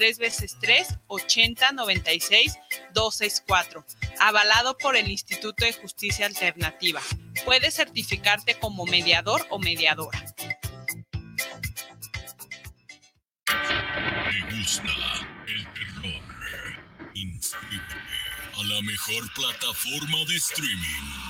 3 0.00 0.18
veces 0.18 0.56
3 0.58 0.98
80 1.08 1.72
96 1.72 2.58
264, 2.94 3.84
avalado 4.18 4.78
por 4.78 4.96
el 4.96 5.10
Instituto 5.10 5.66
de 5.66 5.74
Justicia 5.74 6.24
Alternativa. 6.24 7.02
Puedes 7.44 7.74
certificarte 7.74 8.54
como 8.54 8.86
mediador 8.86 9.46
o 9.50 9.58
mediadora. 9.58 10.24
¿Te 13.44 14.56
gusta 14.56 14.88
el 15.46 15.64
terror? 15.74 16.22
Inscríbete 17.14 17.94
a 18.54 18.62
la 18.64 18.80
mejor 18.80 19.30
plataforma 19.34 20.24
de 20.28 20.36
streaming 20.36 21.29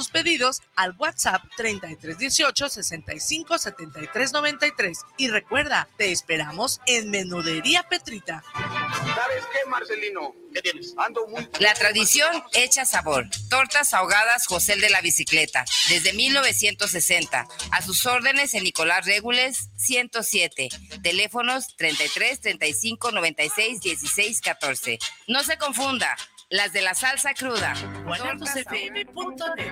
tus 0.01 0.09
pedidos 0.09 0.63
al 0.75 0.95
WhatsApp 0.97 1.43
3318 1.57 2.69
65 2.69 3.59
73 3.59 4.33
93 4.33 4.97
y 5.17 5.27
recuerda, 5.27 5.87
te 5.95 6.11
esperamos 6.11 6.81
en 6.87 7.11
Menudería 7.11 7.83
Petrita. 7.83 8.43
¿Sabes 8.55 9.43
qué, 9.53 9.69
Marcelino? 9.69 10.33
¿Qué 10.53 10.61
tienes? 10.63 10.95
Ando 10.97 11.27
muy 11.27 11.47
La 11.59 11.73
tradición 11.75 12.43
hecha 12.53 12.83
sabor. 12.85 13.27
Tortas 13.49 13.93
ahogadas 13.93 14.47
José 14.47 14.75
de 14.75 14.89
la 14.89 15.01
bicicleta. 15.01 15.65
Desde 15.89 16.13
1960. 16.13 17.47
A 17.71 17.81
sus 17.81 18.05
órdenes 18.05 18.53
en 18.53 18.63
Nicolás 18.63 19.05
Regules 19.05 19.69
107. 19.77 20.69
Teléfonos 21.03 21.75
33 21.77 22.41
35 22.41 23.11
96 23.11 23.81
16 23.81 24.41
14. 24.41 24.99
No 25.27 25.43
se 25.43 25.57
confunda. 25.57 26.17
Las 26.51 26.73
de 26.73 26.81
la 26.81 26.93
salsa 26.93 27.33
cruda. 27.33 27.73
guanatosfm.net. 28.03 29.71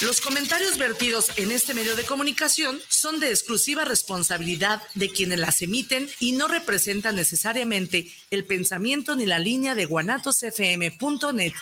Los 0.00 0.20
comentarios 0.20 0.78
vertidos 0.78 1.36
en 1.38 1.50
este 1.50 1.74
medio 1.74 1.96
de 1.96 2.04
comunicación 2.04 2.80
son 2.88 3.18
de 3.18 3.30
exclusiva 3.30 3.84
responsabilidad 3.84 4.80
de 4.94 5.10
quienes 5.10 5.40
las 5.40 5.60
emiten 5.60 6.08
y 6.20 6.32
no 6.32 6.46
representan 6.46 7.16
necesariamente 7.16 8.12
el 8.30 8.44
pensamiento 8.44 9.16
ni 9.16 9.26
la 9.26 9.40
línea 9.40 9.74
de 9.74 9.86
guanatosfm.net. 9.86 11.52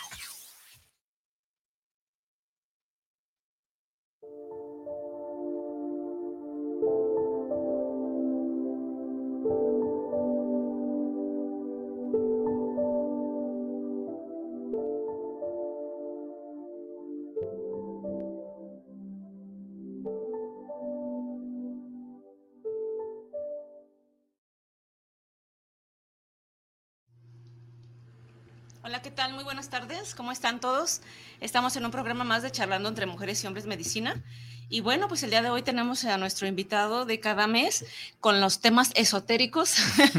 tardes. 29.71 30.13
¿Cómo 30.15 30.33
están 30.33 30.59
todos? 30.59 31.01
Estamos 31.39 31.77
en 31.77 31.85
un 31.85 31.91
programa 31.91 32.25
más 32.25 32.43
de 32.43 32.51
Charlando 32.51 32.89
entre 32.89 33.05
Mujeres 33.05 33.41
y 33.41 33.47
Hombres 33.47 33.65
Medicina. 33.65 34.21
Y 34.67 34.81
bueno, 34.81 35.07
pues 35.07 35.23
el 35.23 35.29
día 35.29 35.41
de 35.41 35.49
hoy 35.49 35.61
tenemos 35.63 36.03
a 36.03 36.17
nuestro 36.17 36.45
invitado 36.45 37.05
de 37.05 37.21
cada 37.21 37.47
mes 37.47 37.85
con 38.19 38.41
los 38.41 38.59
temas 38.59 38.91
esotéricos. 38.95 39.75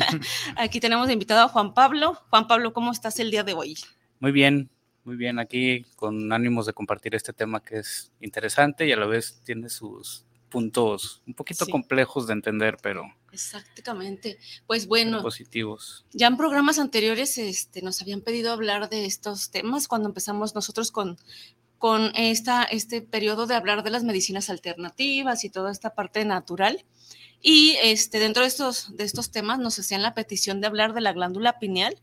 Aquí 0.56 0.80
tenemos 0.80 1.06
de 1.06 1.12
invitado 1.12 1.42
a 1.42 1.48
Juan 1.48 1.74
Pablo. 1.74 2.18
Juan 2.30 2.46
Pablo, 2.46 2.72
¿cómo 2.72 2.92
estás 2.92 3.18
el 3.20 3.30
día 3.30 3.44
de 3.44 3.52
hoy? 3.52 3.76
Muy 4.20 4.32
bien, 4.32 4.70
muy 5.04 5.16
bien. 5.16 5.38
Aquí 5.38 5.84
con 5.96 6.32
ánimos 6.32 6.64
de 6.64 6.72
compartir 6.72 7.14
este 7.14 7.34
tema 7.34 7.62
que 7.62 7.78
es 7.80 8.10
interesante 8.20 8.86
y 8.86 8.92
a 8.92 8.96
la 8.96 9.06
vez 9.06 9.42
tiene 9.44 9.68
sus 9.68 10.24
puntos 10.48 11.22
un 11.26 11.34
poquito 11.34 11.66
Sí. 11.66 11.70
complejos 11.70 12.26
de 12.26 12.32
entender, 12.32 12.78
pero 12.82 13.04
Exactamente. 13.32 14.38
Pues 14.66 14.86
bueno, 14.86 15.22
positivos. 15.22 16.04
ya 16.12 16.26
en 16.26 16.36
programas 16.36 16.78
anteriores 16.78 17.38
este, 17.38 17.80
nos 17.82 18.00
habían 18.02 18.20
pedido 18.20 18.52
hablar 18.52 18.90
de 18.90 19.06
estos 19.06 19.50
temas 19.50 19.88
cuando 19.88 20.08
empezamos 20.08 20.54
nosotros 20.54 20.92
con, 20.92 21.16
con 21.78 22.12
esta, 22.14 22.62
este 22.64 23.00
periodo 23.00 23.46
de 23.46 23.54
hablar 23.54 23.82
de 23.82 23.90
las 23.90 24.04
medicinas 24.04 24.50
alternativas 24.50 25.44
y 25.44 25.50
toda 25.50 25.72
esta 25.72 25.94
parte 25.94 26.24
natural. 26.24 26.84
Y 27.40 27.76
este, 27.82 28.20
dentro 28.20 28.42
de 28.42 28.48
estos, 28.48 28.96
de 28.96 29.04
estos 29.04 29.32
temas 29.32 29.58
nos 29.58 29.78
hacían 29.78 30.02
la 30.02 30.14
petición 30.14 30.60
de 30.60 30.68
hablar 30.68 30.92
de 30.94 31.00
la 31.00 31.12
glándula 31.12 31.58
pineal, 31.58 31.98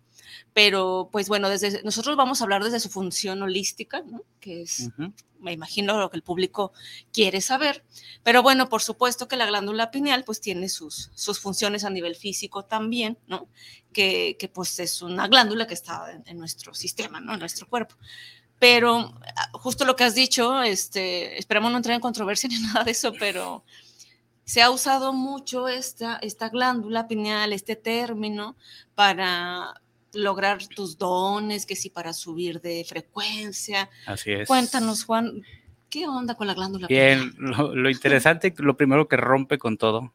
pero 0.53 1.09
pues 1.11 1.27
bueno, 1.27 1.49
desde, 1.49 1.83
nosotros 1.83 2.15
vamos 2.15 2.41
a 2.41 2.43
hablar 2.43 2.63
desde 2.63 2.79
su 2.79 2.89
función 2.89 3.41
holística, 3.41 4.01
¿no? 4.01 4.23
que 4.39 4.61
es 4.63 4.87
Ujú. 4.87 5.13
me 5.39 5.53
imagino 5.53 5.99
lo 5.99 6.09
que 6.09 6.17
el 6.17 6.23
público 6.23 6.71
quiere 7.11 7.41
saber. 7.41 7.83
Pero 8.23 8.43
bueno, 8.43 8.69
por 8.69 8.81
supuesto 8.81 9.27
que 9.27 9.35
la 9.35 9.45
glándula 9.45 9.91
pineal 9.91 10.23
pues 10.23 10.41
tiene 10.41 10.69
sus, 10.69 11.11
sus 11.13 11.39
funciones 11.39 11.83
a 11.83 11.89
nivel 11.89 12.15
físico 12.15 12.65
también, 12.65 13.17
¿no? 13.27 13.47
Que, 13.93 14.35
que, 14.39 14.47
pues 14.47 14.79
es 14.79 15.01
una 15.01 15.27
glándula 15.27 15.65
que 15.65 15.73
está 15.73 16.11
en, 16.11 16.23
en 16.25 16.37
nuestro 16.37 16.73
sistema, 16.73 17.19
¿no? 17.19 17.33
En 17.33 17.39
nuestro 17.39 17.67
cuerpo. 17.67 17.95
Pero 18.59 19.13
ah, 19.35 19.49
justo 19.53 19.85
lo 19.85 19.95
que 19.95 20.03
has 20.03 20.15
dicho, 20.15 20.61
este, 20.61 21.37
esperamos 21.39 21.71
no 21.71 21.77
entrar 21.77 21.95
en 21.95 22.01
controversia 22.01 22.49
ni 22.49 22.59
nada 22.59 22.83
de 22.83 22.91
eso, 22.91 23.13
pero 23.17 23.63
se 24.43 24.61
ha 24.61 24.69
usado 24.69 25.13
mucho 25.13 25.67
esta, 25.67 26.17
esta 26.17 26.49
glándula 26.49 27.07
pineal, 27.07 27.53
este 27.53 27.75
término, 27.75 28.57
para 28.95 29.79
lograr 30.13 30.65
tus 30.67 30.97
dones, 30.97 31.65
que 31.65 31.75
sí, 31.75 31.89
para 31.89 32.13
subir 32.13 32.61
de 32.61 32.85
frecuencia, 32.87 33.89
Así 34.05 34.31
es. 34.31 34.47
Cuéntanos, 34.47 35.03
Juan, 35.03 35.41
¿qué 35.89 36.07
onda 36.07 36.35
con 36.35 36.47
la 36.47 36.53
glándula? 36.53 36.87
Bien, 36.87 37.33
lo, 37.37 37.75
lo 37.75 37.89
interesante, 37.89 38.53
lo 38.57 38.77
primero 38.77 39.07
que 39.07 39.17
rompe 39.17 39.57
con 39.57 39.77
todo 39.77 40.13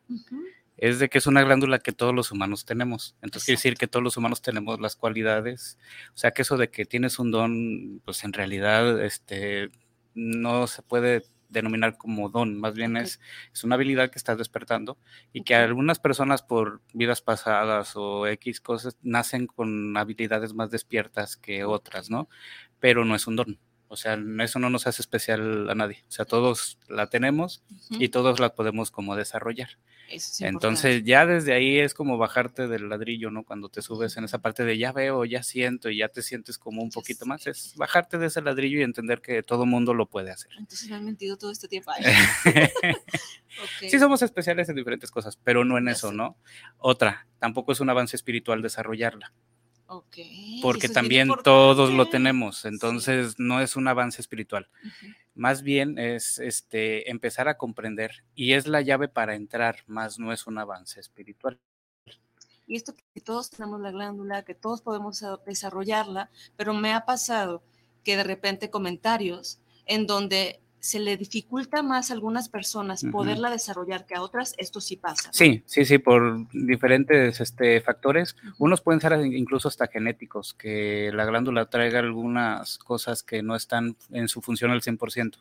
es 0.77 0.99
de 0.99 1.09
que 1.09 1.19
es 1.19 1.27
una 1.27 1.43
glándula 1.43 1.78
que 1.78 1.93
todos 1.93 2.15
los 2.15 2.32
humanos 2.32 2.65
tenemos. 2.65 3.16
Entonces 3.22 3.47
quiere 3.47 3.59
decir 3.59 3.77
que 3.77 3.87
todos 3.87 4.03
los 4.03 4.16
humanos 4.16 4.43
tenemos 4.43 4.81
las 4.81 4.97
cualidades. 4.97 5.78
O 6.15 6.19
sea 6.19 6.32
que 6.32 6.43
eso 6.43 6.56
de 6.56 6.69
que 6.69 6.84
tienes 6.84 7.19
un 7.19 7.31
don, 7.31 8.03
pues 8.05 8.25
en 8.25 8.32
realidad 8.32 9.03
este, 9.03 9.71
no 10.15 10.66
se 10.66 10.82
puede 10.82 11.22
denominar 11.54 11.97
como 11.97 12.28
don, 12.28 12.60
más 12.60 12.75
bien 12.75 12.98
es, 12.98 13.20
es 13.53 13.65
una 13.65 13.76
habilidad 13.76 14.10
que 14.10 14.19
estás 14.19 14.37
despertando 14.37 14.98
y 15.32 15.42
que 15.44 15.54
algunas 15.54 15.99
personas 15.99 16.43
por 16.43 16.82
vidas 16.93 17.23
pasadas 17.23 17.94
o 17.96 18.26
X 18.26 18.61
cosas 18.61 18.99
nacen 19.02 19.46
con 19.46 19.96
habilidades 19.96 20.52
más 20.55 20.70
despiertas 20.70 21.38
que 21.38 21.64
otras, 21.64 22.11
¿no? 22.11 22.28
Pero 22.81 23.05
no 23.06 23.14
es 23.14 23.26
un 23.26 23.37
don. 23.37 23.58
O 23.94 23.96
sea, 23.96 24.19
eso 24.41 24.58
no 24.58 24.70
nos 24.70 24.88
hace 24.88 25.00
especial 25.00 25.70
a 25.70 25.75
nadie. 25.76 26.02
O 26.08 26.11
sea, 26.11 26.25
todos 26.25 26.79
la 26.88 27.06
tenemos 27.06 27.62
y 27.91 28.08
todos 28.08 28.41
la 28.41 28.55
podemos 28.55 28.91
como 28.91 29.14
desarrollar. 29.14 29.70
eso 30.08 30.32
es 30.32 30.41
Entonces 30.41 31.05
ya 31.05 31.26
desde 31.26 31.52
ahí 31.52 31.79
es 31.79 31.94
como 31.94 32.19
bajarte 32.19 32.67
del 32.67 32.88
ladrillo, 32.88 33.31
¿no? 33.31 33.44
Cuando 33.44 33.69
te 33.69 33.82
subes 33.82 34.17
en 34.17 34.25
esa 34.25 34.38
parte 34.38 34.64
de 34.64 34.76
ya 34.79 34.91
veo, 34.91 35.25
ya 35.25 35.44
siento 35.44 35.91
y 35.91 35.99
ya 35.99 36.08
te 36.08 36.23
sientes 36.23 36.58
como 36.58 36.82
un 36.82 36.91
poquito 36.91 37.25
más, 37.25 37.46
es 37.46 37.75
bajarte 37.76 38.19
de 38.19 38.26
ese 38.26 38.43
ladrillo 38.43 38.81
y 38.81 38.82
entender 38.82 39.20
que 39.20 39.44
todo 39.44 39.64
mundo 39.64 39.94
lo 39.94 40.06
puede 40.06 40.32
hacer. 40.32 40.50
Entonces 40.58 40.90
me 40.90 40.97
han 40.97 41.05
mentido 41.05 41.38
todo 41.38 41.52
este 41.52 41.69
tiempo. 41.69 41.93
Ay, 41.93 42.05
ok. 43.62 43.88
Sí 43.88 43.99
somos 44.00 44.23
especiales 44.23 44.69
en 44.69 44.75
diferentes 44.75 45.12
cosas, 45.12 45.37
pero 45.37 45.64
no 45.64 45.79
en 45.79 45.87
Ya 45.87 45.93
eso, 45.93 46.11
sé. 46.11 46.17
¿no? 46.17 46.37
Otra, 46.79 47.29
tampoco 47.38 47.70
es 47.70 47.79
un 47.79 47.90
avance 47.90 48.17
espiritual 48.17 48.61
desarrollarla, 48.61 49.32
Porque 50.62 50.88
también 50.88 51.28
todos 51.42 51.92
lo 51.92 52.08
tenemos, 52.08 52.58
Sí. 52.58 52.69
entonces 52.69 53.38
no 53.38 53.60
es 53.60 53.76
un 53.76 53.86
avance 53.88 54.20
espiritual. 54.20 54.69
Más 55.34 55.62
bien 55.62 55.98
es 55.98 56.38
este, 56.38 57.10
empezar 57.10 57.48
a 57.48 57.58
comprender 57.58 58.25
y 58.34 58.52
es 58.52 58.66
la 58.66 58.81
llave 58.81 59.08
para 59.08 59.34
entrar, 59.34 59.78
más 59.86 60.19
no 60.19 60.32
es 60.32 60.46
un 60.46 60.58
avance 60.58 61.00
espiritual. 61.00 61.58
Y 62.66 62.76
esto 62.76 62.94
que 63.12 63.20
todos 63.20 63.50
tenemos 63.50 63.81
la 63.81 63.90
glándula, 63.90 64.42
que 64.42 64.54
todos 64.54 64.81
podemos 64.81 65.22
desarrollarla, 65.44 66.30
pero 66.56 66.72
me 66.72 66.94
ha 66.94 67.04
pasado 67.04 67.62
que 68.02 68.16
de 68.16 68.25
repente 68.25 68.70
comentarios 68.70 69.58
en 69.87 70.06
donde 70.06 70.60
se 70.84 70.98
le 70.98 71.16
dificulta 71.16 71.82
más 71.82 72.10
a 72.10 72.14
algunas 72.14 72.50
personas 72.50 73.06
poderla 73.10 73.48
desarrollar 73.48 74.04
que 74.04 74.16
a 74.16 74.20
otras, 74.20 74.54
esto 74.58 74.82
sí 74.82 74.98
pasa. 74.98 75.31
Sí, 75.32 75.62
sí, 75.64 75.86
sí, 75.86 75.96
por 75.96 76.46
diferentes 76.52 77.40
este, 77.40 77.81
factores. 77.81 78.36
Unos 78.58 78.82
pueden 78.82 79.00
ser 79.00 79.19
incluso 79.25 79.69
hasta 79.69 79.86
genéticos, 79.86 80.52
que 80.52 81.10
la 81.14 81.25
glándula 81.25 81.70
traiga 81.70 82.00
algunas 82.00 82.76
cosas 82.76 83.22
que 83.22 83.42
no 83.42 83.56
están 83.56 83.96
en 84.10 84.28
su 84.28 84.42
función 84.42 84.72
al 84.72 84.82
100%. 84.82 85.38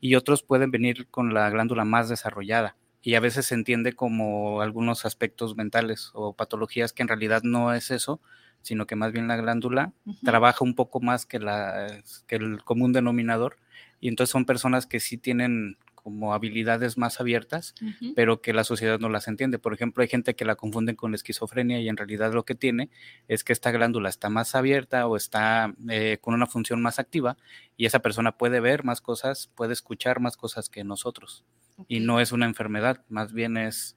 Y 0.00 0.16
otros 0.16 0.42
pueden 0.42 0.72
venir 0.72 1.06
con 1.12 1.32
la 1.32 1.48
glándula 1.48 1.84
más 1.84 2.08
desarrollada. 2.08 2.74
Y 3.02 3.14
a 3.14 3.20
veces 3.20 3.46
se 3.46 3.54
entiende 3.54 3.92
como 3.92 4.62
algunos 4.62 5.04
aspectos 5.04 5.54
mentales 5.54 6.10
o 6.12 6.32
patologías 6.32 6.92
que 6.92 7.02
en 7.02 7.08
realidad 7.08 7.42
no 7.44 7.72
es 7.72 7.92
eso, 7.92 8.20
sino 8.62 8.88
que 8.88 8.96
más 8.96 9.12
bien 9.12 9.28
la 9.28 9.36
glándula 9.36 9.92
trabaja 10.24 10.64
un 10.64 10.74
poco 10.74 11.00
más 11.00 11.24
que, 11.24 11.38
la, 11.38 12.02
que 12.26 12.34
el 12.34 12.64
común 12.64 12.92
denominador 12.92 13.58
y 14.02 14.08
entonces 14.08 14.32
son 14.32 14.44
personas 14.44 14.86
que 14.86 14.98
sí 14.98 15.16
tienen 15.16 15.78
como 15.94 16.34
habilidades 16.34 16.98
más 16.98 17.20
abiertas, 17.20 17.72
pero 18.16 18.42
que 18.42 18.52
la 18.52 18.64
sociedad 18.64 18.98
no 18.98 19.08
las 19.08 19.28
entiende. 19.28 19.60
Por 19.60 19.72
ejemplo, 19.72 20.02
hay 20.02 20.08
gente 20.08 20.34
que 20.34 20.44
la 20.44 20.56
confunden 20.56 20.96
con 20.96 21.14
esquizofrenia 21.14 21.80
y 21.80 21.88
en 21.88 21.96
realidad 21.96 22.32
lo 22.32 22.44
que 22.44 22.56
tiene 22.56 22.90
es 23.28 23.44
que 23.44 23.52
esta 23.52 23.70
glándula 23.70 24.08
está 24.08 24.28
más 24.28 24.56
abierta 24.56 25.06
o 25.06 25.16
está 25.16 25.72
eh, 25.88 26.18
con 26.20 26.34
una 26.34 26.48
función 26.48 26.82
más 26.82 26.98
activa 26.98 27.36
y 27.76 27.86
esa 27.86 28.00
persona 28.00 28.36
puede 28.36 28.58
ver 28.58 28.82
más 28.82 29.00
cosas, 29.00 29.52
puede 29.54 29.72
escuchar 29.72 30.18
más 30.18 30.36
cosas 30.36 30.68
que 30.68 30.82
nosotros. 30.82 31.44
Y 31.86 32.00
no 32.00 32.18
es 32.18 32.32
una 32.32 32.46
enfermedad, 32.46 33.04
más 33.08 33.32
bien 33.32 33.56
es 33.56 33.96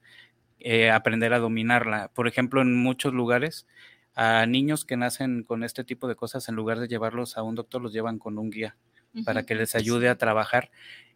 eh, 0.60 0.92
aprender 0.92 1.34
a 1.34 1.40
dominarla. 1.40 2.12
Por 2.14 2.28
ejemplo, 2.28 2.62
en 2.62 2.76
muchos 2.76 3.12
lugares, 3.12 3.66
a 4.14 4.46
niños 4.46 4.84
que 4.84 4.96
nacen 4.96 5.42
con 5.42 5.64
este 5.64 5.82
tipo 5.82 6.06
de 6.06 6.14
cosas, 6.14 6.48
en 6.48 6.54
lugar 6.54 6.78
de 6.78 6.86
llevarlos 6.86 7.36
a 7.36 7.42
un 7.42 7.56
doctor, 7.56 7.82
los 7.82 7.92
llevan 7.92 8.20
con 8.20 8.38
un 8.38 8.50
guía 8.50 8.76
para 9.24 9.44
que 9.44 9.54
les 9.54 9.74
ayude 9.74 10.08
a 10.08 10.16
trabajar. 10.16 10.70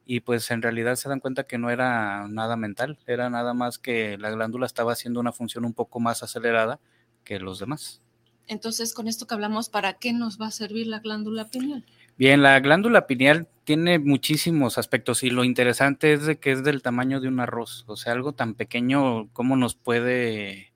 Y 0.07 0.21
pues 0.21 0.51
en 0.51 0.63
realidad 0.63 0.97
se 0.97 1.09
dan 1.09 1.21
cuenta 1.21 1.45
que 1.45 1.59
no 1.59 1.71
era 1.71 2.27
nada 2.29 2.57
mental, 2.57 2.99
era 3.07 3.31
nada 3.31 3.55
más 3.55 3.79
que 3.79 4.19
la 4.19 4.31
glándula 4.31 4.67
estaba 4.67 4.93
haciendo 4.93 5.21
una 5.21 5.33
función 5.33 5.65
un 5.65 5.75
poco 5.75 6.01
más 6.01 6.23
acelerada 6.23 6.81
que 7.25 7.39
los 7.39 7.59
demás. 7.59 8.03
Entonces, 8.49 8.95
con 8.95 9.07
esto 9.07 9.27
que 9.27 9.35
hablamos, 9.35 9.69
¿para 9.69 9.95
qué 9.95 10.13
nos 10.13 10.41
va 10.41 10.49
a 10.49 10.51
servir 10.51 10.89
la 10.89 10.99
glándula 10.99 11.47
pineal? 11.49 11.85
Bien, 12.19 12.43
la 12.43 12.59
glándula 12.59 13.07
pineal 13.07 13.49
tiene 13.63 14.01
muchísimos 14.01 14.77
aspectos 14.77 15.23
y 15.23 15.31
lo 15.31 15.45
interesante 15.45 16.13
es 16.13 16.27
de 16.27 16.41
que 16.41 16.51
es 16.51 16.65
del 16.65 16.83
tamaño 16.83 17.21
de 17.21 17.29
un 17.29 17.39
arroz, 17.39 17.85
o 17.87 17.97
sea, 17.97 18.13
algo 18.13 18.33
tan 18.33 18.55
pequeño, 18.55 19.29
¿cómo 19.33 19.57
nos 19.57 19.77
puede 19.77 20.73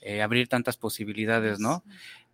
eh, 0.00 0.22
abrir 0.22 0.46
tantas 0.46 0.76
posibilidades, 0.76 1.58
no? 1.58 1.82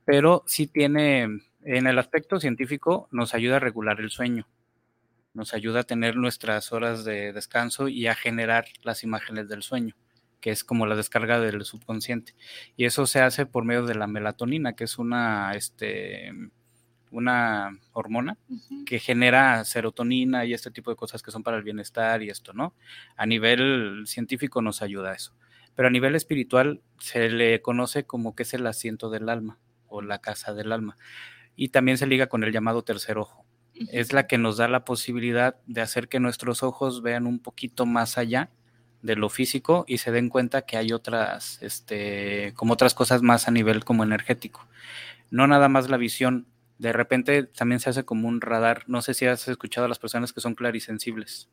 Pero 0.05 0.45
sí 0.47 0.67
tiene 0.67 1.29
en 1.65 1.87
el 1.87 1.99
aspecto 1.99 2.39
científico 2.41 3.09
nos 3.11 3.35
ayuda 3.35 3.57
a 3.57 3.61
regular 3.61 4.01
el 4.01 4.11
sueño, 4.11 4.47
nos 5.33 5.55
ayuda 5.55 5.81
a 5.81 5.85
tener 5.85 6.17
nuestras 6.17 6.73
horas 6.73 7.05
de 7.05 7.33
descanso 7.33 7.89
y 7.89 8.07
a 8.07 8.15
generar 8.15 8.67
las 8.83 9.03
imágenes 9.03 9.49
del 9.49 9.63
sueño, 9.63 9.97
que 10.41 10.51
es 10.51 10.63
como 10.63 10.87
la 10.87 10.95
descarga 10.95 11.41
del 11.41 11.65
subconsciente. 11.65 12.35
Y 12.77 12.85
eso 12.85 13.07
se 13.07 13.21
hace 13.21 13.47
por 13.47 13.65
medio 13.65 13.87
de 13.87 13.95
la 13.95 14.07
melatonina, 14.07 14.75
que 14.75 14.85
es 14.85 14.99
una, 14.99 15.53
este, 15.55 16.33
una 17.11 17.71
hormona 17.93 18.37
que 18.85 18.99
genera 18.99 19.65
serotonina 19.65 20.45
y 20.45 20.53
este 20.53 20.71
tipo 20.71 20.91
de 20.91 20.97
cosas 20.97 21.23
que 21.23 21.31
son 21.31 21.43
para 21.43 21.57
el 21.57 21.65
bienestar 21.65 22.23
y 22.23 22.29
esto, 22.29 22.53
¿no? 22.53 22.75
A 23.17 23.25
nivel 23.27 24.05
científico 24.07 24.61
nos 24.61 24.83
ayuda 24.83 25.13
a 25.13 25.15
eso. 25.15 25.35
Pero 25.75 25.89
a 25.89 25.91
nivel 25.91 26.15
espiritual 26.15 26.83
se 26.99 27.31
le 27.31 27.61
conoce 27.63 28.05
como 28.05 28.37
que 28.37 28.45
es 28.45 28.55
el 28.55 28.67
asiento 28.67 29.11
del 29.11 29.29
alma 29.29 29.59
o 29.89 30.03
la 30.03 30.21
casa 30.21 30.53
del 30.53 30.71
alma 30.71 30.97
y 31.57 31.69
también 31.69 31.99
se 31.99 32.07
liga 32.07 32.27
con 32.27 32.45
el 32.45 32.53
llamado 32.53 32.83
tercer 32.83 33.19
ojo. 33.19 33.45
Es 33.91 34.13
la 34.13 34.27
que 34.27 34.39
nos 34.39 34.57
da 34.57 34.69
la 34.69 34.85
posibilidad 34.85 35.57
de 35.67 35.81
hacer 35.81 36.09
que 36.09 36.21
nuestros 36.21 36.63
ojos 36.63 37.03
vean 37.03 37.27
un 37.27 37.41
poquito 37.41 37.87
más 37.87 38.19
allá 38.19 38.51
de 39.03 39.17
lo 39.17 39.29
físico 39.29 39.85
y 39.87 39.99
se 39.99 40.13
den 40.13 40.29
cuenta 40.31 40.63
que 40.63 40.77
hay 40.77 40.93
otras, 40.93 41.61
este, 41.61 42.55
como 42.55 42.73
otras 42.73 42.95
cosas 42.95 43.23
más 43.23 43.49
a 43.49 43.51
nivel 43.51 43.85
como 43.85 44.03
energético. 44.03 44.67
No 45.31 45.47
nada 45.47 45.69
más 45.69 45.91
la 45.91 45.97
visión. 45.97 46.47
De 46.79 46.93
repente 46.93 47.45
también 47.45 47.81
se 47.81 47.91
hace 47.91 48.05
como 48.05 48.29
un 48.29 48.41
radar. 48.41 48.85
No 48.87 49.03
sé 49.03 49.13
si 49.13 49.27
has 49.27 49.47
escuchado 49.49 49.85
a 49.85 49.89
las 49.89 49.99
personas 49.99 50.33
que 50.33 50.41
son 50.41 50.55
clarisensibles, 50.55 51.51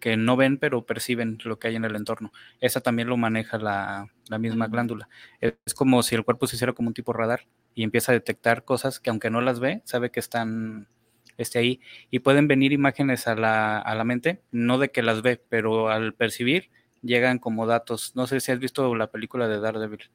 que 0.00 0.16
no 0.16 0.36
ven 0.36 0.58
pero 0.58 0.84
perciben 0.84 1.38
lo 1.44 1.58
que 1.58 1.68
hay 1.68 1.76
en 1.76 1.84
el 1.84 1.94
entorno. 1.94 2.32
Esa 2.60 2.80
también 2.80 3.08
lo 3.08 3.16
maneja 3.16 3.58
la, 3.58 4.08
misma 4.38 4.66
glándula. 4.66 5.08
Es 5.40 5.74
como 5.74 6.02
si 6.02 6.14
el 6.14 6.24
cuerpo 6.24 6.46
se 6.46 6.56
hiciera 6.56 6.72
como 6.72 6.88
un 6.88 6.94
tipo 6.94 7.12
radar 7.12 7.46
y 7.74 7.84
empieza 7.84 8.12
a 8.12 8.14
detectar 8.14 8.64
cosas 8.64 9.00
que 9.00 9.10
aunque 9.10 9.30
no 9.30 9.40
las 9.40 9.60
ve, 9.60 9.82
sabe 9.84 10.10
que 10.10 10.20
están 10.20 10.88
este, 11.36 11.58
ahí. 11.58 11.80
Y 12.10 12.20
pueden 12.20 12.48
venir 12.48 12.72
imágenes 12.72 13.26
a 13.26 13.34
la, 13.34 13.78
a 13.78 13.94
la 13.94 14.04
mente, 14.04 14.42
no 14.50 14.78
de 14.78 14.90
que 14.90 15.02
las 15.02 15.22
ve, 15.22 15.40
pero 15.48 15.88
al 15.88 16.14
percibir 16.14 16.70
llegan 17.02 17.38
como 17.38 17.66
datos. 17.66 18.14
No 18.14 18.26
sé 18.26 18.40
si 18.40 18.52
has 18.52 18.58
visto 18.58 18.94
la 18.94 19.10
película 19.10 19.48
de 19.48 19.60
Daredevil. 19.60 20.10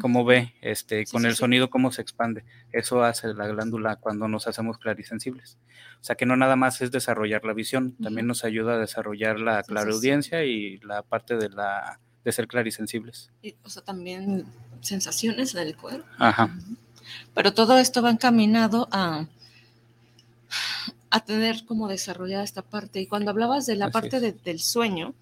Cómo 0.00 0.24
ve, 0.24 0.54
este, 0.60 1.06
con 1.06 1.24
el 1.24 1.34
sonido, 1.34 1.70
cómo 1.70 1.92
se 1.92 2.02
expande. 2.02 2.44
Eso 2.72 3.02
hace 3.02 3.32
la 3.32 3.46
glándula 3.46 3.96
cuando 3.96 4.28
nos 4.28 4.46
hacemos 4.46 4.78
clarisensibles. 4.78 5.58
O 6.00 6.04
sea 6.04 6.16
que 6.16 6.26
no 6.26 6.36
nada 6.36 6.56
más 6.56 6.80
es 6.82 6.90
desarrollar 6.90 7.44
la 7.44 7.54
visión, 7.54 7.96
también 8.02 8.26
nos 8.26 8.44
ayuda 8.44 8.74
a 8.74 8.78
desarrollar 8.78 9.38
la 9.38 9.62
claraudiencia 9.62 10.44
y 10.44 10.78
la 10.78 11.02
parte 11.02 11.36
de 11.36 11.48
la 11.48 12.00
de 12.24 12.32
ser 12.32 12.48
clarisensibles. 12.48 13.32
Y, 13.40 13.54
o 13.62 13.70
sea, 13.70 13.82
también 13.82 14.44
sensaciones 14.80 15.52
del 15.52 15.76
cuerpo. 15.76 16.06
Ajá. 16.18 16.56
Pero 17.34 17.54
todo 17.54 17.78
esto 17.78 18.02
va 18.02 18.10
encaminado 18.10 18.88
a, 18.90 19.26
a 21.10 21.20
tener 21.20 21.64
como 21.64 21.88
desarrollada 21.88 22.44
esta 22.44 22.62
parte. 22.62 23.00
Y 23.00 23.06
cuando 23.06 23.30
hablabas 23.30 23.66
de 23.66 23.76
la 23.76 23.90
parte 23.90 24.20
del 24.20 24.60
sueño, 24.60 25.14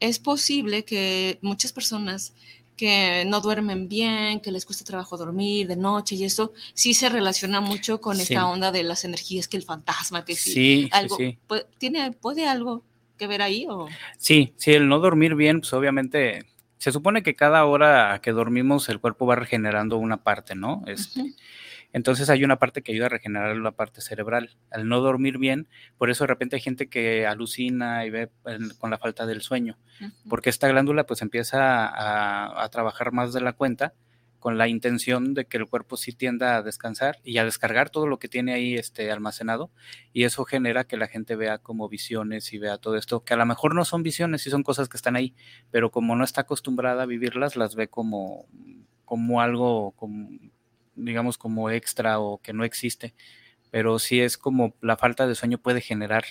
es 0.00 0.18
posible 0.18 0.84
que 0.84 1.38
muchas 1.42 1.72
personas 1.72 2.32
que 2.76 3.24
no 3.26 3.40
duermen 3.40 3.88
bien, 3.88 4.40
que 4.40 4.52
les 4.52 4.66
cuesta 4.66 4.84
trabajo 4.84 5.16
dormir 5.16 5.66
de 5.66 5.76
noche 5.76 6.14
y 6.14 6.24
eso 6.24 6.52
sí 6.74 6.92
se 6.92 7.08
relaciona 7.08 7.60
mucho 7.62 8.00
con 8.00 8.20
esta 8.20 8.46
onda 8.46 8.70
de 8.70 8.82
las 8.82 9.04
energías, 9.04 9.48
que 9.48 9.56
el 9.56 9.62
fantasma, 9.62 10.24
que 10.26 10.36
sí, 10.36 10.88
algo, 10.92 11.16
puede, 11.46 11.66
¿tiene, 11.78 12.12
¿puede 12.12 12.46
algo 12.46 12.82
que 13.16 13.26
ver 13.26 13.40
ahí? 13.40 13.66
O? 13.66 13.88
Sí, 14.18 14.52
sí, 14.58 14.72
el 14.72 14.88
no 14.88 14.98
dormir 14.98 15.34
bien, 15.34 15.60
pues 15.60 15.72
obviamente 15.72 16.44
se 16.78 16.92
supone 16.92 17.22
que 17.22 17.34
cada 17.34 17.64
hora 17.64 18.20
que 18.22 18.32
dormimos 18.32 18.88
el 18.88 19.00
cuerpo 19.00 19.26
va 19.26 19.36
regenerando 19.36 19.96
una 19.96 20.22
parte, 20.22 20.54
¿no? 20.54 20.82
Este, 20.86 21.34
Entonces 21.92 22.28
hay 22.28 22.44
una 22.44 22.58
parte 22.58 22.82
que 22.82 22.92
ayuda 22.92 23.06
a 23.06 23.10
regenerar 23.10 23.56
la 23.56 23.72
parte 23.72 24.00
cerebral. 24.02 24.56
Al 24.70 24.86
no 24.86 25.00
dormir 25.00 25.38
bien, 25.38 25.68
por 25.96 26.10
eso 26.10 26.24
de 26.24 26.28
repente 26.28 26.56
hay 26.56 26.62
gente 26.62 26.88
que 26.88 27.26
alucina 27.26 28.04
y 28.04 28.10
ve 28.10 28.28
con 28.78 28.90
la 28.90 28.98
falta 28.98 29.24
del 29.24 29.40
sueño, 29.40 29.78
porque 30.28 30.50
esta 30.50 30.68
glándula 30.68 31.06
pues 31.06 31.22
empieza 31.22 31.86
a, 31.86 32.62
a 32.62 32.68
trabajar 32.68 33.12
más 33.12 33.32
de 33.32 33.40
la 33.40 33.54
cuenta 33.54 33.94
con 34.38 34.58
la 34.58 34.68
intención 34.68 35.34
de 35.34 35.46
que 35.46 35.56
el 35.56 35.66
cuerpo 35.66 35.96
sí 35.96 36.12
tienda 36.12 36.56
a 36.56 36.62
descansar 36.62 37.18
y 37.24 37.38
a 37.38 37.44
descargar 37.44 37.90
todo 37.90 38.06
lo 38.06 38.18
que 38.18 38.28
tiene 38.28 38.52
ahí 38.52 38.74
este, 38.74 39.10
almacenado 39.10 39.70
y 40.12 40.24
eso 40.24 40.44
genera 40.44 40.84
que 40.84 40.96
la 40.96 41.08
gente 41.08 41.36
vea 41.36 41.58
como 41.58 41.88
visiones 41.88 42.52
y 42.52 42.58
vea 42.58 42.78
todo 42.78 42.96
esto, 42.96 43.24
que 43.24 43.34
a 43.34 43.36
lo 43.36 43.46
mejor 43.46 43.74
no 43.74 43.84
son 43.84 44.02
visiones 44.02 44.46
y 44.46 44.50
son 44.50 44.62
cosas 44.62 44.88
que 44.88 44.96
están 44.96 45.16
ahí, 45.16 45.34
pero 45.70 45.90
como 45.90 46.16
no 46.16 46.24
está 46.24 46.42
acostumbrada 46.42 47.02
a 47.02 47.06
vivirlas, 47.06 47.56
las 47.56 47.74
ve 47.74 47.88
como, 47.88 48.46
como 49.04 49.40
algo, 49.40 49.92
como, 49.92 50.28
digamos, 50.94 51.38
como 51.38 51.70
extra 51.70 52.18
o 52.20 52.38
que 52.38 52.52
no 52.52 52.64
existe, 52.64 53.14
pero 53.70 53.98
sí 53.98 54.20
es 54.20 54.38
como 54.38 54.74
la 54.80 54.96
falta 54.96 55.26
de 55.26 55.34
sueño 55.34 55.58
puede 55.58 55.80
generar 55.80 56.24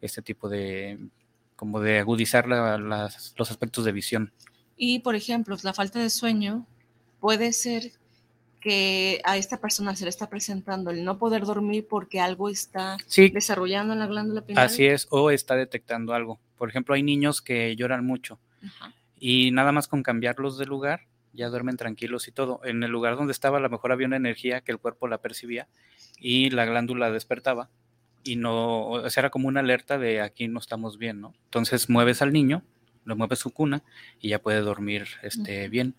este 0.00 0.22
tipo 0.22 0.48
de, 0.48 0.98
como 1.56 1.80
de 1.80 1.98
agudizar 1.98 2.48
los 2.48 3.50
aspectos 3.50 3.84
de 3.84 3.92
visión. 3.92 4.32
Y, 4.76 5.00
por 5.00 5.14
ejemplo, 5.14 5.56
la 5.62 5.74
falta 5.74 5.98
de 5.98 6.08
sueño 6.08 6.66
puede 7.20 7.52
ser 7.52 7.92
que 8.60 9.20
a 9.24 9.36
esta 9.36 9.58
persona 9.58 9.96
se 9.96 10.04
le 10.04 10.10
está 10.10 10.28
presentando 10.28 10.90
el 10.90 11.04
no 11.04 11.18
poder 11.18 11.44
dormir 11.44 11.86
porque 11.88 12.20
algo 12.20 12.48
está 12.48 12.98
desarrollando 13.32 13.94
en 13.94 14.00
la 14.00 14.06
glándula 14.06 14.42
pineal. 14.42 14.66
Así 14.66 14.86
es, 14.86 15.06
o 15.10 15.30
está 15.30 15.56
detectando 15.56 16.12
algo. 16.12 16.38
Por 16.58 16.68
ejemplo, 16.68 16.94
hay 16.94 17.02
niños 17.02 17.40
que 17.40 17.74
lloran 17.76 18.04
mucho 18.04 18.38
y 19.18 19.50
nada 19.52 19.72
más 19.72 19.88
con 19.88 20.02
cambiarlos 20.02 20.58
de 20.58 20.66
lugar 20.66 21.06
ya 21.32 21.48
duermen 21.48 21.76
tranquilos 21.76 22.28
y 22.28 22.32
todo. 22.32 22.60
En 22.64 22.82
el 22.82 22.90
lugar 22.90 23.16
donde 23.16 23.32
estaba 23.32 23.58
a 23.58 23.60
lo 23.60 23.70
mejor 23.70 23.92
había 23.92 24.06
una 24.06 24.16
energía 24.16 24.60
que 24.62 24.72
el 24.72 24.78
cuerpo 24.78 25.08
la 25.08 25.18
percibía 25.18 25.68
y 26.18 26.50
la 26.50 26.64
glándula 26.64 27.10
despertaba 27.10 27.70
y 28.22 28.36
no, 28.36 28.88
o 28.88 29.10
sea, 29.10 29.22
era 29.22 29.30
como 29.30 29.48
una 29.48 29.60
alerta 29.60 29.98
de 29.98 30.20
aquí 30.20 30.48
no 30.48 30.58
estamos 30.58 30.98
bien, 30.98 31.20
¿no? 31.20 31.34
Entonces 31.44 31.88
mueves 31.88 32.20
al 32.20 32.32
niño, 32.32 32.62
lo 33.04 33.16
mueves 33.16 33.38
su 33.38 33.50
cuna 33.50 33.82
y 34.20 34.28
ya 34.28 34.40
puede 34.40 34.60
dormir 34.60 35.06
este, 35.22 35.68
bien 35.68 35.94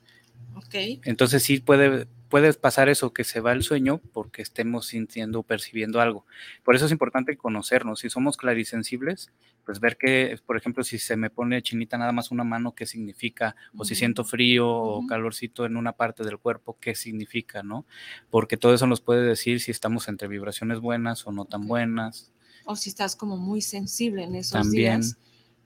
Ok. 0.55 0.75
Entonces 1.03 1.43
sí 1.43 1.60
puede, 1.60 2.07
puede 2.29 2.53
pasar 2.53 2.89
eso, 2.89 3.13
que 3.13 3.24
se 3.24 3.41
va 3.41 3.51
el 3.51 3.63
sueño 3.63 4.00
porque 4.13 4.41
estemos 4.41 4.88
sintiendo 4.88 5.39
o 5.39 5.43
percibiendo 5.43 6.00
algo. 6.01 6.25
Por 6.63 6.75
eso 6.75 6.86
es 6.86 6.91
importante 6.91 7.36
conocernos. 7.38 8.00
Si 8.00 8.10
somos 8.10 8.38
clarisensibles, 8.38 9.31
pues 9.65 9.79
ver 9.79 9.98
que, 9.98 10.39
por 10.45 10.57
ejemplo, 10.57 10.83
si 10.83 10.98
se 10.98 11.15
me 11.17 11.29
pone 11.29 11.62
chinita 11.62 11.98
nada 11.98 12.12
más 12.12 12.31
una 12.31 12.43
mano, 12.43 12.74
¿qué 12.74 12.86
significa? 12.86 13.55
O 13.77 13.86
si 13.86 13.95
siento 13.95 14.24
frío 14.24 14.69
o 14.69 15.05
calorcito 15.07 15.65
en 15.65 15.77
una 15.77 15.93
parte 15.93 16.24
del 16.24 16.38
cuerpo, 16.38 16.77
¿qué 16.79 16.95
significa? 16.95 17.63
¿No? 17.63 17.86
Porque 18.29 18.57
todo 18.57 18.74
eso 18.74 18.88
nos 18.88 19.01
puede 19.01 19.24
decir 19.24 19.60
si 19.60 19.71
estamos 19.71 20.07
entre 20.07 20.27
vibraciones 20.27 20.79
buenas 20.79 21.25
o 21.27 21.31
no 21.31 21.45
tan 21.45 21.67
buenas. 21.67 22.31
O 22.65 22.75
si 22.75 22.89
estás 22.89 23.15
como 23.15 23.38
muy 23.38 23.62
sensible 23.62 24.24
en 24.24 24.36
esos 24.36 24.53
También. 24.53 25.01
días. 25.01 25.17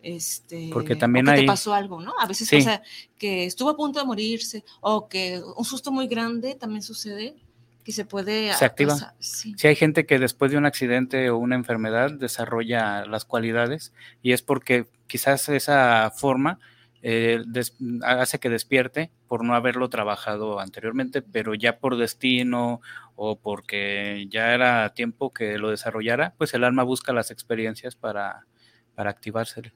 Este, 0.07 0.69
Porque 0.71 0.95
también 0.95 1.27
o 1.27 1.31
que 1.31 1.39
hay- 1.39 1.45
te 1.45 1.47
pasó 1.47 1.73
algo, 1.73 1.99
¿no? 1.99 2.13
A 2.19 2.27
veces 2.27 2.47
Sí. 2.47 2.57
pasa 2.57 2.83
que 3.17 3.45
estuvo 3.45 3.71
a 3.71 3.75
punto 3.75 3.99
de 3.99 4.05
morirse 4.05 4.63
o 4.81 5.07
que 5.09 5.41
un 5.57 5.65
susto 5.65 5.91
muy 5.91 6.05
grande 6.07 6.53
también 6.53 6.83
sucede 6.83 7.35
que 7.83 7.91
se 7.91 8.05
puede 8.05 8.53
Se 8.53 8.65
activa. 8.65 9.15
Sí. 9.19 9.55
Si 9.57 9.67
hay 9.67 9.75
gente 9.75 10.05
que 10.05 10.19
después 10.19 10.51
de 10.51 10.57
un 10.59 10.65
accidente 10.67 11.31
o 11.31 11.37
una 11.39 11.55
enfermedad 11.55 12.11
desarrolla 12.11 13.05
las 13.07 13.25
cualidades 13.25 13.93
y 14.21 14.33
es 14.33 14.43
porque 14.43 14.85
quizás 15.07 15.49
esa 15.49 16.11
forma 16.15 16.59
eh, 17.07 17.43
des- 17.45 17.75
hace 18.03 18.39
que 18.39 18.49
despierte 18.49 19.11
por 19.27 19.43
no 19.43 19.53
haberlo 19.53 19.89
trabajado 19.89 20.59
anteriormente, 20.59 21.21
pero 21.21 21.53
ya 21.53 21.77
por 21.77 21.97
destino 21.97 22.81
o 23.15 23.37
porque 23.39 24.25
ya 24.29 24.53
era 24.55 24.91
tiempo 24.95 25.31
que 25.31 25.59
lo 25.59 25.69
desarrollara, 25.69 26.33
pues 26.37 26.53
el 26.55 26.63
alma 26.63 26.81
busca 26.81 27.13
las 27.13 27.29
experiencias 27.29 27.95
para, 27.95 28.47
para 28.95 29.11
activarse. 29.11 29.71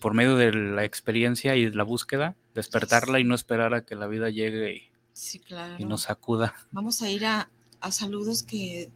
Por 0.00 0.14
medio 0.14 0.36
de 0.36 0.52
la 0.52 0.84
experiencia 0.84 1.56
y 1.56 1.70
la 1.70 1.84
búsqueda, 1.84 2.34
despertarla 2.54 3.20
y 3.20 3.24
no 3.24 3.34
esperar 3.34 3.74
a 3.74 3.84
que 3.84 3.94
la 3.94 4.06
vida 4.06 4.30
llegue 4.30 4.74
y, 4.76 4.82
Sí, 5.12 5.38
claro. 5.38 5.74
y 5.78 5.84
nos 5.84 6.02
sacuda. 6.02 6.54
Vamos 6.70 7.02
a 7.02 7.10
ir 7.10 7.26
a, 7.26 7.48
a 7.80 7.92
saludos 7.92 8.42
que 8.42 8.90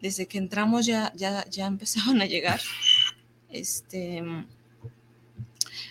desde 0.00 0.26
que 0.26 0.38
entramos 0.38 0.84
ya, 0.86 1.12
ya, 1.14 1.44
ya 1.48 1.66
empezaron 1.74 2.20
a 2.20 2.26
llegar. 2.26 2.60
Este, 3.48 4.22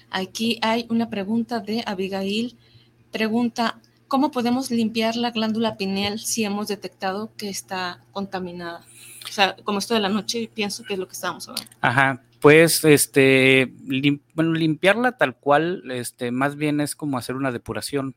aquí 0.09 0.59
hay 0.61 0.85
una 0.89 1.09
pregunta 1.09 1.59
de 1.59 1.83
Abigail. 1.85 2.57
Pregunta, 3.11 3.79
¿cómo 4.07 4.31
podemos 4.31 4.71
limpiar 4.71 5.15
la 5.15 5.31
glándula 5.31 5.77
pineal 5.77 6.19
si 6.19 6.43
hemos 6.43 6.67
detectado 6.67 7.31
que 7.37 7.49
está 7.49 8.03
contaminada? 8.11 8.85
O 9.27 9.31
sea, 9.31 9.55
como 9.63 9.79
esto 9.79 9.93
de 9.93 9.99
la 9.99 10.09
noche, 10.09 10.49
pienso 10.53 10.83
que 10.83 10.93
es 10.93 10.99
lo 10.99 11.07
que 11.07 11.13
estábamos 11.13 11.47
hablando. 11.47 11.71
Ajá, 11.81 12.21
pues 12.43 12.83
este, 12.83 13.73
lim- 13.87 14.21
bueno, 14.33 14.51
limpiarla 14.51 15.13
tal 15.17 15.35
cual, 15.37 15.89
este, 15.91 16.31
más 16.31 16.57
bien 16.57 16.81
es 16.81 16.93
como 16.95 17.17
hacer 17.17 17.35
una 17.37 17.51
depuración. 17.53 18.15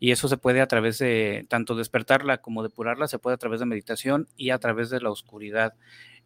Y 0.00 0.10
eso 0.10 0.26
se 0.26 0.36
puede 0.36 0.60
a 0.60 0.66
través 0.66 0.98
de, 0.98 1.46
tanto 1.48 1.76
despertarla 1.76 2.38
como 2.38 2.64
depurarla, 2.64 3.06
se 3.06 3.20
puede 3.20 3.34
a 3.34 3.38
través 3.38 3.60
de 3.60 3.66
meditación 3.66 4.26
y 4.36 4.50
a 4.50 4.58
través 4.58 4.90
de 4.90 5.00
la 5.00 5.10
oscuridad. 5.10 5.74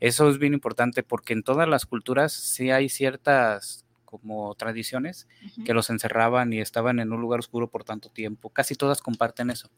Eso 0.01 0.31
es 0.31 0.39
bien 0.39 0.55
importante 0.55 1.03
porque 1.03 1.35
en 1.35 1.43
todas 1.43 1.69
las 1.69 1.85
culturas 1.85 2.33
sí 2.33 2.71
hay 2.71 2.89
ciertas 2.89 3.85
como 4.07 4.55
tradiciones 4.55 5.29
que 5.65 5.75
los 5.75 5.91
encerraban 5.91 6.55
y 6.55 6.61
estaban 6.61 7.01
en 7.01 7.13
un 7.13 7.21
lugar 7.21 7.41
oscuro 7.41 7.69
por 7.69 7.85
tanto 7.85 8.09
tiempo. 8.09 8.49
Casi 8.49 8.77
todas 8.77 9.03
comparten 9.03 9.51
eso, 9.51 9.69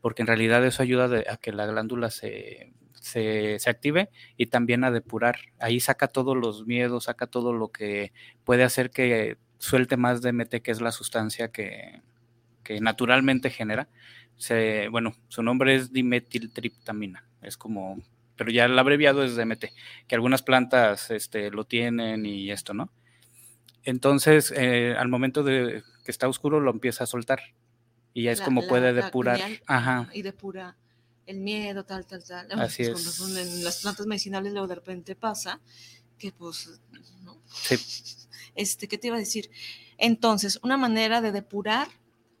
porque 0.00 0.22
en 0.22 0.28
realidad 0.28 0.64
eso 0.64 0.82
ayuda 0.82 1.08
de- 1.08 1.26
a 1.28 1.36
que 1.36 1.52
la 1.52 1.66
glándula 1.66 2.10
se, 2.10 2.72
se, 3.06 3.58
se 3.60 3.70
active 3.70 4.10
y 4.36 4.46
también 4.46 4.82
a 4.84 4.90
depurar. 4.90 5.38
Ahí 5.60 5.78
saca 5.80 6.08
todos 6.08 6.36
los 6.36 6.66
miedos, 6.66 7.04
saca 7.04 7.26
todo 7.26 7.52
lo 7.52 7.68
que 7.68 8.12
puede 8.44 8.64
hacer 8.64 8.90
que 8.90 9.36
suelte 9.58 9.96
más 9.96 10.22
DMT, 10.22 10.60
que 10.62 10.70
es 10.72 10.80
la 10.80 10.90
sustancia 10.92 11.48
que, 11.52 12.02
que 12.64 12.80
naturalmente 12.80 13.50
genera. 13.50 13.88
Se, 14.36 14.88
bueno, 14.88 15.14
su 15.28 15.42
nombre 15.42 15.74
es 15.76 15.92
dimetiltriptamina, 15.92 17.24
es 17.42 17.56
como, 17.56 18.02
pero 18.36 18.50
ya 18.50 18.64
el 18.64 18.78
abreviado 18.78 19.22
es 19.24 19.36
DMT, 19.36 19.66
que 20.08 20.14
algunas 20.14 20.42
plantas 20.42 21.10
este, 21.10 21.50
lo 21.50 21.64
tienen 21.64 22.26
y 22.26 22.50
esto, 22.50 22.74
¿no? 22.74 22.90
Entonces, 23.84 24.52
eh, 24.56 24.94
al 24.98 25.08
momento 25.08 25.42
de 25.44 25.82
que 26.04 26.10
está 26.10 26.28
oscuro, 26.28 26.58
lo 26.60 26.70
empieza 26.72 27.04
a 27.04 27.06
soltar. 27.06 27.40
Y 28.12 28.24
ya 28.24 28.32
es 28.32 28.40
La- 28.40 28.44
como 28.46 28.62
la- 28.62 28.68
puede 28.68 28.92
depurar. 28.92 29.40
Ajá. 29.66 30.08
Y 30.12 30.22
depura 30.22 30.76
el 31.26 31.40
miedo, 31.40 31.84
tal, 31.84 32.06
tal, 32.06 32.24
tal. 32.24 32.50
Así 32.60 32.84
pues, 32.84 33.00
es. 33.00 33.06
razón, 33.06 33.36
en 33.36 33.64
las 33.64 33.82
plantas 33.82 34.06
medicinales 34.06 34.52
luego 34.52 34.68
de 34.68 34.76
repente 34.76 35.14
pasa 35.14 35.60
que 36.18 36.32
pues, 36.32 36.80
¿no? 37.22 37.40
Sí. 37.46 37.76
Este, 38.54 38.88
¿qué 38.88 38.96
te 38.96 39.08
iba 39.08 39.16
a 39.16 39.20
decir? 39.20 39.50
Entonces, 39.98 40.58
una 40.62 40.76
manera 40.76 41.20
de 41.20 41.32
depurar 41.32 41.88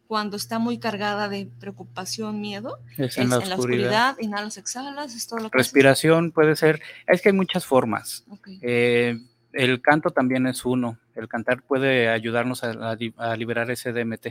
cuando 0.06 0.36
está 0.36 0.58
muy 0.58 0.78
cargada 0.78 1.28
de 1.28 1.50
preocupación, 1.58 2.40
miedo, 2.40 2.78
Es 2.96 3.16
es 3.16 3.18
en 3.18 3.30
la 3.30 3.38
oscuridad. 3.38 4.16
inhalas, 4.20 4.56
exhalas, 4.56 5.14
es 5.14 5.26
todo 5.26 5.40
lo 5.40 5.50
que 5.50 5.58
haces. 5.58 5.66
Respiración 5.66 6.30
puede 6.30 6.56
ser, 6.56 6.80
es 7.06 7.20
que 7.20 7.30
hay 7.30 7.34
muchas 7.34 7.66
formas. 7.66 8.24
Eh, 8.62 9.18
el 9.52 9.82
canto 9.82 10.10
también 10.10 10.46
es 10.46 10.64
uno. 10.64 10.98
El 11.14 11.28
cantar 11.28 11.62
puede 11.62 12.08
ayudarnos 12.08 12.62
a, 12.62 12.96
a 13.16 13.36
liberar 13.36 13.70
ese 13.70 13.92
DMT 13.92 14.28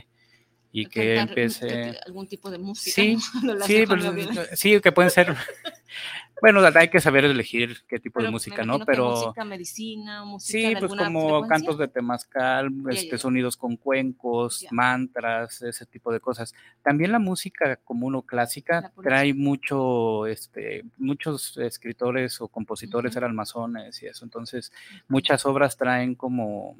y 0.78 0.88
que 0.88 1.16
Cantar, 1.16 1.30
empiece. 1.40 1.68
que 1.68 2.00
algún 2.06 2.28
tipo 2.28 2.52
de 2.52 2.58
música. 2.58 2.94
Sí, 2.94 3.16
¿no? 3.36 3.54
No 3.54 3.54
las 3.56 3.68
Sí, 3.68 3.86
pues, 3.88 4.04
sí, 4.60 4.82
que 4.82 4.92
pueden 4.92 5.10
ser. 5.10 5.34
bueno, 6.42 6.60
hay 6.76 6.90
que 6.90 7.00
saber 7.00 7.24
elegir 7.24 7.78
qué 7.88 7.98
tipo 7.98 8.16
Pero 8.20 8.26
de 8.26 8.32
música, 8.32 8.66
¿no? 8.66 8.80
que 8.80 8.86
Pero 8.86 9.10
música 9.10 9.46
medicina, 9.46 10.26
música 10.26 10.52
sí, 10.52 10.74
de 10.74 10.80
pues 10.82 10.94
como 10.94 11.30
frecuencia. 11.30 11.48
cantos 11.48 11.78
de 11.78 11.88
temazcal, 11.88 12.70
ya, 12.72 12.92
este, 12.92 13.18
sonidos 13.18 13.56
con 13.56 13.78
cuencos, 13.78 14.66
mantras, 14.72 15.62
ese 15.62 15.86
tipo 15.86 16.12
de 16.12 16.20
cosas. 16.20 16.54
También 16.84 17.14
la 17.14 17.20
música 17.20 17.78
común 17.78 18.16
o 18.16 18.24
clásica 18.24 18.92
trae 19.02 19.34
mucho, 19.34 20.28
este, 20.28 20.84
muchos 20.98 21.56
escritores 21.56 22.42
o 22.42 22.50
compositores 22.50 23.14
Ujú. 23.14 23.20
eran 23.20 23.34
masones 23.34 24.04
y 24.04 24.08
eso. 24.08 24.26
Entonces, 24.26 24.74
muchas 25.08 25.46
obras 25.46 25.78
traen 25.78 26.16
como 26.16 26.76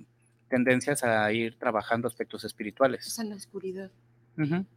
tendencias 0.50 1.04
a 1.04 1.32
ir 1.32 1.58
trabajando 1.58 2.08
aspectos 2.08 2.44
espirituales. 2.44 3.08
Es 3.08 3.20
en 3.20 3.30
la 3.30 3.36
oscuridad. 3.36 3.92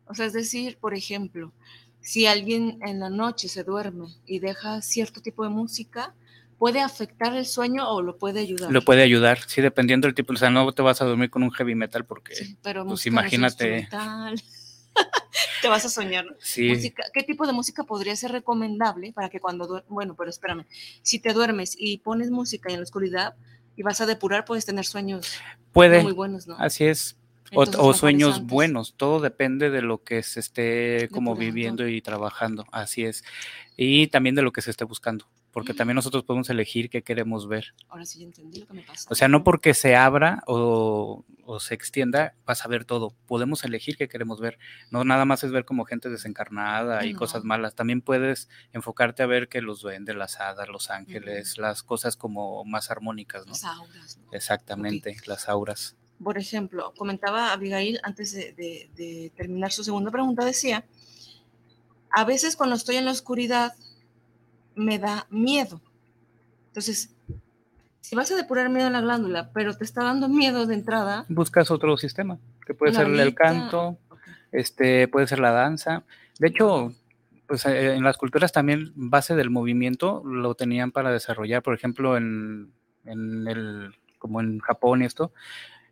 O 0.07 0.15
sea, 0.15 0.27
es 0.27 0.33
decir, 0.33 0.79
por 0.79 0.95
ejemplo, 0.95 1.53
si 2.01 2.27
alguien 2.27 2.79
en 2.87 3.01
la 3.01 3.11
noche 3.11 3.49
se 3.49 3.65
duerme 3.65 4.07
y 4.25 4.39
deja 4.39 4.81
cierto 4.83 5.21
tipo 5.21 5.43
de 5.43 5.51
música, 5.51 6.15
¿puede 6.59 6.81
afectar 6.81 7.35
el 7.35 7.45
sueño 7.45 7.89
o 7.91 8.01
lo 8.01 8.19
puede 8.19 8.41
ayudar? 8.41 8.71
Lo 8.71 8.83
puede 8.85 9.03
ayudar, 9.03 9.41
sí, 9.47 9.61
dependiendo 9.61 10.07
del 10.07 10.15
tipo. 10.15 10.33
O 10.33 10.37
sea, 10.37 10.51
no 10.51 10.71
te 10.73 10.83
vas 10.83 11.03
a 11.03 11.05
dormir 11.07 11.29
con 11.31 11.43
un 11.43 11.51
heavy 11.51 11.75
metal 11.75 12.05
porque, 12.07 12.37
Sí, 12.37 12.57
pero 12.63 12.87
pues, 12.87 13.05
imagínate. 13.07 13.89
Te 15.63 15.69
vas 15.69 15.85
a 15.85 15.89
soñar. 15.89 16.25
sí, 16.41 16.69
Música- 16.69 17.05
¿Qué 17.13 17.23
tipo 17.23 17.47
de 17.47 17.53
música 17.53 17.85
podría 17.85 18.15
ser 18.17 18.33
recomendable 18.33 19.13
para 19.13 19.29
que 19.29 19.41
cuando 19.41 19.85
bueno, 19.89 20.15
pero 20.17 20.31
espérame, 20.31 20.65
si 21.03 21.19
te 21.19 21.33
duermes 21.33 21.75
y 21.79 21.99
pones 21.99 22.31
música 22.31 22.71
en 22.71 22.77
la 22.77 22.83
oscuridad 22.85 23.35
y 23.79 23.83
vas 23.85 24.01
a 24.01 24.07
depurar, 24.07 24.45
puedes 24.45 24.67
tener 24.67 24.85
sueños 24.85 25.41
puede, 25.73 26.03
muy 26.03 26.13
buenos, 26.13 26.49
¿no? 26.49 26.57
así 26.59 26.85
es. 26.85 27.17
O, 27.55 27.95
sueños 27.95 28.43
buenos, 28.45 28.93
todo 28.95 29.21
depende 29.21 29.71
de 29.71 29.81
lo 29.81 30.03
que 30.03 30.23
se 30.23 30.41
esté 30.41 31.09
como 31.11 31.31
Depurando. 31.31 31.55
viviendo 31.55 31.89
y 31.89 32.03
trabajando, 32.03 32.67
así 32.73 33.05
es. 33.05 33.25
Y 33.75 34.09
también 34.09 34.35
de 34.35 34.43
lo 34.43 34.53
que 34.53 34.61
se 34.61 34.71
esté 34.71 34.85
buscando, 34.85 35.27
porque 35.59 35.75
también 35.75 35.97
nosotros 35.97 36.23
podemos 36.23 36.49
elegir 36.50 36.88
qué 36.88 37.03
queremos 37.03 37.49
ver. 37.49 37.75
Ahora 37.88 38.05
sí 38.05 38.21
ya 38.21 38.27
entendí 38.27 38.61
lo 38.61 38.67
que 38.69 38.75
me 38.75 38.83
pasa. 38.83 39.09
O 39.11 39.15
sea, 39.17 39.27
no 39.27 39.43
porque 39.43 39.75
se 39.75 39.97
abra 39.97 40.45
o, 40.47 41.25
o 41.45 41.59
se 41.59 41.75
extienda, 41.75 42.35
vas 42.47 42.65
a 42.65 42.69
ver 42.69 42.85
todo. 42.85 43.12
Podemos 43.27 43.65
elegir 43.65 43.97
qué 43.97 44.09
queremos 44.09 44.41
ver. 44.41 44.59
No 44.93 45.03
nada 45.03 45.25
más 45.25 45.43
es 45.43 45.50
ver 45.50 45.65
como 45.65 45.85
gente 45.85 46.09
desencarnada 46.11 47.05
y 47.05 47.12
No. 47.12 47.19
cosas 47.19 47.43
malas. 47.43 47.75
También 47.75 48.00
puedes 48.03 48.49
enfocarte 48.73 49.25
a 49.25 49.27
ver 49.27 49.49
que 49.49 49.61
los 49.61 49.81
duendes, 49.81 50.15
las 50.15 50.38
hadas, 50.38 50.69
los 50.69 50.91
ángeles, 50.91 51.59
las 51.59 51.83
cosas 51.83 52.17
como 52.17 52.65
más 52.65 52.91
armónicas, 52.93 53.45
¿no? 53.47 53.53
Las 53.53 53.65
auras, 53.65 54.19
¿no? 54.19 54.33
Exactamente, 54.33 55.17
las 55.27 55.49
auras. 55.49 55.97
Por 56.23 56.38
ejemplo, 56.38 56.93
comentaba 56.97 57.53
Abigail 57.53 57.99
antes 58.05 58.33
de, 58.33 58.53
de- 58.53 58.91
de 58.97 59.33
terminar 59.37 59.73
su 59.73 59.83
segunda 59.85 60.11
pregunta, 60.11 60.45
decía, 60.45 60.85
a 62.11 62.25
veces 62.25 62.57
cuando 62.57 62.75
estoy 62.77 62.97
en 62.97 63.05
la 63.05 63.11
oscuridad 63.12 63.73
me 64.79 64.99
da 64.99 65.27
miedo. 65.31 65.81
Entonces, 66.69 67.15
si 68.01 68.17
vas 68.17 68.31
a 68.31 68.37
depurar 68.37 68.71
miedo 68.71 68.87
en 68.87 68.93
la 68.95 69.01
glándula, 69.01 69.51
pero 69.53 69.77
te 69.77 69.85
está 69.85 70.03
dando 70.05 70.29
miedo 70.29 70.67
de 70.67 70.75
entrada, 70.75 71.27
Buscas 71.29 71.71
otro 71.71 71.97
sistema, 71.97 72.39
que 72.67 72.75
puede 72.75 72.95
ser 72.95 73.07
el 73.07 73.35
canto, 73.35 73.99
este, 74.53 75.09
puede 75.09 75.27
ser 75.27 75.41
la 75.41 75.53
danza. 75.53 76.05
De 76.39 76.49
hecho, 76.49 76.95
pues 77.47 77.67
eh, 77.67 77.95
en 77.95 78.05
las 78.05 78.17
culturas 78.17 78.53
también 78.53 78.93
base 78.95 79.35
del 79.35 79.51
movimiento 79.51 80.23
lo 80.25 80.55
tenían 80.55 80.93
para 80.93 81.11
desarrollar, 81.11 81.63
por 81.63 81.75
ejemplo, 81.75 82.17
en, 82.17 82.73
en 83.05 83.47
el, 83.49 83.95
como 84.19 84.41
en 84.41 84.59
Japón 84.61 85.03
y 85.03 85.07
esto, 85.07 85.33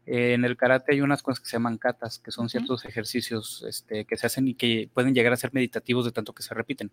eh, 0.06 0.34
en 0.34 0.44
el 0.44 0.56
karate 0.56 0.92
hay 0.92 1.00
unas 1.00 1.22
cosas 1.22 1.40
que 1.40 1.48
se 1.48 1.56
llaman 1.56 1.78
katas, 1.78 2.20
que 2.20 2.30
son 2.30 2.48
ciertos 2.48 2.84
ejercicios 2.84 3.64
este, 3.68 4.04
que 4.04 4.16
se 4.16 4.26
hacen 4.26 4.46
y 4.46 4.54
que 4.54 4.88
pueden 4.94 5.14
llegar 5.14 5.32
a 5.32 5.36
ser 5.36 5.52
meditativos 5.52 6.04
de 6.04 6.12
tanto 6.12 6.32
que 6.32 6.44
se 6.44 6.54
repiten. 6.54 6.92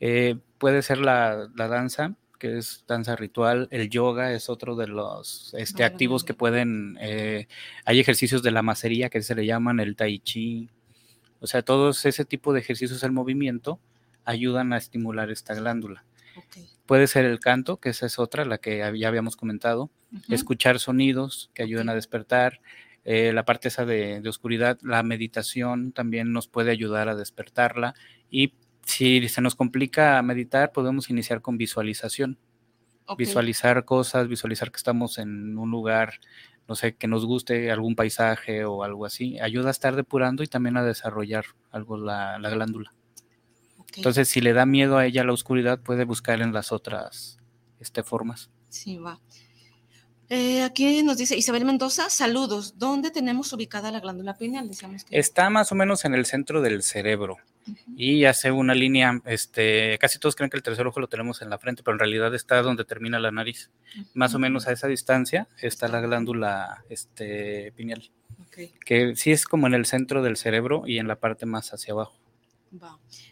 Eh, 0.00 0.36
puede 0.58 0.82
ser 0.82 0.98
la, 0.98 1.48
la 1.54 1.68
danza, 1.68 2.14
que 2.38 2.58
es 2.58 2.84
danza 2.86 3.16
ritual, 3.16 3.68
el 3.70 3.88
yoga 3.88 4.32
es 4.32 4.48
otro 4.48 4.76
de 4.76 4.86
los 4.86 5.54
este, 5.56 5.84
activos 5.84 6.24
que 6.24 6.34
pueden, 6.34 6.98
eh, 7.00 7.48
hay 7.84 8.00
ejercicios 8.00 8.42
de 8.42 8.50
la 8.50 8.62
macería 8.62 9.08
que 9.08 9.22
se 9.22 9.34
le 9.34 9.46
llaman 9.46 9.80
el 9.80 9.96
tai 9.96 10.18
chi, 10.18 10.68
o 11.40 11.46
sea, 11.46 11.62
todos 11.62 12.04
ese 12.06 12.24
tipo 12.24 12.52
de 12.52 12.60
ejercicios 12.60 13.00
del 13.00 13.12
movimiento 13.12 13.78
ayudan 14.24 14.72
a 14.72 14.78
estimular 14.78 15.30
esta 15.30 15.54
glándula. 15.54 16.04
Puede 16.86 17.06
ser 17.06 17.24
el 17.24 17.40
canto, 17.40 17.78
que 17.78 17.90
esa 17.90 18.06
es 18.06 18.18
otra, 18.18 18.44
la 18.44 18.58
que 18.58 18.78
ya 18.78 19.08
habíamos 19.08 19.36
comentado, 19.36 19.90
escuchar 20.28 20.78
sonidos 20.78 21.50
que 21.54 21.62
ayudan 21.62 21.88
a 21.88 21.94
despertar, 21.94 22.60
eh, 23.04 23.32
la 23.32 23.44
parte 23.44 23.68
esa 23.68 23.84
de, 23.84 24.22
oscuridad, 24.26 24.78
la 24.82 25.02
meditación 25.02 25.92
también 25.92 26.32
nos 26.32 26.48
puede 26.48 26.70
ayudar 26.70 27.08
a 27.08 27.14
despertarla 27.14 27.94
y 28.30 28.54
si 28.84 29.28
se 29.28 29.40
nos 29.40 29.54
complica 29.54 30.20
meditar, 30.22 30.72
podemos 30.72 31.10
iniciar 31.10 31.40
con 31.40 31.56
visualización. 31.56 32.38
Visualizar 33.18 33.84
cosas, 33.84 34.28
visualizar 34.28 34.70
que 34.70 34.78
estamos 34.78 35.18
en 35.18 35.58
un 35.58 35.70
lugar, 35.70 36.20
no 36.66 36.74
sé, 36.74 36.96
que 36.96 37.06
nos 37.06 37.26
guste 37.26 37.70
algún 37.70 37.96
paisaje 37.96 38.64
o 38.64 38.82
algo 38.82 39.04
así. 39.04 39.38
Ayuda 39.40 39.68
a 39.68 39.72
estar 39.72 39.94
depurando 39.94 40.42
y 40.42 40.46
también 40.46 40.78
a 40.78 40.84
desarrollar 40.84 41.44
algo 41.70 41.98
la, 41.98 42.38
glándula. 42.38 42.94
Entonces, 43.94 44.28
si 44.28 44.40
le 44.40 44.54
da 44.54 44.64
miedo 44.64 44.96
a 44.96 45.04
ella 45.04 45.22
la 45.22 45.34
oscuridad, 45.34 45.80
puede 45.80 46.04
buscar 46.04 46.40
en 46.40 46.54
las 46.54 46.72
otras 46.72 47.38
este, 47.78 48.02
formas. 48.02 48.50
Sí, 48.70 48.96
va. 48.96 49.20
Eh, 50.30 50.62
aquí 50.62 51.02
nos 51.02 51.18
dice 51.18 51.36
Isabel 51.36 51.66
Mendoza, 51.66 52.08
saludos. 52.08 52.78
¿Dónde 52.78 53.10
tenemos 53.10 53.52
ubicada 53.52 53.92
la 53.92 54.00
glándula 54.00 54.38
pineal? 54.38 54.70
Está 55.10 55.50
más 55.50 55.70
o 55.70 55.74
menos 55.74 56.06
en 56.06 56.14
el 56.14 56.24
centro 56.24 56.62
del 56.62 56.82
cerebro 56.82 57.36
y 57.96 58.24
hace 58.24 58.50
una 58.50 58.74
línea, 58.74 59.20
este, 59.24 59.98
casi 59.98 60.18
todos 60.18 60.36
creen 60.36 60.50
que 60.50 60.56
el 60.56 60.62
tercer 60.62 60.86
ojo 60.86 61.00
lo 61.00 61.08
tenemos 61.08 61.42
en 61.42 61.50
la 61.50 61.58
frente, 61.58 61.82
pero 61.82 61.94
en 61.94 61.98
realidad 62.00 62.34
está 62.34 62.60
donde 62.62 62.84
termina 62.84 63.18
la 63.18 63.30
nariz. 63.30 63.70
Más 64.14 64.34
o 64.34 64.38
menos 64.38 64.66
a 64.66 64.72
esa 64.72 64.88
distancia 64.88 65.48
está 65.60 65.88
la 65.88 66.00
glándula 66.00 66.84
este, 66.88 67.72
pineal, 67.76 68.10
que 68.84 69.16
sí 69.16 69.32
es 69.32 69.46
como 69.46 69.66
en 69.66 69.74
el 69.74 69.86
centro 69.86 70.22
del 70.22 70.36
cerebro 70.36 70.84
y 70.86 70.98
en 70.98 71.08
la 71.08 71.16
parte 71.16 71.46
más 71.46 71.72
hacia 71.72 71.92
abajo. 71.92 72.18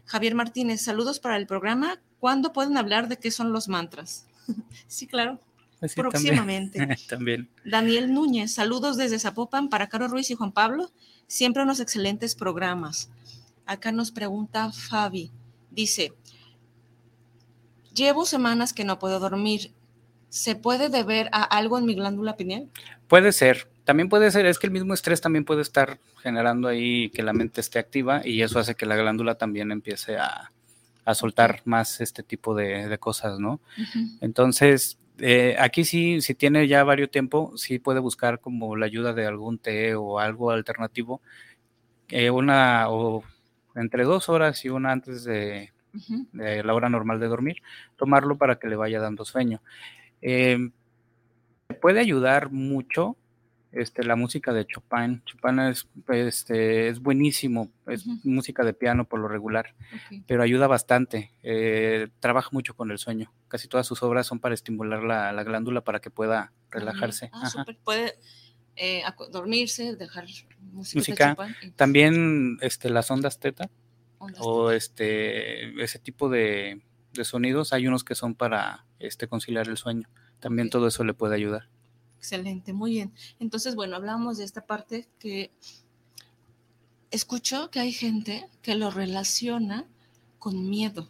Javier 0.06 0.34
Martínez, 0.34 0.82
saludos 0.82 1.20
para 1.20 1.36
el 1.36 1.46
programa. 1.46 2.00
¿Cuándo 2.20 2.52
pueden 2.52 2.76
hablar 2.76 3.08
de 3.08 3.16
qué 3.16 3.30
son 3.30 3.52
los 3.52 3.68
mantras? 3.68 4.26
sí, 4.86 5.06
claro. 5.06 5.40
Pues 5.80 5.94
próximamente. 5.94 6.86
También. 7.08 7.48
Daniel 7.64 8.14
Núñez, 8.14 8.52
saludos 8.52 8.96
desde 8.96 9.18
Zapopan 9.18 9.68
para 9.68 9.88
Caro 9.88 10.06
Ruiz 10.06 10.30
y 10.30 10.34
Juan 10.34 10.52
Pablo. 10.52 10.92
Siempre 11.26 11.64
unos 11.64 11.80
excelentes 11.80 12.36
programas. 12.36 13.10
Acá 13.66 13.92
nos 13.92 14.10
pregunta 14.10 14.72
Fabi. 14.72 15.30
Dice, 15.70 16.12
llevo 17.94 18.26
semanas 18.26 18.72
que 18.72 18.84
no 18.84 18.98
puedo 18.98 19.20
dormir. 19.20 19.72
¿Se 20.28 20.56
puede 20.56 20.88
deber 20.88 21.28
a 21.32 21.42
algo 21.42 21.78
en 21.78 21.84
mi 21.84 21.94
glándula 21.94 22.36
pineal? 22.36 22.68
Puede 23.08 23.32
ser. 23.32 23.68
También 23.84 24.08
puede 24.08 24.30
ser, 24.30 24.46
es 24.46 24.58
que 24.58 24.66
el 24.66 24.72
mismo 24.72 24.94
estrés 24.94 25.20
también 25.20 25.44
puede 25.44 25.62
estar 25.62 25.98
generando 26.22 26.68
ahí 26.68 27.10
que 27.10 27.22
la 27.22 27.32
mente 27.32 27.60
esté 27.60 27.78
activa 27.78 28.22
y 28.24 28.42
eso 28.42 28.58
hace 28.58 28.76
que 28.76 28.86
la 28.86 28.96
glándula 28.96 29.34
también 29.34 29.72
empiece 29.72 30.16
a, 30.16 30.52
soltar 31.14 31.62
más 31.64 32.00
este 32.00 32.22
tipo 32.22 32.54
de, 32.54 32.96
cosas, 32.98 33.40
¿no? 33.40 33.60
Entonces, 34.20 34.98
eh, 35.18 35.56
aquí 35.58 35.84
sí, 35.84 36.20
si 36.20 36.34
tiene 36.34 36.68
ya 36.68 36.84
varios 36.84 37.10
tiempo, 37.10 37.52
sí 37.56 37.80
puede 37.80 37.98
buscar 37.98 38.40
como 38.40 38.76
la 38.76 38.86
ayuda 38.86 39.12
de 39.12 39.26
algún 39.26 39.58
té 39.58 39.96
o 39.96 40.20
algo 40.20 40.52
alternativo, 40.52 41.20
eh, 42.08 42.30
una 42.30 42.88
o 42.88 43.24
entre 43.74 44.04
dos 44.04 44.28
horas 44.28 44.64
y 44.64 44.68
una 44.68 44.92
antes 44.92 45.24
de, 45.24 45.72
la 46.32 46.74
hora 46.74 46.88
normal 46.88 47.20
de 47.20 47.28
dormir, 47.28 47.56
tomarlo 47.96 48.38
para 48.38 48.58
que 48.58 48.68
le 48.68 48.76
vaya 48.76 49.00
dando 49.00 49.24
sueño. 49.24 49.62
Eh, 50.20 50.70
puede 51.80 52.00
ayudar 52.00 52.50
mucho 52.50 53.16
este, 53.72 54.04
la 54.04 54.16
música 54.16 54.52
de 54.52 54.66
Chopin. 54.66 55.22
Chopin 55.24 55.58
es, 55.60 55.88
este, 56.08 56.88
es 56.88 57.00
buenísimo, 57.00 57.70
es 57.86 58.06
música 58.24 58.64
de 58.64 58.74
piano 58.74 59.06
por 59.06 59.20
lo 59.20 59.28
regular, 59.28 59.74
pero 60.26 60.42
ayuda 60.42 60.66
bastante. 60.66 61.32
Eh, 61.42 62.08
trabaja 62.20 62.50
mucho 62.52 62.74
con 62.74 62.90
el 62.90 62.98
sueño. 62.98 63.32
Casi 63.48 63.68
todas 63.68 63.86
sus 63.86 64.02
obras 64.02 64.26
son 64.26 64.40
para 64.40 64.54
estimular 64.54 65.02
la, 65.02 65.42
glándula 65.42 65.80
para 65.80 66.00
que 66.00 66.10
pueda 66.10 66.52
relajarse. 66.70 67.30
Ah, 67.32 67.50
Puede 67.84 68.14
eh, 68.76 69.02
dormirse, 69.30 69.96
dejar 69.96 70.26
música. 70.60 71.36
También 71.76 72.58
este, 72.60 72.90
las 72.90 73.10
ondas 73.10 73.38
teta 73.38 73.70
o 74.38 74.70
este, 74.70 75.82
ese 75.82 75.98
tipo 75.98 76.28
de, 76.28 76.80
de, 77.12 77.24
sonidos, 77.24 77.72
hay 77.72 77.86
unos 77.86 78.04
que 78.04 78.14
son 78.14 78.34
para 78.34 78.86
este, 78.98 79.26
conciliar 79.26 79.68
el 79.68 79.76
sueño. 79.76 80.08
También 80.38 80.70
todo 80.70 80.86
eso 80.88 81.04
le 81.04 81.14
puede 81.14 81.34
ayudar. 81.34 81.68
Excelente, 82.18 82.72
muy 82.72 82.92
bien. 82.92 83.12
Entonces, 83.40 83.74
bueno, 83.74 83.96
hablamos 83.96 84.38
de 84.38 84.44
esta 84.44 84.64
parte 84.64 85.08
que 85.18 85.50
escucho 87.10 87.70
que 87.70 87.80
hay 87.80 87.92
gente 87.92 88.48
que 88.62 88.74
lo 88.74 88.90
relaciona 88.90 89.86
con 90.38 90.68
miedo, 90.70 91.08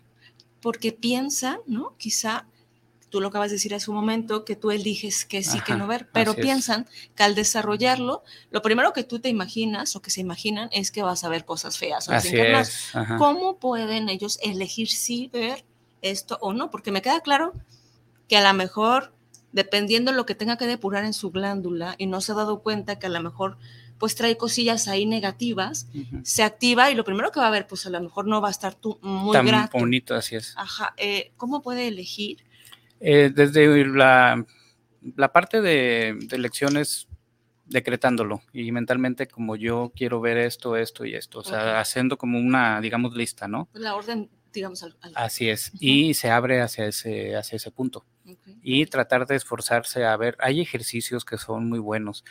porque 0.60 0.92
piensa, 0.92 1.58
¿no? 1.66 1.96
Quizá 1.98 2.46
tú 3.12 3.20
lo 3.20 3.28
acabas 3.28 3.50
de 3.50 3.56
decir 3.56 3.74
hace 3.74 3.90
un 3.90 3.96
momento, 3.96 4.46
que 4.46 4.56
tú 4.56 4.70
eliges 4.70 5.26
que 5.26 5.42
sí, 5.42 5.60
que 5.60 5.76
no 5.76 5.86
ver, 5.86 6.08
pero 6.12 6.34
piensan 6.34 6.88
que 7.14 7.22
al 7.22 7.34
desarrollarlo, 7.34 8.24
lo 8.50 8.62
primero 8.62 8.94
que 8.94 9.04
tú 9.04 9.18
te 9.18 9.28
imaginas 9.28 9.94
o 9.94 10.00
que 10.00 10.10
se 10.10 10.22
imaginan 10.22 10.70
es 10.72 10.90
que 10.90 11.02
vas 11.02 11.22
a 11.22 11.28
ver 11.28 11.44
cosas 11.44 11.76
feas. 11.76 12.08
O 12.08 12.12
así 12.12 12.34
¿Cómo 13.18 13.58
pueden 13.58 14.08
ellos 14.08 14.38
elegir 14.42 14.88
si 14.88 15.28
ver 15.28 15.66
esto 16.00 16.38
o 16.40 16.54
no? 16.54 16.70
Porque 16.70 16.90
me 16.90 17.02
queda 17.02 17.20
claro 17.20 17.52
que 18.28 18.38
a 18.38 18.42
lo 18.50 18.56
mejor 18.56 19.12
dependiendo 19.52 20.10
de 20.10 20.16
lo 20.16 20.24
que 20.24 20.34
tenga 20.34 20.56
que 20.56 20.66
depurar 20.66 21.04
en 21.04 21.12
su 21.12 21.30
glándula 21.30 21.94
y 21.98 22.06
no 22.06 22.22
se 22.22 22.32
ha 22.32 22.34
dado 22.34 22.62
cuenta 22.62 22.98
que 22.98 23.08
a 23.08 23.10
lo 23.10 23.22
mejor 23.22 23.58
pues 23.98 24.14
trae 24.14 24.38
cosillas 24.38 24.88
ahí 24.88 25.04
negativas, 25.04 25.86
se 26.24 26.42
activa 26.42 26.90
y 26.90 26.94
lo 26.94 27.04
primero 27.04 27.30
que 27.30 27.40
va 27.40 27.48
a 27.48 27.50
ver, 27.50 27.66
pues 27.66 27.84
a 27.86 27.90
lo 27.90 28.00
mejor 28.00 28.26
no 28.26 28.40
va 28.40 28.48
a 28.48 28.50
estar 28.50 28.74
tú 28.74 28.98
muy 29.02 29.32
Tan 29.32 29.68
bonito, 29.70 30.14
así 30.14 30.34
es. 30.34 30.54
Ajá, 30.56 30.94
eh, 30.96 31.30
¿cómo 31.36 31.60
puede 31.60 31.86
elegir? 31.86 32.42
Eh, 33.02 33.32
desde 33.34 33.84
la, 33.86 34.46
la 35.16 35.32
parte 35.32 35.60
de, 35.60 36.16
de, 36.20 36.36
elecciones, 36.36 37.08
decretándolo 37.66 38.42
y 38.52 38.70
mentalmente 38.70 39.26
como 39.26 39.56
yo 39.56 39.92
quiero 39.94 40.20
ver 40.20 40.38
esto, 40.38 40.76
esto 40.76 41.04
y 41.04 41.14
esto, 41.14 41.40
o 41.40 41.44
sea, 41.44 41.80
haciendo 41.80 42.16
como 42.16 42.38
una, 42.38 42.80
digamos, 42.80 43.14
lista, 43.14 43.48
¿no? 43.48 43.68
La 43.72 43.96
orden, 43.96 44.30
digamos. 44.52 44.84
Así 45.14 45.48
es, 45.48 45.72
y 45.80 46.14
se 46.14 46.30
abre 46.30 46.60
hacia 46.60 46.86
ese, 46.86 47.34
hacia 47.34 47.56
ese 47.56 47.70
punto 47.70 48.04
y 48.62 48.86
tratar 48.86 49.26
de 49.26 49.36
esforzarse 49.36 50.04
a 50.04 50.16
ver, 50.16 50.36
hay 50.38 50.60
ejercicios 50.60 51.24
que 51.24 51.38
son 51.38 51.68
muy 51.68 51.78
buenos. 51.80 52.24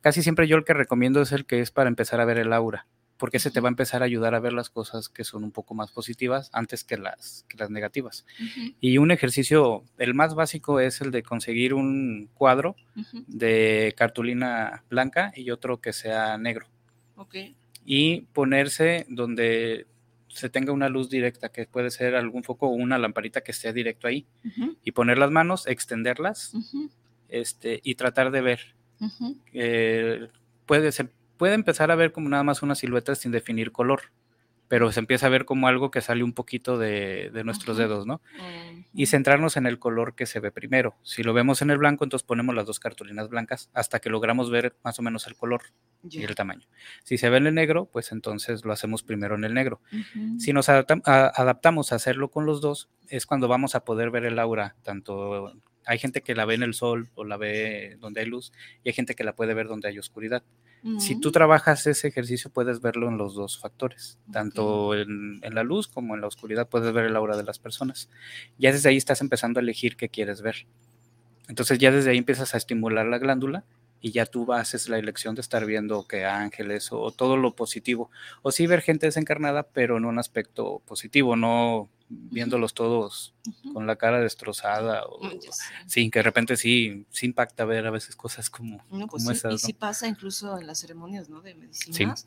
Casi 0.00 0.22
siempre 0.22 0.48
yo 0.48 0.56
el 0.56 0.64
que 0.64 0.74
recomiendo 0.74 1.22
es 1.22 1.32
el 1.32 1.46
que 1.46 1.60
es 1.60 1.70
para 1.70 1.88
empezar 1.88 2.20
a 2.20 2.24
ver 2.24 2.38
el 2.38 2.52
aura, 2.52 2.86
porque 3.20 3.36
ese 3.36 3.50
te 3.50 3.60
va 3.60 3.68
a 3.68 3.70
empezar 3.70 4.00
a 4.02 4.06
ayudar 4.06 4.34
a 4.34 4.40
ver 4.40 4.54
las 4.54 4.70
cosas 4.70 5.10
que 5.10 5.24
son 5.24 5.44
un 5.44 5.52
poco 5.52 5.74
más 5.74 5.92
positivas 5.92 6.48
antes 6.54 6.84
que 6.84 6.96
las, 6.96 7.44
que 7.48 7.58
las 7.58 7.68
negativas. 7.68 8.24
Y 8.80 8.96
un 8.96 9.10
ejercicio, 9.10 9.84
el 9.98 10.14
más 10.14 10.34
básico 10.34 10.80
es 10.80 11.02
el 11.02 11.10
de 11.10 11.22
conseguir 11.22 11.74
un 11.74 12.30
cuadro 12.32 12.76
de 13.26 13.94
cartulina 13.96 14.84
blanca 14.88 15.32
y 15.36 15.50
otro 15.50 15.82
que 15.82 15.92
sea 15.92 16.38
negro. 16.38 16.66
Y 17.84 18.22
ponerse 18.32 19.04
donde 19.10 19.86
se 20.28 20.48
tenga 20.48 20.72
una 20.72 20.88
luz 20.88 21.10
directa, 21.10 21.50
que 21.50 21.66
puede 21.66 21.90
ser 21.90 22.16
algún 22.16 22.42
foco 22.42 22.68
o 22.68 22.70
una 22.70 22.96
lamparita 22.96 23.42
que 23.42 23.50
esté 23.50 23.72
directo 23.74 24.08
ahí, 24.08 24.26
y 24.82 24.92
poner 24.92 25.18
las 25.18 25.30
manos, 25.30 25.66
extenderlas, 25.66 26.54
este, 27.28 27.80
y 27.84 27.96
tratar 27.96 28.30
de 28.30 28.40
ver. 28.40 28.74
puede, 30.64 30.92
se 30.92 31.10
puede 31.40 31.54
empezar 31.54 31.90
a 31.90 31.94
ver 31.94 32.12
como 32.12 32.28
nada 32.28 32.42
más 32.42 32.62
una 32.62 32.74
silueta 32.74 33.14
sin 33.14 33.32
definir 33.32 33.72
color, 33.72 34.02
pero 34.68 34.92
se 34.92 35.00
empieza 35.00 35.24
a 35.24 35.30
ver 35.30 35.46
como 35.46 35.68
algo 35.68 35.90
que 35.90 36.02
sale 36.02 36.22
un 36.22 36.34
poquito 36.34 36.76
de, 36.76 37.30
nuestros 37.46 37.78
dedos, 37.78 38.06
¿no? 38.06 38.20
Y 38.92 39.06
centrarnos 39.06 39.56
en 39.56 39.64
el 39.64 39.78
color 39.78 40.14
que 40.14 40.26
se 40.26 40.38
ve 40.38 40.52
primero. 40.52 40.96
Si 41.02 41.22
lo 41.22 41.32
vemos 41.32 41.62
en 41.62 41.70
el 41.70 41.78
blanco, 41.78 42.04
entonces 42.04 42.26
ponemos 42.26 42.54
las 42.54 42.66
dos 42.66 42.78
cartulinas 42.78 43.30
blancas 43.30 43.70
hasta 43.72 44.00
que 44.00 44.10
logramos 44.10 44.50
ver 44.50 44.76
más 44.84 44.98
o 44.98 45.02
menos 45.02 45.26
el 45.28 45.34
color 45.34 45.62
y 46.10 46.22
el 46.24 46.34
tamaño. 46.34 46.68
Si 47.04 47.16
se 47.16 47.30
ve 47.30 47.38
en 47.38 47.46
el 47.46 47.54
negro, 47.54 47.86
pues 47.86 48.12
entonces 48.12 48.66
lo 48.66 48.74
hacemos 48.74 49.02
primero 49.02 49.34
en 49.34 49.44
el 49.44 49.54
negro. 49.54 49.80
Si 50.38 50.52
nos 50.52 50.68
adaptamos 50.68 51.92
a 51.92 51.94
hacerlo 51.94 52.30
con 52.30 52.44
los 52.44 52.60
dos, 52.60 52.90
es 53.08 53.24
cuando 53.24 53.48
vamos 53.48 53.74
a 53.74 53.86
poder 53.86 54.10
ver 54.10 54.26
el 54.26 54.38
aura, 54.38 54.76
tanto 54.82 55.54
hay 55.86 55.98
gente 55.98 56.20
que 56.20 56.34
la 56.34 56.44
ve 56.44 56.54
en 56.56 56.64
el 56.64 56.74
sol 56.74 57.08
o 57.14 57.24
la 57.24 57.38
ve 57.38 57.96
donde 57.98 58.20
hay 58.20 58.26
luz 58.26 58.52
y 58.84 58.90
hay 58.90 58.92
gente 58.92 59.14
que 59.14 59.24
la 59.24 59.34
puede 59.34 59.54
ver 59.54 59.68
donde 59.68 59.88
hay 59.88 59.98
oscuridad. 59.98 60.42
Si 60.98 61.20
tú 61.20 61.30
trabajas 61.30 61.86
ese 61.86 62.08
ejercicio, 62.08 62.50
puedes 62.50 62.80
verlo 62.80 63.08
en 63.08 63.18
los 63.18 63.34
dos 63.34 63.58
factores, 63.58 64.18
tanto 64.32 64.94
en, 64.94 65.40
la 65.42 65.62
luz 65.62 65.88
como 65.88 66.14
en 66.14 66.22
la 66.22 66.26
oscuridad, 66.26 66.68
puedes 66.68 66.92
ver 66.94 67.04
el 67.04 67.16
aura 67.16 67.36
de 67.36 67.42
las 67.42 67.58
personas. 67.58 68.08
Ya 68.58 68.72
desde 68.72 68.88
ahí 68.88 68.96
estás 68.96 69.20
empezando 69.20 69.60
a 69.60 69.62
elegir 69.62 69.96
qué 69.96 70.08
quieres 70.08 70.40
ver. 70.40 70.66
Entonces 71.48 71.78
ya 71.78 71.90
desde 71.90 72.10
ahí 72.10 72.18
empiezas 72.18 72.54
a 72.54 72.56
estimular 72.56 73.04
la 73.06 73.18
glándula 73.18 73.64
y 74.00 74.12
ya 74.12 74.24
tú 74.24 74.52
haces 74.52 74.88
la 74.88 74.98
elección 74.98 75.34
de 75.34 75.42
estar 75.42 75.66
viendo 75.66 76.06
que 76.06 76.24
ángeles 76.24 76.88
o, 76.92 77.10
todo 77.10 77.36
lo 77.36 77.54
positivo. 77.54 78.10
O 78.40 78.50
sí 78.50 78.66
ver 78.66 78.80
gente 78.80 79.06
desencarnada, 79.06 79.64
pero 79.64 79.98
en 79.98 80.06
un 80.06 80.18
aspecto 80.18 80.80
positivo, 80.86 81.36
no 81.36 81.90
viéndolos 82.12 82.74
todos 82.74 83.32
con 83.72 83.86
la 83.86 83.94
cara 83.94 84.20
destrozada 84.20 85.04
o 85.06 85.20
sí, 85.86 86.10
que 86.10 86.18
de 86.18 86.22
repente 86.24 86.56
sí, 86.56 87.06
sí 87.10 87.26
impacta 87.26 87.64
ver 87.64 87.86
a 87.86 87.90
veces 87.90 88.16
cosas 88.16 88.50
como, 88.50 88.82
No, 88.90 89.06
pues 89.06 89.22
como 89.22 89.30
sí, 89.34 89.38
esas, 89.38 89.52
y 89.52 89.54
¿no? 89.54 89.58
sí 89.58 89.72
pasa 89.72 90.08
incluso 90.08 90.58
en 90.58 90.66
las 90.66 90.80
ceremonias, 90.80 91.28
¿no? 91.28 91.40
De 91.40 91.54
medicinas, 91.54 92.26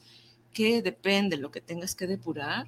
que 0.54 0.82
depende 0.82 1.36
de 1.36 1.42
lo 1.42 1.52
que 1.52 1.60
tengas 1.60 1.96
que 1.96 2.08
depurar, 2.08 2.66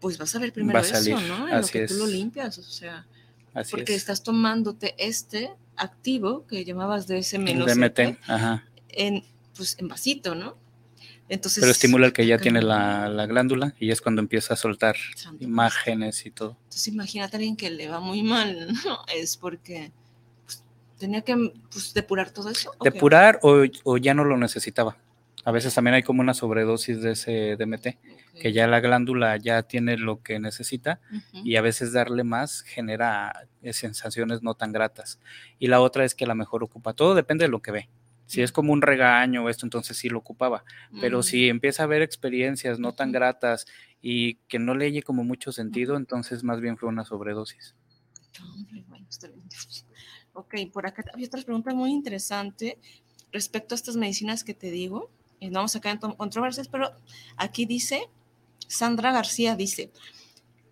pues 0.00 0.18
vas 0.18 0.34
a 0.34 0.38
ver 0.38 0.52
primero 0.52 0.78
a 0.78 0.82
eso, 0.82 1.20
¿no? 1.22 1.48
En 1.48 1.54
lo 1.54 1.60
así 1.60 1.72
que 1.72 1.86
tú 1.86 1.94
lo 1.94 2.04
es. 2.06 2.12
limpias, 2.12 2.58
o 2.58 2.62
sea, 2.62 3.06
Así 3.54 3.70
porque 3.70 3.94
es. 3.94 4.02
estás 4.02 4.22
tomándote 4.22 4.94
este 4.98 5.50
activo 5.76 6.46
que 6.46 6.64
llamabas 6.64 7.06
de 7.06 7.18
ese 7.18 7.38
DMT, 7.38 8.18
en, 8.90 9.24
pues, 9.56 9.76
en 9.78 9.88
vasito, 9.88 10.34
¿no? 10.34 10.56
Entonces, 11.28 11.60
Pero 11.60 11.70
estimula 11.70 12.06
el 12.06 12.12
que 12.12 12.26
ya 12.26 12.38
tiene 12.38 12.62
la, 12.62 13.08
la 13.08 13.26
glándula 13.26 13.74
y 13.78 13.90
es 13.90 14.00
cuando 14.00 14.20
empieza 14.22 14.54
a 14.54 14.56
soltar 14.56 14.96
Santo 15.14 15.44
imágenes 15.44 16.24
y 16.24 16.30
todo. 16.30 16.56
Entonces 16.64 16.88
imagínate 16.88 17.36
a 17.36 17.38
alguien 17.38 17.56
que 17.56 17.70
le 17.70 17.88
va 17.88 18.00
muy 18.00 18.22
mal, 18.22 18.68
¿no? 18.84 18.98
Es 19.14 19.36
porque 19.36 19.92
pues, 20.44 20.64
tenía 20.98 21.22
que 21.22 21.52
pues, 21.70 21.92
depurar 21.92 22.30
todo 22.30 22.48
eso. 22.48 22.72
Depurar 22.82 23.40
o, 23.42 23.64
o 23.84 23.96
ya 23.98 24.14
no 24.14 24.24
lo 24.24 24.36
necesitaba. 24.38 24.96
A 25.44 25.50
veces 25.50 25.74
también 25.74 25.94
hay 25.94 26.02
como 26.02 26.20
una 26.20 26.34
sobredosis 26.34 27.00
de 27.00 27.12
ese 27.12 27.56
DMT, 27.56 27.96
que 28.38 28.52
ya 28.52 28.66
la 28.66 28.80
glándula 28.80 29.36
ya 29.38 29.62
tiene 29.62 29.96
lo 29.96 30.22
que 30.22 30.38
necesita 30.38 31.00
y 31.32 31.56
a 31.56 31.62
veces 31.62 31.92
darle 31.94 32.22
más 32.22 32.62
genera 32.62 33.48
sensaciones 33.72 34.42
no 34.42 34.54
tan 34.54 34.72
gratas. 34.72 35.20
Y 35.58 35.68
la 35.68 35.80
otra 35.80 36.04
es 36.04 36.14
que 36.14 36.24
a 36.24 36.28
lo 36.28 36.34
mejor 36.34 36.64
ocupa, 36.64 36.92
todo 36.92 37.14
depende 37.14 37.46
de 37.46 37.50
lo 37.50 37.62
que 37.62 37.70
ve. 37.70 37.88
Si 38.28 38.42
es 38.42 38.52
como 38.52 38.74
un 38.74 38.82
regaño 38.82 39.42
o 39.42 39.48
esto, 39.48 39.64
entonces 39.64 39.96
sí 39.96 40.10
lo 40.10 40.18
ocupaba. 40.18 40.62
Pero 41.00 41.22
si 41.22 41.48
empieza 41.48 41.82
a 41.82 41.86
haber 41.86 42.02
experiencias 42.02 42.78
no 42.78 42.92
tan 42.92 43.10
gratas 43.10 43.64
y 44.02 44.34
que 44.48 44.58
no 44.58 44.74
le 44.74 45.02
como 45.02 45.24
mucho 45.24 45.50
sentido, 45.50 45.96
entonces 45.96 46.44
más 46.44 46.60
bien 46.60 46.76
fue 46.76 46.90
una 46.90 47.04
sobredosis. 47.04 47.74
Ok, 50.34 50.54
por 50.72 50.86
acá 50.86 51.02
había 51.12 51.26
otra 51.26 51.42
pregunta 51.42 51.74
muy 51.74 51.90
interesante 51.90 52.78
respecto 53.32 53.74
a 53.74 53.76
estas 53.76 53.96
medicinas 53.96 54.44
que 54.44 54.54
te 54.54 54.70
digo. 54.70 55.10
Y 55.40 55.48
no 55.48 55.54
vamos 55.58 55.74
a 55.74 55.80
caer 55.80 55.98
en 56.00 56.12
controversias, 56.12 56.68
pero 56.68 56.92
aquí 57.36 57.66
dice, 57.66 58.08
Sandra 58.68 59.10
García 59.10 59.56
dice, 59.56 59.90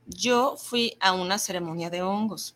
yo 0.07 0.57
fui 0.57 0.97
a 1.01 1.15
una 1.15 1.39
ceremonia 1.39 1.91
de 1.91 2.03
hongos. 2.03 2.56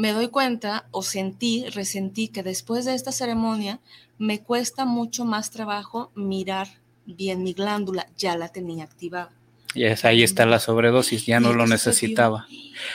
Me 0.00 0.12
doy 0.12 0.28
cuenta 0.28 0.86
o 0.92 1.02
sentí, 1.02 1.66
resentí 1.74 2.28
que 2.28 2.42
después 2.42 2.86
de 2.86 2.94
esta 2.94 3.12
ceremonia 3.12 3.80
me 4.16 4.40
cuesta 4.40 4.86
mucho 4.86 5.26
más 5.26 5.50
trabajo 5.50 6.10
mirar 6.14 6.68
bien 7.04 7.42
mi 7.42 7.52
glándula, 7.52 8.06
ya 8.16 8.34
la 8.38 8.48
tenía 8.48 8.84
activada. 8.84 9.30
Y 9.74 9.84
es, 9.84 10.06
ahí 10.06 10.22
está 10.22 10.46
la 10.46 10.58
sobredosis, 10.58 11.26
ya 11.26 11.38
no 11.38 11.50
¿Y 11.50 11.54
lo 11.54 11.66
sucedió? 11.66 11.74
necesitaba. 11.74 12.46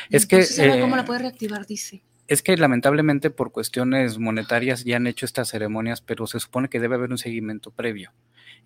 Es 0.09 0.25
que, 0.25 0.47
¿ahora 0.59 0.81
¿cómo 0.81 0.95
eh, 0.95 0.97
la 0.97 1.05
puede 1.05 1.19
reactivar? 1.19 1.67
Dice. 1.67 2.01
Es 2.27 2.41
que 2.41 2.57
lamentablemente 2.57 3.29
por 3.29 3.51
cuestiones 3.51 4.17
monetarias 4.17 4.83
ya 4.83 4.95
han 4.95 5.05
hecho 5.05 5.27
estas 5.27 5.49
ceremonias, 5.49 6.01
pero 6.01 6.25
se 6.25 6.39
supone 6.39 6.69
que 6.69 6.79
debe 6.79 6.95
haber 6.95 7.11
un 7.11 7.19
seguimiento 7.19 7.69
previo. 7.69 8.13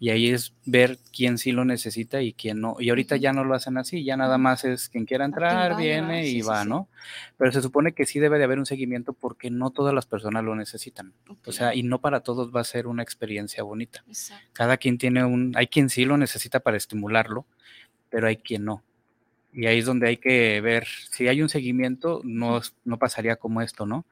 Y 0.02 0.12
ahí 0.12 0.30
es 0.30 0.54
ver 0.66 0.98
quién 1.14 1.38
sí 1.38 1.52
lo 1.52 1.66
necesita 1.66 2.22
y 2.22 2.32
quién 2.32 2.62
no. 2.62 2.78
Y 2.80 2.90
ahorita 2.90 3.18
ya 3.18 3.34
no 3.34 3.44
lo 3.44 3.54
hacen 3.54 3.78
así, 3.78 4.04
ya 4.04 4.16
nada 4.16 4.38
más 4.38 4.64
es 4.64 4.88
quien 4.88 5.06
quiera 5.06 5.26
entrar, 5.26 5.74
vaya, 5.74 5.78
viene 5.78 6.26
y 6.26 6.42
sí, 6.42 6.42
va, 6.42 6.64
sí. 6.64 6.70
¿no? 6.70 6.88
Pero 7.38 7.52
se 7.52 7.62
supone 7.62 7.92
que 7.92 8.06
sí 8.06 8.20
debe 8.20 8.38
de 8.38 8.46
haber 8.46 8.60
un 8.60 8.66
seguimiento 8.66 9.12
porque 9.12 9.52
no 9.52 9.72
todas 9.72 9.94
las 9.94 10.06
personas 10.06 10.44
lo 10.46 10.56
necesitan. 10.56 11.14
O 11.46 11.52
sea, 11.52 11.76
y 11.76 11.84
no 11.84 12.00
para 12.00 12.22
todos 12.22 12.56
va 12.56 12.62
a 12.62 12.64
ser 12.64 12.88
una 12.88 13.04
experiencia 13.04 13.62
bonita. 13.64 14.04
Exacto. 14.08 14.48
Cada 14.54 14.78
quien 14.78 14.98
tiene 14.98 15.26
un, 15.26 15.52
hay 15.56 15.68
quien 15.68 15.90
sí 15.90 16.06
lo 16.06 16.18
necesita 16.18 16.62
para 16.62 16.78
estimularlo, 16.78 17.46
pero 18.10 18.28
hay 18.28 18.38
quien 18.38 18.64
no. 18.64 18.84
Y 19.52 19.66
ahí 19.66 19.80
es 19.80 19.86
donde 19.86 20.08
hay 20.08 20.18
que 20.18 20.62
ver, 20.62 20.88
si 21.12 21.28
hay 21.28 21.42
un 21.42 21.50
seguimiento, 21.50 22.22
no, 22.24 22.62
no 22.86 23.00
pasaría 23.00 23.36
como 23.36 23.62
esto, 23.62 23.86
¿no? 23.86 24.06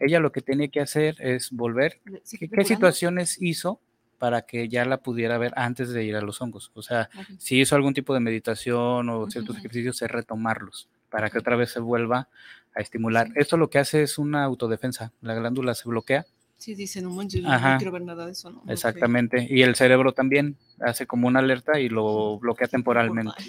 Ella 0.00 0.18
lo 0.18 0.32
que 0.32 0.40
tiene 0.40 0.70
que 0.70 0.80
hacer 0.80 1.16
es 1.20 1.50
volver, 1.50 2.00
¿qué, 2.04 2.64
situaciones 2.64 3.40
hizo 3.40 3.80
para 4.20 4.42
que 4.42 4.68
ya 4.68 4.84
la 4.84 4.98
pudiera 4.98 5.36
ver 5.38 5.52
antes 5.56 5.88
de 5.90 6.04
ir 6.04 6.14
a 6.14 6.20
los 6.20 6.40
hongos? 6.40 6.70
O 6.74 6.82
sea, 6.82 7.10
si 7.38 7.60
hizo 7.60 7.74
algún 7.74 7.94
tipo 7.94 8.14
de 8.14 8.20
meditación 8.20 9.08
o 9.08 9.28
ciertos 9.28 9.56
ejercicios, 9.56 10.00
es 10.00 10.08
retomarlos 10.08 10.88
para 11.08 11.28
que 11.28 11.38
otra 11.38 11.56
vez 11.56 11.72
se 11.72 11.80
vuelva 11.80 12.28
a 12.76 12.80
estimular. 12.80 13.26
Sí. 13.26 13.32
Esto 13.36 13.56
lo 13.56 13.68
que 13.68 13.80
hace 13.80 14.04
es 14.04 14.18
una 14.18 14.44
autodefensa, 14.44 15.12
la 15.22 15.34
glándula 15.34 15.74
se 15.74 15.88
bloquea 15.88 16.24
Sí, 16.60 16.74
dice, 16.74 17.00
no 17.00 17.10
yo 17.22 17.40
no 17.40 17.78
quiero 17.78 17.90
ver 17.90 18.02
nada 18.02 18.26
de 18.26 18.32
eso, 18.32 18.50
¿no? 18.50 18.62
Exactamente. 18.68 19.46
Y 19.48 19.62
el 19.62 19.76
cerebro 19.76 20.12
también 20.12 20.58
hace 20.78 21.06
como 21.06 21.26
una 21.26 21.38
alerta 21.38 21.80
y 21.80 21.88
lo 21.88 22.38
bloquea 22.40 22.68
temporalmente. 22.68 23.32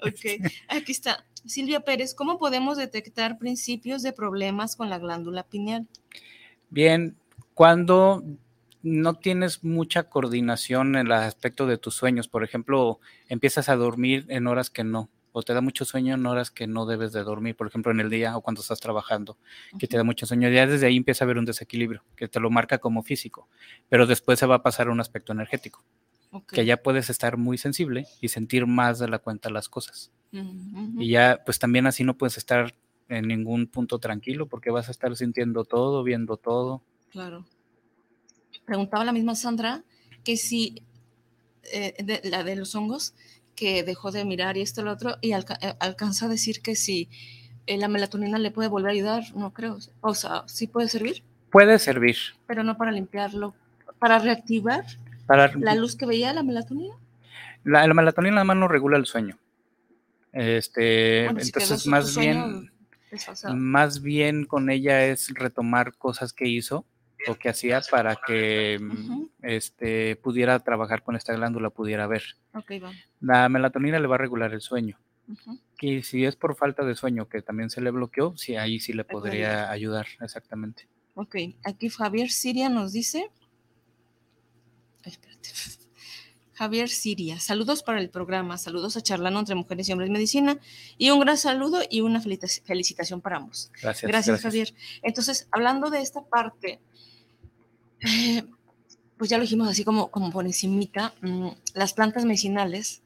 Ok, 0.00 0.40
aquí 0.68 0.92
está. 0.92 1.24
Silvia 1.44 1.80
Pérez, 1.80 2.14
¿cómo 2.14 2.38
podemos 2.38 2.78
detectar 2.78 3.36
principios 3.38 4.02
de 4.02 4.12
problemas 4.12 4.74
con 4.74 4.88
la 4.88 4.98
glándula 4.98 5.42
pineal? 5.42 5.86
Bien, 6.70 7.16
cuando 7.52 8.22
no 8.86 9.14
tienes 9.14 9.64
mucha 9.64 10.04
coordinación 10.04 10.94
en 10.94 11.06
el 11.06 11.12
aspecto 11.12 11.66
de 11.66 11.76
tus 11.76 11.96
sueños, 11.96 12.28
por 12.28 12.44
ejemplo, 12.44 13.00
empiezas 13.28 13.68
a 13.68 13.74
dormir 13.74 14.26
en 14.28 14.46
horas 14.46 14.70
que 14.70 14.84
no, 14.84 15.10
o 15.32 15.42
te 15.42 15.54
da 15.54 15.60
mucho 15.60 15.84
sueño 15.84 16.14
en 16.14 16.24
horas 16.24 16.52
que 16.52 16.68
no 16.68 16.86
debes 16.86 17.12
de 17.12 17.24
dormir, 17.24 17.56
por 17.56 17.66
ejemplo, 17.66 17.90
en 17.90 17.98
el 17.98 18.10
día 18.10 18.36
o 18.36 18.42
cuando 18.42 18.60
estás 18.60 18.78
trabajando, 18.78 19.38
que 19.76 19.88
te 19.88 19.96
da 19.96 20.04
mucho 20.04 20.24
sueño, 20.24 20.48
ya 20.50 20.68
desde 20.68 20.86
ahí 20.86 20.96
empieza 20.96 21.24
a 21.24 21.26
haber 21.26 21.38
un 21.38 21.44
desequilibrio, 21.44 22.04
que 22.14 22.28
te 22.28 22.38
lo 22.38 22.48
marca 22.48 22.78
como 22.78 23.02
físico, 23.02 23.48
pero 23.88 24.06
después 24.06 24.38
se 24.38 24.46
va 24.46 24.54
a 24.54 24.62
pasar 24.62 24.86
a 24.86 24.92
un 24.92 25.00
aspecto 25.00 25.32
energético, 25.32 25.82
que 26.46 26.64
ya 26.64 26.76
puedes 26.76 27.10
estar 27.10 27.38
muy 27.38 27.58
sensible 27.58 28.06
y 28.20 28.28
sentir 28.28 28.68
más 28.68 29.00
de 29.00 29.08
la 29.08 29.18
cuenta 29.18 29.50
las 29.50 29.68
cosas. 29.68 30.12
Y 30.30 31.08
ya, 31.08 31.40
pues 31.44 31.58
también 31.58 31.88
así 31.88 32.04
no 32.04 32.16
puedes 32.16 32.38
estar 32.38 32.72
en 33.08 33.26
ningún 33.26 33.66
punto 33.66 33.98
tranquilo 33.98 34.46
porque 34.46 34.70
vas 34.70 34.86
a 34.86 34.92
estar 34.92 35.16
sintiendo 35.16 35.64
todo, 35.64 36.04
viendo 36.04 36.36
todo. 36.36 36.82
Claro. 37.10 37.46
Preguntaba 38.66 39.04
la 39.04 39.12
misma 39.12 39.34
Sandra 39.34 39.82
que 40.24 40.36
si 40.36 40.82
eh, 41.72 41.94
de- 42.04 42.20
la 42.28 42.44
de 42.44 42.54
los 42.56 42.74
hongos, 42.74 43.14
que 43.56 43.82
dejó 43.82 44.10
de 44.12 44.24
mirar 44.24 44.56
y 44.56 44.60
esto 44.60 44.82
y 44.82 44.84
lo 44.84 44.92
otro, 44.92 45.16
y 45.20 45.32
alca- 45.32 45.58
eh, 45.62 45.74
alcanza 45.80 46.26
a 46.26 46.28
decir 46.28 46.60
que 46.60 46.76
si 46.76 47.08
eh, 47.66 47.76
la 47.78 47.88
melatonina 47.88 48.38
le 48.38 48.50
puede 48.52 48.68
volver 48.68 48.90
a 48.90 48.92
ayudar, 48.92 49.22
no 49.34 49.52
creo. 49.52 49.78
O 50.00 50.14
sea, 50.14 50.44
sí 50.46 50.66
puede 50.66 50.88
servir, 50.88 51.24
Puede 51.50 51.78
servir 51.78 52.16
pero 52.46 52.62
no 52.62 52.76
para 52.76 52.92
limpiarlo, 52.92 53.54
para 53.98 54.18
reactivar 54.18 54.84
para 55.26 55.50
la 55.58 55.74
luz 55.74 55.96
que 55.96 56.06
veía 56.06 56.32
la 56.32 56.42
melatonina. 56.44 56.94
la, 57.64 57.86
la 57.86 57.94
melatonina 57.94 58.34
nada 58.36 58.44
más 58.44 58.56
no 58.58 58.68
regula 58.68 58.96
el 58.98 59.06
sueño. 59.06 59.38
Este, 60.32 61.24
Bueno, 61.24 61.40
entonces 61.40 61.86
más 61.86 62.14
bien 62.16 62.70
desfasado. 63.10 63.56
más 63.56 64.02
bien 64.02 64.44
con 64.44 64.70
ella 64.70 65.04
es 65.06 65.30
retomar 65.34 65.94
cosas 65.96 66.32
que 66.32 66.46
hizo 66.46 66.84
o 67.28 67.34
que 67.34 67.48
hacía 67.48 67.80
para 67.90 68.16
que 68.26 68.78
mm, 68.80 69.24
este 69.42 70.16
pudiera 70.16 70.58
trabajar 70.60 71.02
con 71.02 71.16
esta 71.16 71.32
glándula, 71.34 71.70
pudiera 71.70 72.06
ver. 72.06 72.22
La 73.20 73.48
melatonina 73.48 73.98
le 73.98 74.06
va 74.06 74.14
a 74.16 74.18
regular 74.18 74.52
el 74.52 74.60
sueño. 74.60 74.98
Y 75.80 76.02
si 76.04 76.24
es 76.24 76.36
por 76.36 76.54
falta 76.56 76.84
de 76.84 76.94
sueño 76.94 77.28
que 77.28 77.42
también 77.42 77.68
se 77.70 77.80
le 77.80 77.90
bloqueó, 77.90 78.36
sí, 78.36 78.56
ahí 78.56 78.78
sí 78.80 78.92
le 78.92 79.04
podría 79.04 79.70
ayudar, 79.70 80.06
exactamente. 80.20 80.88
Ok, 81.14 81.36
aquí 81.64 81.88
Javier 81.88 82.30
Siria 82.30 82.68
nos 82.68 82.92
dice. 82.92 83.30
Ay, 85.04 85.12
espérate. 85.12 85.50
Javier 86.54 86.88
Siria, 86.88 87.38
saludos 87.38 87.82
para 87.82 88.00
el 88.00 88.08
programa, 88.08 88.56
saludos 88.56 88.96
a 88.96 89.02
Charlando 89.02 89.40
entre 89.40 89.54
Mujeres 89.54 89.88
y 89.88 89.92
Hombres 89.92 90.08
Medicina 90.08 90.58
y 90.96 91.10
un 91.10 91.20
gran 91.20 91.36
saludo 91.36 91.82
y 91.90 92.00
una 92.00 92.18
felicita- 92.20 92.64
felicitación 92.64 93.20
para 93.20 93.36
ambos. 93.36 93.70
Gracias. 93.82 94.08
Gracias, 94.10 94.40
Javier. 94.40 94.72
Entonces, 95.02 95.48
hablando 95.50 95.90
de 95.90 96.00
esta 96.00 96.22
parte, 96.24 96.80
eh, 98.00 98.44
pues 99.18 99.30
ya 99.30 99.38
lo 99.38 99.42
dijimos 99.42 99.68
así 99.68 99.84
como, 99.84 100.10
como 100.10 100.30
por 100.30 100.44
encimita, 100.46 101.14
mm, 101.22 101.48
las 101.74 101.94
plantas 101.94 102.24
medicinales 102.24 103.02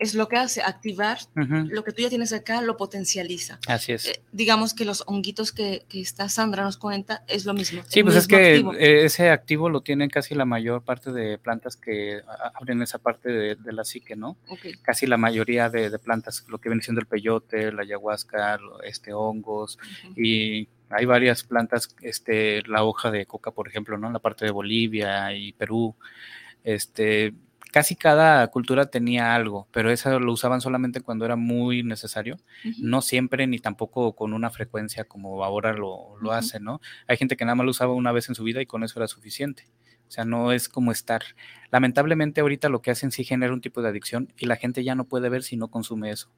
es 0.00 0.14
lo 0.14 0.28
que 0.28 0.38
hace 0.38 0.62
activar 0.62 1.18
lo 1.34 1.84
que 1.84 1.92
tú 1.92 2.00
ya 2.00 2.08
tienes 2.08 2.32
acá, 2.32 2.62
lo 2.62 2.78
potencializa. 2.78 3.58
Así 3.66 3.92
es. 3.92 4.06
Eh, 4.06 4.22
digamos 4.32 4.72
que 4.72 4.86
los 4.86 5.04
honguitos 5.06 5.52
que, 5.52 5.84
que 5.90 6.00
esta 6.00 6.30
Sandra 6.30 6.62
nos 6.62 6.78
cuenta 6.78 7.22
es 7.28 7.44
lo 7.44 7.52
mismo. 7.52 7.82
Sí, 7.86 8.02
pues 8.02 8.16
es 8.16 8.26
que 8.26 8.52
activo. 8.54 8.72
eh, 8.72 9.04
ese 9.04 9.28
activo 9.28 9.68
lo 9.68 9.82
tienen 9.82 10.08
casi 10.08 10.34
la 10.34 10.46
mayor 10.46 10.82
parte 10.84 11.12
de 11.12 11.36
plantas 11.36 11.76
que 11.76 12.22
abren 12.54 12.80
esa 12.80 12.96
parte 12.98 13.28
de, 13.28 13.56
de 13.56 13.72
la 13.74 13.84
psique, 13.84 14.16
¿no? 14.16 14.38
Ok, 14.48 14.60
Casi 14.80 15.06
la 15.06 15.18
mayoría 15.18 15.68
de, 15.68 15.90
de 15.90 15.98
plantas, 15.98 16.46
lo 16.48 16.56
que 16.56 16.70
viene 16.70 16.82
siendo 16.82 17.02
el 17.02 17.06
peyote, 17.06 17.70
la 17.70 17.82
ayahuasca, 17.82 18.58
este, 18.84 19.12
hongos, 19.12 19.78
y 20.16 20.66
hay 20.90 21.06
varias 21.06 21.44
plantas, 21.44 21.94
este, 22.02 22.62
la 22.66 22.84
hoja 22.84 23.10
de 23.10 23.26
coca, 23.26 23.52
por 23.52 23.68
ejemplo, 23.68 23.96
¿no? 23.96 24.08
En 24.08 24.12
la 24.12 24.18
parte 24.18 24.44
de 24.44 24.50
Bolivia 24.50 25.32
y 25.34 25.52
Perú, 25.52 25.94
este, 26.64 27.32
casi 27.70 27.96
cada 27.96 28.46
cultura 28.48 28.86
tenía 28.86 29.34
algo, 29.34 29.68
pero 29.70 29.90
eso 29.90 30.18
lo 30.18 30.32
usaban 30.32 30.60
solamente 30.60 31.00
cuando 31.00 31.24
era 31.24 31.36
muy 31.36 31.82
necesario 31.82 32.38
no 32.78 33.00
siempre 33.00 33.46
ni 33.46 33.58
tampoco 33.58 34.14
con 34.14 34.32
una 34.32 34.50
frecuencia 34.50 35.04
como 35.04 35.44
ahora 35.44 35.72
lo, 35.72 36.16
lo 36.20 36.32
hace, 36.32 36.60
¿no? 36.60 36.80
Hay 37.06 37.16
gente 37.16 37.36
que 37.36 37.44
nada 37.44 37.54
más 37.54 37.64
lo 37.64 37.70
usaba 37.70 37.94
una 37.94 38.12
vez 38.12 38.28
en 38.28 38.34
su 38.34 38.42
vida 38.42 38.60
y 38.60 38.66
con 38.66 38.82
eso 38.82 38.98
era 38.98 39.08
suficiente. 39.08 39.68
O 40.08 40.12
sea, 40.12 40.24
no 40.24 40.50
es 40.50 40.68
como 40.68 40.90
estar. 40.90 41.22
Lamentablemente 41.70 42.40
ahorita 42.40 42.68
lo 42.68 42.82
que 42.82 42.90
hacen 42.90 43.12
sí 43.12 43.22
genera 43.22 43.52
un 43.52 43.60
tipo 43.60 43.80
de 43.80 43.90
adicción 43.90 44.32
y 44.36 44.46
la 44.46 44.56
gente 44.56 44.82
ya 44.82 44.96
no 44.96 45.04
puede 45.04 45.28
ver 45.28 45.44
si 45.44 45.56
no 45.56 45.68
consume 45.68 46.10
eso. 46.10 46.32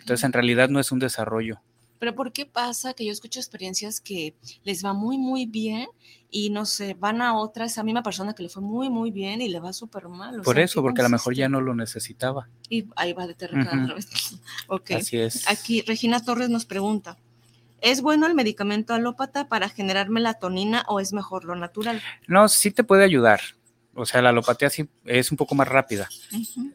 Entonces 0.00 0.24
en 0.24 0.32
realidad 0.32 0.70
no 0.70 0.80
es 0.80 0.90
un 0.90 1.00
desarrollo. 1.00 1.60
Pero 2.00 2.14
¿por 2.14 2.32
qué 2.32 2.46
pasa 2.46 2.94
que 2.94 3.04
yo 3.04 3.12
escucho 3.12 3.38
experiencias 3.38 4.00
que 4.00 4.34
les 4.64 4.82
va 4.82 4.94
muy, 4.94 5.18
muy 5.18 5.44
bien 5.44 5.86
y 6.30 6.48
no 6.48 6.64
sé, 6.64 6.94
van 6.94 7.20
a 7.20 7.36
otra, 7.36 7.66
esa 7.66 7.84
misma 7.84 8.02
persona 8.02 8.32
que 8.34 8.42
le 8.42 8.48
fue 8.48 8.62
muy, 8.62 8.88
muy 8.88 9.10
bien 9.10 9.42
y 9.42 9.50
le 9.50 9.60
va 9.60 9.74
súper 9.74 10.08
mal? 10.08 10.40
O 10.40 10.42
Por 10.42 10.54
sea, 10.54 10.62
¿en 10.62 10.64
eso, 10.64 10.80
porque 10.82 11.02
a 11.02 11.04
lo 11.04 11.10
mejor 11.10 11.34
ya 11.34 11.50
no 11.50 11.60
lo 11.60 11.74
necesitaba. 11.74 12.48
Y 12.70 12.86
ahí 12.96 13.12
va 13.12 13.26
de 13.26 13.34
Ujú. 13.34 13.82
otra 13.82 13.94
vez. 13.94 14.08
ok. 14.68 14.90
Así 14.92 15.18
es. 15.18 15.46
Aquí 15.46 15.82
Regina 15.82 16.24
Torres 16.24 16.48
nos 16.48 16.64
pregunta, 16.64 17.18
¿es 17.82 18.00
bueno 18.00 18.26
el 18.26 18.34
medicamento 18.34 18.94
alópata 18.94 19.48
para 19.48 19.68
generar 19.68 20.08
melatonina 20.08 20.86
o 20.88 21.00
es 21.00 21.12
mejor 21.12 21.44
lo 21.44 21.54
natural? 21.54 22.00
No, 22.26 22.48
sí 22.48 22.70
te 22.70 22.82
puede 22.82 23.04
ayudar. 23.04 23.42
O 24.00 24.06
sea, 24.06 24.22
la 24.22 24.30
alopatía 24.30 24.70
sí 24.70 24.88
es 25.04 25.30
un 25.30 25.36
poco 25.36 25.54
más 25.54 25.68
rápida. 25.68 26.08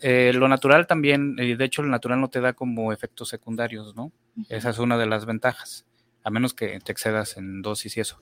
Eh, 0.02 0.32
lo 0.34 0.48
natural 0.48 0.86
también, 0.88 1.36
eh, 1.40 1.56
de 1.56 1.66
hecho, 1.66 1.82
lo 1.82 1.90
natural 1.90 2.22
no 2.22 2.30
te 2.30 2.40
da 2.40 2.54
como 2.54 2.94
efectos 2.94 3.30
secundarios, 3.30 3.96
¿no? 3.96 4.12
Esa 4.50 4.70
es 4.70 4.78
una 4.80 4.98
de 4.98 5.08
las 5.08 5.26
ventajas, 5.26 5.86
a 6.24 6.30
menos 6.30 6.54
que 6.54 6.80
te 6.80 6.92
excedas 6.92 7.38
en 7.38 7.62
dosis 7.62 7.98
y 7.98 8.02
eso. 8.02 8.20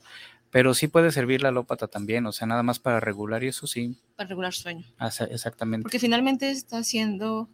Pero 0.52 0.74
sí 0.74 0.88
puede 0.88 1.12
servir 1.12 1.42
la 1.42 1.50
alópata 1.50 1.88
también, 1.88 2.26
o 2.28 2.32
sea, 2.32 2.48
nada 2.48 2.63
más 2.63 2.80
para 2.80 3.00
regular 3.00 3.44
y 3.44 3.48
eso 3.48 3.68
sí, 3.68 3.98
Para 4.16 4.30
regular 4.30 4.54
sueño. 4.54 4.86
exactamente. 5.30 5.84
Porque 5.84 6.00
finalmente 6.00 6.50
está 6.52 6.78
haciendo, 6.78 7.50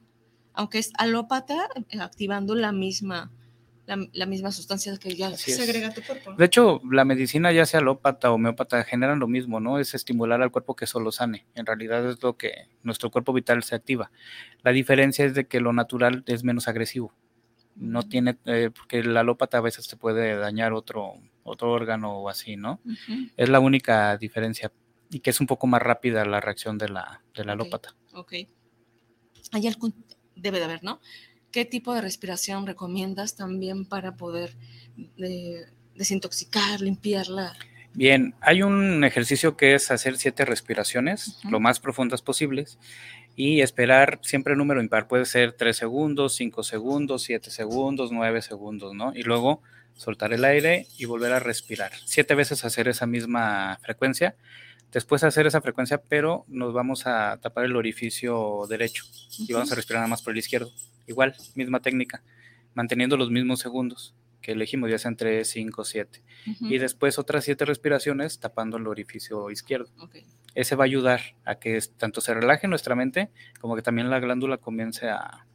aunque 0.53 0.79
es 0.79 0.91
alópata, 0.97 1.69
eh, 1.89 1.99
activando 1.99 2.55
la 2.55 2.71
misma, 2.71 3.31
la, 3.89 4.07
la 4.13 4.25
misma 4.27 4.51
sustancia 4.51 4.95
que 4.97 5.15
ya 5.15 5.29
Así 5.29 5.49
es. 5.51 5.57
segrega 5.57 5.87
a 5.87 5.93
tu 5.93 6.03
cuerpo. 6.03 6.31
¿no? 6.31 6.37
De 6.37 6.45
hecho, 6.45 6.79
la 6.89 7.05
medicina, 7.05 7.51
ya 7.51 7.65
sea 7.65 7.79
alópata 7.79 8.29
o 8.31 8.35
homeópata, 8.35 8.83
generan 8.83 9.19
lo 9.19 9.27
mismo, 9.27 9.59
¿no? 9.59 9.79
Es 9.79 9.95
estimular 9.95 10.41
al 10.43 10.51
cuerpo 10.51 10.75
que 10.75 10.85
solo 10.85 11.11
sane. 11.11 11.47
En 11.55 11.65
realidad 11.65 12.07
es 12.07 12.21
lo 12.21 12.37
que 12.37 12.67
nuestro 12.83 13.09
cuerpo 13.09 13.33
vital 13.33 13.63
se 13.63 13.73
activa. 13.73 14.11
La 14.61 14.71
diferencia 14.71 15.25
es 15.25 15.33
de 15.33 15.47
que 15.47 15.59
lo 15.59 15.73
natural 15.73 16.23
es 16.27 16.43
menos 16.43 16.67
agresivo. 16.67 17.15
No 17.75 18.03
tiene, 18.03 18.37
eh, 18.45 18.69
porque 18.75 18.99
el 18.99 19.17
alópata 19.17 19.57
a 19.57 19.61
veces 19.61 19.87
te 19.87 19.97
puede 19.97 20.35
dañar 20.35 20.73
otro, 20.73 21.13
otro 21.43 21.71
órgano 21.71 22.19
o 22.19 22.29
así, 22.29 22.57
¿no? 22.57 22.79
Es 23.37 23.49
la 23.49 23.59
única 23.59 24.17
diferencia 24.17 24.71
y 25.09 25.21
que 25.21 25.31
es 25.31 25.41
un 25.41 25.47
poco 25.47 25.65
más 25.65 25.81
rápida 25.81 26.23
la 26.25 26.39
reacción 26.41 26.77
de 26.77 26.89
la, 26.89 27.23
de 27.35 27.43
la 27.43 27.53
alópata. 27.53 27.95
Ok. 28.13 28.33
Hay 29.51 29.65
algún, 29.67 29.95
debe 30.35 30.59
de 30.59 30.65
haber, 30.65 30.83
¿no? 30.83 30.99
¿Qué 31.51 31.65
tipo 31.65 31.93
de 31.93 32.01
respiración 32.01 32.67
recomiendas 32.67 33.35
también 33.35 33.85
para 33.85 34.15
poder 34.15 34.55
eh, 35.17 35.65
desintoxicar, 35.95 36.81
limpiarla? 36.81 37.55
Bien, 37.93 38.35
hay 38.41 38.61
un 38.61 39.03
ejercicio 39.03 39.57
que 39.57 39.73
es 39.73 39.89
hacer 39.89 40.17
siete 40.17 40.45
respiraciones, 40.45 41.39
lo 41.49 41.59
más 41.59 41.79
profundas 41.79 42.21
posibles, 42.21 42.77
y 43.35 43.61
esperar 43.61 44.19
siempre 44.21 44.53
el 44.53 44.59
número 44.59 44.81
impar. 44.81 45.07
Puede 45.07 45.25
ser 45.25 45.53
3 45.53 45.75
segundos, 45.75 46.35
5 46.35 46.61
segundos, 46.61 47.23
7 47.23 47.49
segundos, 47.49 48.11
9 48.11 48.41
segundos, 48.41 48.93
¿no? 48.93 49.13
Y 49.15 49.23
luego 49.23 49.61
soltar 49.95 50.33
el 50.33 50.45
aire 50.45 50.87
y 50.97 51.05
volver 51.05 51.33
a 51.33 51.39
respirar. 51.39 51.91
Siete 52.05 52.35
veces 52.35 52.63
hacer 52.63 52.87
esa 52.87 53.05
misma 53.05 53.79
frecuencia. 53.81 54.35
Después 54.91 55.23
hacer 55.23 55.45
esa 55.45 55.61
frecuencia, 55.61 56.01
pero 56.01 56.45
nos 56.47 56.73
vamos 56.73 57.05
a 57.05 57.37
tapar 57.41 57.65
el 57.65 57.75
orificio 57.75 58.65
derecho 58.67 59.05
y 59.37 59.53
vamos 59.53 59.71
a 59.71 59.75
respirar 59.75 59.99
nada 59.99 60.09
más 60.09 60.21
por 60.21 60.33
el 60.33 60.39
izquierdo. 60.39 60.71
Igual, 61.09 61.35
misma 61.55 61.81
técnica, 61.81 62.23
manteniendo 62.75 63.17
los 63.17 63.31
mismos 63.31 63.59
segundos 63.59 64.15
que 64.41 64.53
elegimos, 64.53 64.89
ya 64.89 64.97
sean 64.97 65.17
3, 65.17 65.49
5, 65.49 65.83
7 65.83 66.23
Ujú, 66.47 66.67
y 66.67 66.77
después 66.77 67.19
otras 67.19 67.43
siete 67.43 67.65
respiraciones 67.65 68.39
tapando 68.39 68.77
el 68.77 68.87
orificio 68.87 69.49
izquierdo. 69.49 69.89
Ese 70.55 70.75
va 70.75 70.83
a 70.83 70.85
ayudar 70.85 71.21
a 71.45 71.55
que 71.55 71.79
tanto 71.97 72.21
se 72.21 72.33
relaje 72.33 72.67
nuestra 72.67 72.95
mente 72.95 73.31
como 73.59 73.75
que 73.75 73.81
también 73.81 74.09
la 74.09 74.19
glándula 74.19 74.57
comience 74.57 75.09
a, 75.09 75.45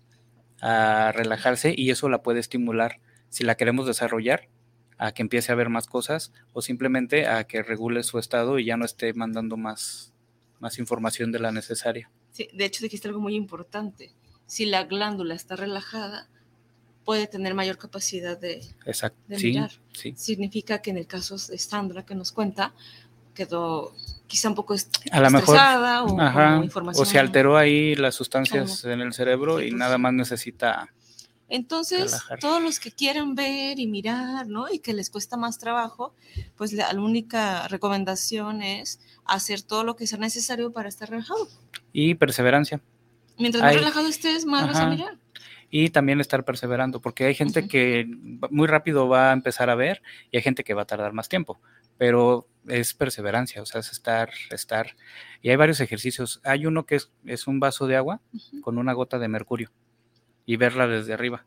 a 0.60 1.12
relajarse 1.12 1.72
y 1.76 1.90
eso 1.90 2.08
la 2.08 2.22
puede 2.22 2.40
estimular 2.40 3.00
si 3.28 3.44
la 3.44 3.54
queremos 3.54 3.86
desarrollar 3.86 4.48
a 4.98 5.12
que 5.12 5.22
empiece 5.22 5.52
a 5.52 5.54
ver 5.54 5.68
más 5.68 5.86
cosas 5.86 6.32
o 6.52 6.62
simplemente 6.62 7.26
a 7.26 7.44
que 7.44 7.62
regule 7.62 8.02
su 8.02 8.18
estado 8.18 8.58
y 8.58 8.64
ya 8.64 8.76
no 8.76 8.84
esté 8.84 9.12
mandando 9.14 9.56
más, 9.56 10.14
más 10.60 10.78
información 10.78 11.32
de 11.32 11.40
la 11.40 11.52
necesaria. 11.52 12.10
Sí, 12.30 12.48
de 12.52 12.64
hecho 12.64 12.82
dijiste 12.82 13.08
algo 13.08 13.20
muy 13.20 13.34
importante. 13.34 14.12
Si 14.46 14.66
la 14.66 14.84
glándula 14.84 15.34
está 15.34 15.56
relajada, 15.56 16.28
puede 17.04 17.26
tener 17.26 17.54
mayor 17.54 17.76
capacidad 17.78 18.38
de... 18.38 18.62
Exacto. 18.86 19.18
De 19.28 19.38
Sí, 19.38 19.46
mirar. 19.48 19.70
sí. 19.92 20.14
Significa 20.16 20.80
que 20.80 20.90
en 20.90 20.98
el 20.98 21.06
caso 21.06 21.36
de 21.36 21.58
Sandra 21.58 22.04
que 22.04 22.14
nos 22.14 22.32
cuenta, 22.32 22.72
quedó 23.34 23.92
quizá 24.26 24.48
un 24.48 24.54
poco 24.54 24.74
est- 24.74 24.96
A 25.10 25.20
lo 25.20 25.30
mejor, 25.30 25.54
estresada 25.56 26.04
o 26.04 26.20
Ajá, 26.20 26.46
como 26.50 26.60
o 26.60 26.64
información. 26.64 27.06
se 27.06 27.18
alteró 27.18 27.56
ahí 27.56 27.94
las 27.96 28.14
sustancias 28.14 28.84
en 28.84 29.00
el 29.00 29.12
cerebro 29.12 29.60
y 29.60 29.70
pues 29.70 29.78
nada 29.78 29.98
más 29.98 30.12
necesita 30.14 30.88
Entonces, 31.48 32.04
relajar. 32.12 32.38
todos 32.38 32.62
los 32.62 32.78
que 32.80 32.90
quieren 32.90 33.34
ver 33.34 33.78
y 33.78 33.86
mirar, 33.86 34.46
¿no? 34.46 34.70
Y 34.72 34.78
que 34.78 34.94
les 34.94 35.10
cuesta 35.10 35.36
más 35.36 35.58
trabajo, 35.58 36.14
pues 36.56 36.72
la 36.72 36.90
única 36.94 37.68
recomendación 37.68 38.62
es 38.62 38.98
hacer 39.26 39.60
todo 39.62 39.84
lo 39.84 39.94
que 39.96 40.06
sea 40.06 40.18
necesario 40.18 40.72
para 40.72 40.88
estar 40.88 41.10
relajado. 41.10 41.48
y 41.92 42.14
perseverancia. 42.14 42.80
Mientras 43.38 43.62
más 43.62 43.74
relajado 43.74 44.08
estés, 44.08 44.44
más 44.44 44.66
vas 44.66 44.76
a 44.76 44.88
mirar. 44.88 45.18
y 45.70 45.90
también 45.90 46.20
estar 46.20 46.44
perseverando, 46.44 47.00
porque 47.00 47.24
hay 47.24 47.34
gente 47.34 47.66
que 47.66 48.06
muy 48.50 48.66
rápido 48.68 49.08
va 49.08 49.30
a 49.30 49.32
empezar 49.32 49.70
a 49.70 49.74
ver 49.74 50.02
y 50.30 50.36
hay 50.36 50.42
gente 50.42 50.62
que 50.62 50.74
va 50.74 50.82
a 50.82 50.86
tardar 50.86 51.12
más 51.12 51.28
tiempo, 51.28 51.60
pero 51.98 52.46
es 52.68 52.94
perseverancia, 52.94 53.60
o 53.62 53.66
sea, 53.66 53.80
es 53.80 53.90
estar, 53.90 54.30
estar. 54.50 54.96
Y 55.42 55.50
hay 55.50 55.56
varios 55.56 55.80
ejercicios. 55.80 56.40
Hay 56.44 56.66
uno 56.66 56.86
que 56.86 56.96
es, 56.96 57.10
es 57.24 57.46
un 57.46 57.60
vaso 57.60 57.86
de 57.86 57.96
agua 57.96 58.20
con 58.62 58.78
una 58.78 58.92
gota 58.92 59.18
de 59.18 59.28
mercurio 59.28 59.70
y 60.46 60.56
verla 60.56 60.86
desde 60.86 61.12
arriba, 61.12 61.44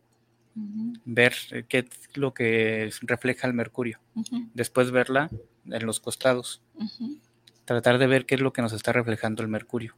ver 1.05 1.33
eh, 1.51 1.65
qué 1.67 1.79
es 1.79 2.17
lo 2.17 2.33
que 2.33 2.91
refleja 3.01 3.47
el 3.47 3.53
mercurio, 3.53 3.99
después 4.53 4.91
verla 4.91 5.29
en 5.65 5.85
los 5.85 5.99
costados, 5.99 6.61
tratar 7.65 7.97
de 7.97 8.07
ver 8.07 8.25
qué 8.25 8.35
es 8.35 8.41
lo 8.41 8.53
que 8.53 8.61
nos 8.61 8.73
está 8.73 8.91
reflejando 8.91 9.43
el 9.43 9.49
mercurio. 9.49 9.95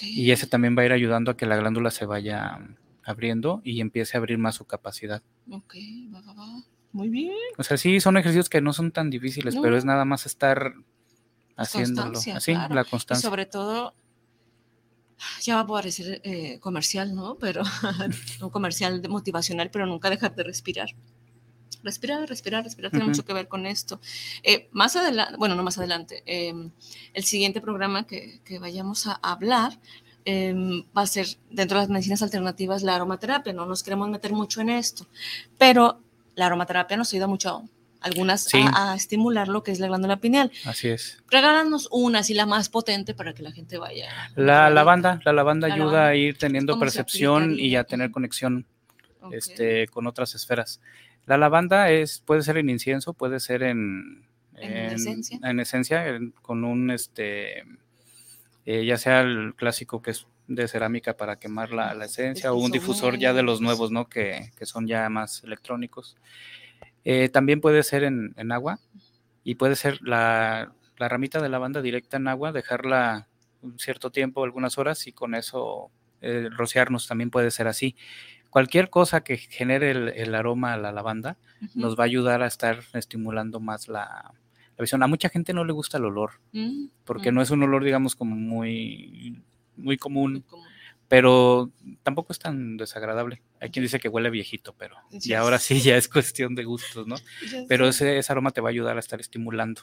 Y 0.00 0.30
ese 0.30 0.46
también 0.46 0.76
va 0.76 0.82
a 0.82 0.86
ir 0.86 0.92
ayudando 0.92 1.30
a 1.30 1.36
que 1.36 1.46
la 1.46 1.56
glándula 1.56 1.90
se 1.90 2.06
vaya 2.06 2.58
abriendo 3.04 3.60
y 3.64 3.80
empiece 3.80 4.16
a 4.16 4.18
abrir 4.20 4.38
más 4.38 4.54
su 4.56 4.64
capacidad. 4.66 5.22
Ok, 5.50 5.74
va, 6.14 6.20
va, 6.20 6.34
va. 6.34 6.62
Muy 6.92 7.08
bien. 7.08 7.34
O 7.56 7.62
sea, 7.62 7.76
sí, 7.76 8.00
son 8.00 8.16
ejercicios 8.16 8.48
que 8.48 8.60
no 8.60 8.72
son 8.72 8.92
tan 8.92 9.10
difíciles, 9.10 9.56
pero 9.60 9.76
es 9.76 9.84
nada 9.84 10.04
más 10.04 10.26
estar 10.26 10.74
haciéndolo. 11.56 12.12
Constancia, 12.12 12.36
Así, 12.36 12.52
claro. 12.52 12.74
la 12.74 12.82
Y 12.82 12.84
constancia. 12.84 13.28
sobre 13.28 13.46
todo, 13.46 13.94
ya 15.42 15.56
va 15.56 15.60
a 15.62 15.66
parecer 15.66 16.20
eh, 16.24 16.58
comercial, 16.60 17.14
¿no? 17.14 17.36
Pero 17.36 17.62
un 18.42 18.50
comercial 18.50 19.02
motivacional, 19.08 19.70
pero 19.70 19.86
nunca 19.86 20.10
dejar 20.10 20.34
de 20.34 20.44
respirar. 20.44 20.88
Respirar, 21.88 22.28
respirar, 22.28 22.62
respirar, 22.64 22.90
tiene 22.90 23.06
mucho 23.06 23.24
que 23.24 23.32
ver 23.32 23.48
con 23.48 23.64
esto. 23.66 23.98
Eh, 24.42 24.68
más 24.72 24.94
adelante, 24.94 25.36
bueno, 25.38 25.54
no 25.54 25.62
más 25.62 25.78
adelante, 25.78 26.22
eh, 26.26 26.52
el 27.14 27.24
siguiente 27.24 27.60
programa 27.62 28.06
que, 28.06 28.40
que 28.44 28.58
vayamos 28.58 29.06
a 29.06 29.14
hablar 29.22 29.72
eh, 30.26 30.54
va 30.96 31.02
a 31.02 31.06
ser 31.06 31.26
dentro 31.50 31.78
de 31.78 31.84
las 31.84 31.88
medicinas 31.90 32.22
alternativas 32.22 32.82
la 32.82 32.94
aromaterapia. 32.96 33.54
No 33.54 33.64
nos 33.64 33.82
queremos 33.82 34.08
meter 34.10 34.32
mucho 34.32 34.60
en 34.60 34.68
esto, 34.68 35.06
pero 35.56 36.02
la 36.34 36.46
aromaterapia 36.46 36.96
nos 36.98 37.10
ayuda 37.14 37.26
mucho, 37.26 37.62
algunas, 38.00 38.44
Sí. 38.44 38.60
a, 38.74 38.92
a 38.92 38.94
estimular 38.94 39.48
lo 39.48 39.62
que 39.62 39.72
es 39.72 39.80
la 39.80 39.86
glándula 39.88 40.18
pineal. 40.18 40.52
Así 40.66 40.88
es. 40.88 41.22
Regálanos 41.30 41.88
una, 41.90 42.18
así 42.20 42.34
la 42.34 42.44
más 42.46 42.68
potente 42.68 43.14
para 43.14 43.32
que 43.32 43.42
la 43.42 43.50
gente 43.52 43.78
vaya. 43.78 44.08
La 44.36 44.68
lavanda, 44.70 45.18
la 45.24 45.32
lavanda 45.32 45.66
La 45.68 45.74
ayuda 45.74 45.86
lavanda. 45.86 46.08
a 46.08 46.14
ir 46.14 46.36
teniendo 46.36 46.74
¿Cómo 46.74 46.80
se 46.80 46.98
percepción 46.98 47.58
y 47.58 47.74
a 47.76 47.84
tener 47.84 48.10
conexión 48.10 48.66
este, 49.32 49.88
con 49.88 50.06
otras 50.06 50.34
esferas. 50.34 50.80
La 51.28 51.36
lavanda 51.38 51.90
es, 51.90 52.20
puede 52.20 52.42
ser 52.42 52.56
en 52.58 52.70
incienso, 52.70 53.12
puede 53.14 53.38
ser 53.40 53.62
en, 53.62 54.26
En 54.56 54.92
esencia. 54.94 55.38
en 55.42 55.60
esencia, 55.60 56.08
en- 56.08 56.30
con 56.42 56.64
un 56.64 56.90
este 56.90 57.64
eh, 58.66 58.84
ya 58.84 58.96
sea 58.98 59.20
el 59.20 59.54
clásico 59.54 60.02
que 60.02 60.10
es 60.10 60.26
de 60.46 60.66
cerámica 60.68 61.16
para 61.16 61.38
quemar 61.38 61.70
la, 61.72 61.94
la 61.94 62.06
esencia, 62.06 62.52
o 62.52 62.56
un 62.56 62.70
difusor 62.72 63.18
ya 63.18 63.32
de 63.34 63.42
los 63.42 63.60
nuevos, 63.60 63.90
¿no? 63.90 64.08
Que, 64.08 64.50
que 64.56 64.66
son 64.66 64.86
ya 64.86 65.08
más 65.10 65.42
electrónicos. 65.44 66.16
Eh, 67.04 67.28
también 67.28 67.60
puede 67.60 67.82
ser 67.82 68.04
en, 68.04 68.34
en 68.36 68.52
agua 68.52 68.78
y 69.44 69.54
puede 69.56 69.76
ser 69.76 70.00
la, 70.02 70.72
la 70.98 71.08
ramita 71.08 71.40
de 71.40 71.48
lavanda 71.50 71.80
directa 71.82 72.16
en 72.16 72.28
agua, 72.28 72.52
dejarla 72.52 73.28
un 73.62 73.78
cierto 73.78 74.10
tiempo, 74.10 74.44
algunas 74.44 74.78
horas, 74.78 75.06
y 75.06 75.12
con 75.12 75.34
eso 75.34 75.90
eh, 76.22 76.48
rociarnos 76.50 77.06
también 77.08 77.30
puede 77.30 77.50
ser 77.50 77.68
así. 77.68 77.94
Cualquier 78.50 78.88
cosa 78.90 79.22
que 79.22 79.36
genere 79.36 79.90
el, 79.90 80.08
el 80.08 80.34
aroma 80.34 80.72
a 80.72 80.76
la 80.78 80.92
lavanda 80.92 81.36
nos 81.74 81.98
va 81.98 82.04
a 82.04 82.06
ayudar 82.06 82.42
a 82.42 82.46
estar 82.46 82.80
estimulando 82.94 83.60
más 83.60 83.88
la, 83.88 84.32
la 84.76 84.82
visión. 84.82 85.02
A 85.02 85.06
mucha 85.06 85.28
gente 85.28 85.52
no 85.52 85.64
le 85.64 85.72
gusta 85.72 85.98
el 85.98 86.04
olor, 86.06 86.40
Mm, 86.52 86.86
porque 87.04 87.30
mm, 87.30 87.34
no 87.34 87.42
es 87.42 87.50
un 87.50 87.62
olor, 87.62 87.84
digamos, 87.84 88.16
como 88.16 88.34
muy, 88.36 89.42
muy 89.76 89.86
muy 89.86 89.96
común, 89.96 90.44
pero 91.08 91.70
tampoco 92.02 92.32
es 92.32 92.38
tan 92.38 92.76
desagradable. 92.76 93.42
Hay 93.60 93.70
quien 93.70 93.84
dice 93.84 94.00
que 94.00 94.08
huele 94.08 94.28
viejito, 94.30 94.74
pero 94.76 94.96
y 95.10 95.20
Ya 95.20 95.40
ahora 95.40 95.58
sí 95.58 95.80
ya 95.80 95.96
es 95.96 96.08
cuestión 96.08 96.54
de 96.54 96.64
gustos, 96.64 97.06
¿no? 97.06 97.16
Pero 97.68 97.86
ese, 97.88 98.18
ese 98.18 98.32
aroma 98.32 98.50
te 98.50 98.60
va 98.60 98.68
a 98.68 98.70
ayudar 98.70 98.96
a 98.96 99.00
estar 99.00 99.20
estimulando 99.20 99.82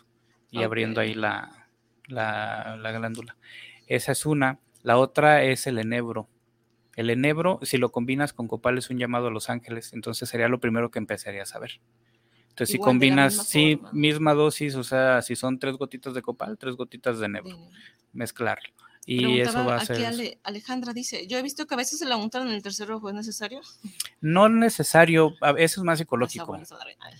y 0.51 0.63
abriendo 0.63 1.01
ahí 1.01 1.13
la, 1.13 1.67
la, 2.07 2.77
la 2.77 2.91
glándula. 2.91 3.37
Esa 3.87 4.11
es 4.11 4.25
una. 4.25 4.59
La 4.83 4.97
otra 4.97 5.43
es 5.43 5.65
el 5.67 5.79
enebro. 5.79 6.29
El 6.95 7.09
enebro, 7.09 7.59
si 7.63 7.77
lo 7.77 7.91
combinas 7.91 8.33
con 8.33 8.47
copal, 8.47 8.77
es 8.77 8.89
un 8.89 8.97
llamado 8.97 9.27
a 9.27 9.31
los 9.31 9.49
ángeles, 9.49 9.93
entonces 9.93 10.29
sería 10.29 10.47
lo 10.47 10.59
primero 10.59 10.91
que 10.91 10.99
empezarías 10.99 11.53
a 11.55 11.59
ver. 11.59 11.79
Entonces, 12.49 12.69
si 12.69 12.75
Igual 12.75 12.89
combinas, 12.91 13.33
misma 13.33 13.43
sí, 13.43 13.75
forma. 13.75 13.91
misma 13.91 14.33
dosis, 14.33 14.75
o 14.75 14.83
sea, 14.83 15.21
si 15.21 15.35
son 15.35 15.59
tres 15.59 15.75
gotitas 15.75 16.13
de 16.13 16.21
copal, 16.21 16.57
tres 16.57 16.75
gotitas 16.75 17.19
de 17.19 17.25
enebro, 17.25 17.57
mezclarlo. 18.13 18.69
Y 19.07 19.39
eso 19.41 19.63
va 19.65 19.73
a 19.75 19.77
aquí 19.77 19.85
ser... 19.87 20.05
Ale- 20.05 20.39
Alejandra 20.43 20.91
dice, 20.91 21.27
yo 21.27 21.37
he 21.37 21.43
visto 21.43 21.67
que 21.67 21.75
a 21.75 21.77
veces 21.77 21.99
se 21.99 22.05
la 22.05 22.15
untan 22.15 22.47
en 22.47 22.53
el 22.55 22.63
tercer 22.63 22.89
ojo, 22.91 23.09
¿es 23.09 23.13
necesario? 23.15 23.61
No 24.19 24.49
necesario, 24.49 25.35
eso 25.57 25.81
es 25.81 25.83
más 25.85 25.99
psicológico. 25.99 26.55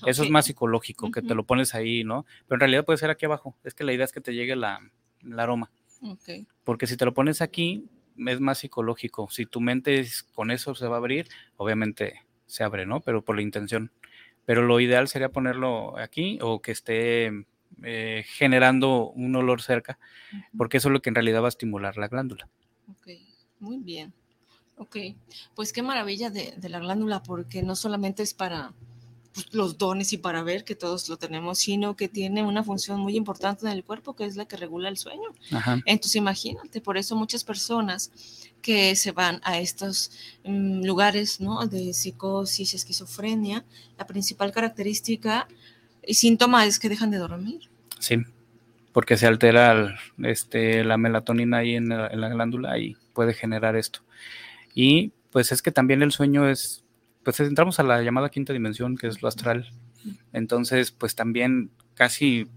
eso 0.07 0.23
es 0.23 0.29
más 0.31 0.45
psicológico, 0.45 1.11
que 1.11 1.21
te 1.21 1.35
lo 1.35 1.43
pones 1.43 1.75
ahí, 1.75 2.03
¿no? 2.03 2.25
Pero 2.47 2.55
en 2.55 2.59
realidad 2.61 2.85
puede 2.85 2.97
ser 2.97 3.09
aquí 3.11 3.25
abajo. 3.25 3.55
Es 3.63 3.75
que 3.75 3.83
la 3.83 3.93
idea 3.93 4.05
es 4.05 4.11
que 4.13 4.21
te 4.21 4.33
llegue 4.33 4.55
la, 4.55 4.79
el 5.21 5.39
aroma. 5.39 5.69
Ok. 6.01 6.29
Porque 6.63 6.87
si 6.87 6.97
te 6.97 7.05
lo 7.05 7.13
pones 7.13 7.41
aquí, 7.41 7.85
es 8.17 8.39
más 8.39 8.59
psicológico. 8.59 9.27
Si 9.29 9.45
tu 9.45 9.61
mente 9.61 9.99
es- 9.99 10.23
con 10.23 10.51
eso 10.51 10.75
se 10.75 10.87
va 10.87 10.95
a 10.95 10.99
abrir, 10.99 11.27
obviamente 11.57 12.21
se 12.45 12.63
abre, 12.63 12.85
¿no? 12.85 13.01
Pero 13.01 13.23
por 13.23 13.35
la 13.35 13.41
intención. 13.41 13.91
Pero 14.45 14.61
lo 14.61 14.79
ideal 14.79 15.07
sería 15.07 15.29
ponerlo 15.29 15.97
aquí 15.97 16.37
o 16.41 16.61
que 16.61 16.71
esté 16.71 17.31
eh, 17.83 18.23
generando 18.27 19.09
un 19.09 19.35
olor 19.35 19.61
cerca, 19.61 19.97
porque 20.55 20.77
eso 20.77 20.87
es 20.89 20.93
lo 20.93 21.01
que 21.01 21.09
en 21.09 21.15
realidad 21.15 21.41
va 21.41 21.47
a 21.47 21.49
estimular 21.49 21.97
la 21.97 22.07
glándula. 22.07 22.47
Ok, 22.89 23.07
muy 23.59 23.79
bien. 23.79 24.13
Ok, 24.77 24.97
pues 25.55 25.73
qué 25.73 25.81
maravilla 25.81 26.29
de, 26.29 26.53
de 26.57 26.69
la 26.69 26.79
glándula, 26.79 27.23
porque 27.23 27.63
no 27.63 27.75
solamente 27.75 28.23
es 28.23 28.33
para 28.33 28.73
los 29.51 29.77
dones 29.77 30.13
y 30.13 30.17
para 30.17 30.43
ver 30.43 30.63
que 30.63 30.75
todos 30.75 31.09
lo 31.09 31.17
tenemos, 31.17 31.59
sino 31.59 31.95
que 31.95 32.07
tiene 32.07 32.43
una 32.43 32.63
función 32.63 32.99
muy 33.01 33.15
importante 33.17 33.65
en 33.65 33.71
el 33.73 33.83
cuerpo, 33.83 34.15
que 34.15 34.25
es 34.25 34.35
la 34.35 34.45
que 34.45 34.55
regula 34.57 34.87
el 34.89 34.97
sueño. 34.97 35.29
Ajá. 35.51 35.81
Entonces 35.85 36.15
imagínate, 36.15 36.79
por 36.81 36.97
eso 36.97 37.15
muchas 37.15 37.43
personas 37.43 38.11
que 38.61 38.95
se 38.95 39.11
van 39.11 39.41
a 39.43 39.59
estos 39.59 40.11
mm, 40.45 40.83
lugares 40.85 41.39
¿no? 41.41 41.65
de 41.67 41.93
psicosis, 41.93 42.73
esquizofrenia, 42.73 43.65
la 43.97 44.07
principal 44.07 44.51
característica 44.51 45.47
y 46.07 46.13
síntoma 46.13 46.65
es 46.65 46.79
que 46.79 46.89
dejan 46.89 47.11
de 47.11 47.17
dormir. 47.17 47.69
Sí, 47.99 48.17
porque 48.93 49.17
se 49.17 49.27
altera 49.27 49.71
el- 49.73 49.95
este, 50.25 50.83
la 50.85 50.97
melatonina 50.97 51.57
ahí 51.57 51.75
en 51.75 51.89
la, 51.89 52.07
en 52.07 52.21
la 52.21 52.29
glándula 52.29 52.79
y 52.79 52.95
puede 53.13 53.33
generar 53.33 53.75
esto. 53.75 53.99
Y 54.73 55.11
pues 55.31 55.51
es 55.51 55.61
que 55.61 55.71
también 55.71 56.01
el 56.01 56.13
sueño 56.13 56.47
es, 56.49 56.84
pues 57.25 57.39
entramos 57.39 57.79
a 57.79 57.83
la 57.83 58.03
llamada 58.03 58.29
quinta 58.29 58.53
dimensión, 58.53 58.97
que 58.97 59.07
es 59.07 59.23
lo 59.23 59.27
astral. 59.27 59.67
Entonces, 60.31 60.91
pues 60.91 61.15
también 61.15 61.71
casi, 61.95 62.47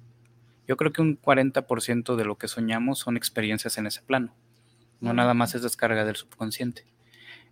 yo 0.69 0.77
creo 0.77 0.93
que 0.93 1.01
un 1.01 1.19
40% 1.19 2.17
de 2.17 2.25
lo 2.27 2.37
que 2.37 2.49
soñamos 2.49 2.99
son 2.99 3.17
experiencias 3.17 3.79
en 3.79 3.87
ese 3.87 4.03
plano. 4.03 4.37
No 5.01 5.15
nada 5.15 5.33
más 5.33 5.55
es 5.55 5.63
descarga 5.63 6.05
del 6.05 6.17
subconsciente. 6.17 6.85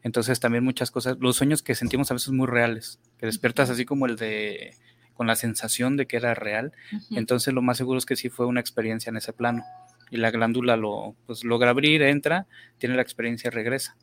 Entonces 0.02 0.40
también 0.40 0.62
muchas 0.62 0.90
cosas, 0.90 1.16
los 1.18 1.36
sueños 1.36 1.62
que 1.62 1.74
sentimos 1.74 2.10
a 2.10 2.14
veces 2.14 2.30
muy 2.30 2.46
reales, 2.46 3.00
que 3.18 3.24
despiertas 3.24 3.70
así 3.70 3.86
como 3.86 4.04
el 4.04 4.16
de, 4.16 4.74
con 5.14 5.26
la 5.26 5.36
sensación 5.36 5.96
de 5.96 6.06
que 6.06 6.18
era 6.18 6.34
real, 6.34 6.72
entonces 7.10 7.54
lo 7.54 7.62
más 7.62 7.78
seguro 7.78 7.96
es 7.96 8.04
que 8.04 8.16
sí 8.16 8.28
fue 8.28 8.44
una 8.44 8.60
experiencia 8.60 9.08
en 9.08 9.16
ese 9.16 9.32
plano. 9.32 9.64
Y 10.10 10.18
la 10.18 10.30
glándula 10.30 10.76
lo 10.76 11.16
pues, 11.26 11.44
logra 11.44 11.70
abrir, 11.70 12.02
entra, 12.02 12.46
tiene 12.76 12.94
la 12.94 13.02
experiencia 13.02 13.48
y 13.48 13.52
regresa. 13.52 13.96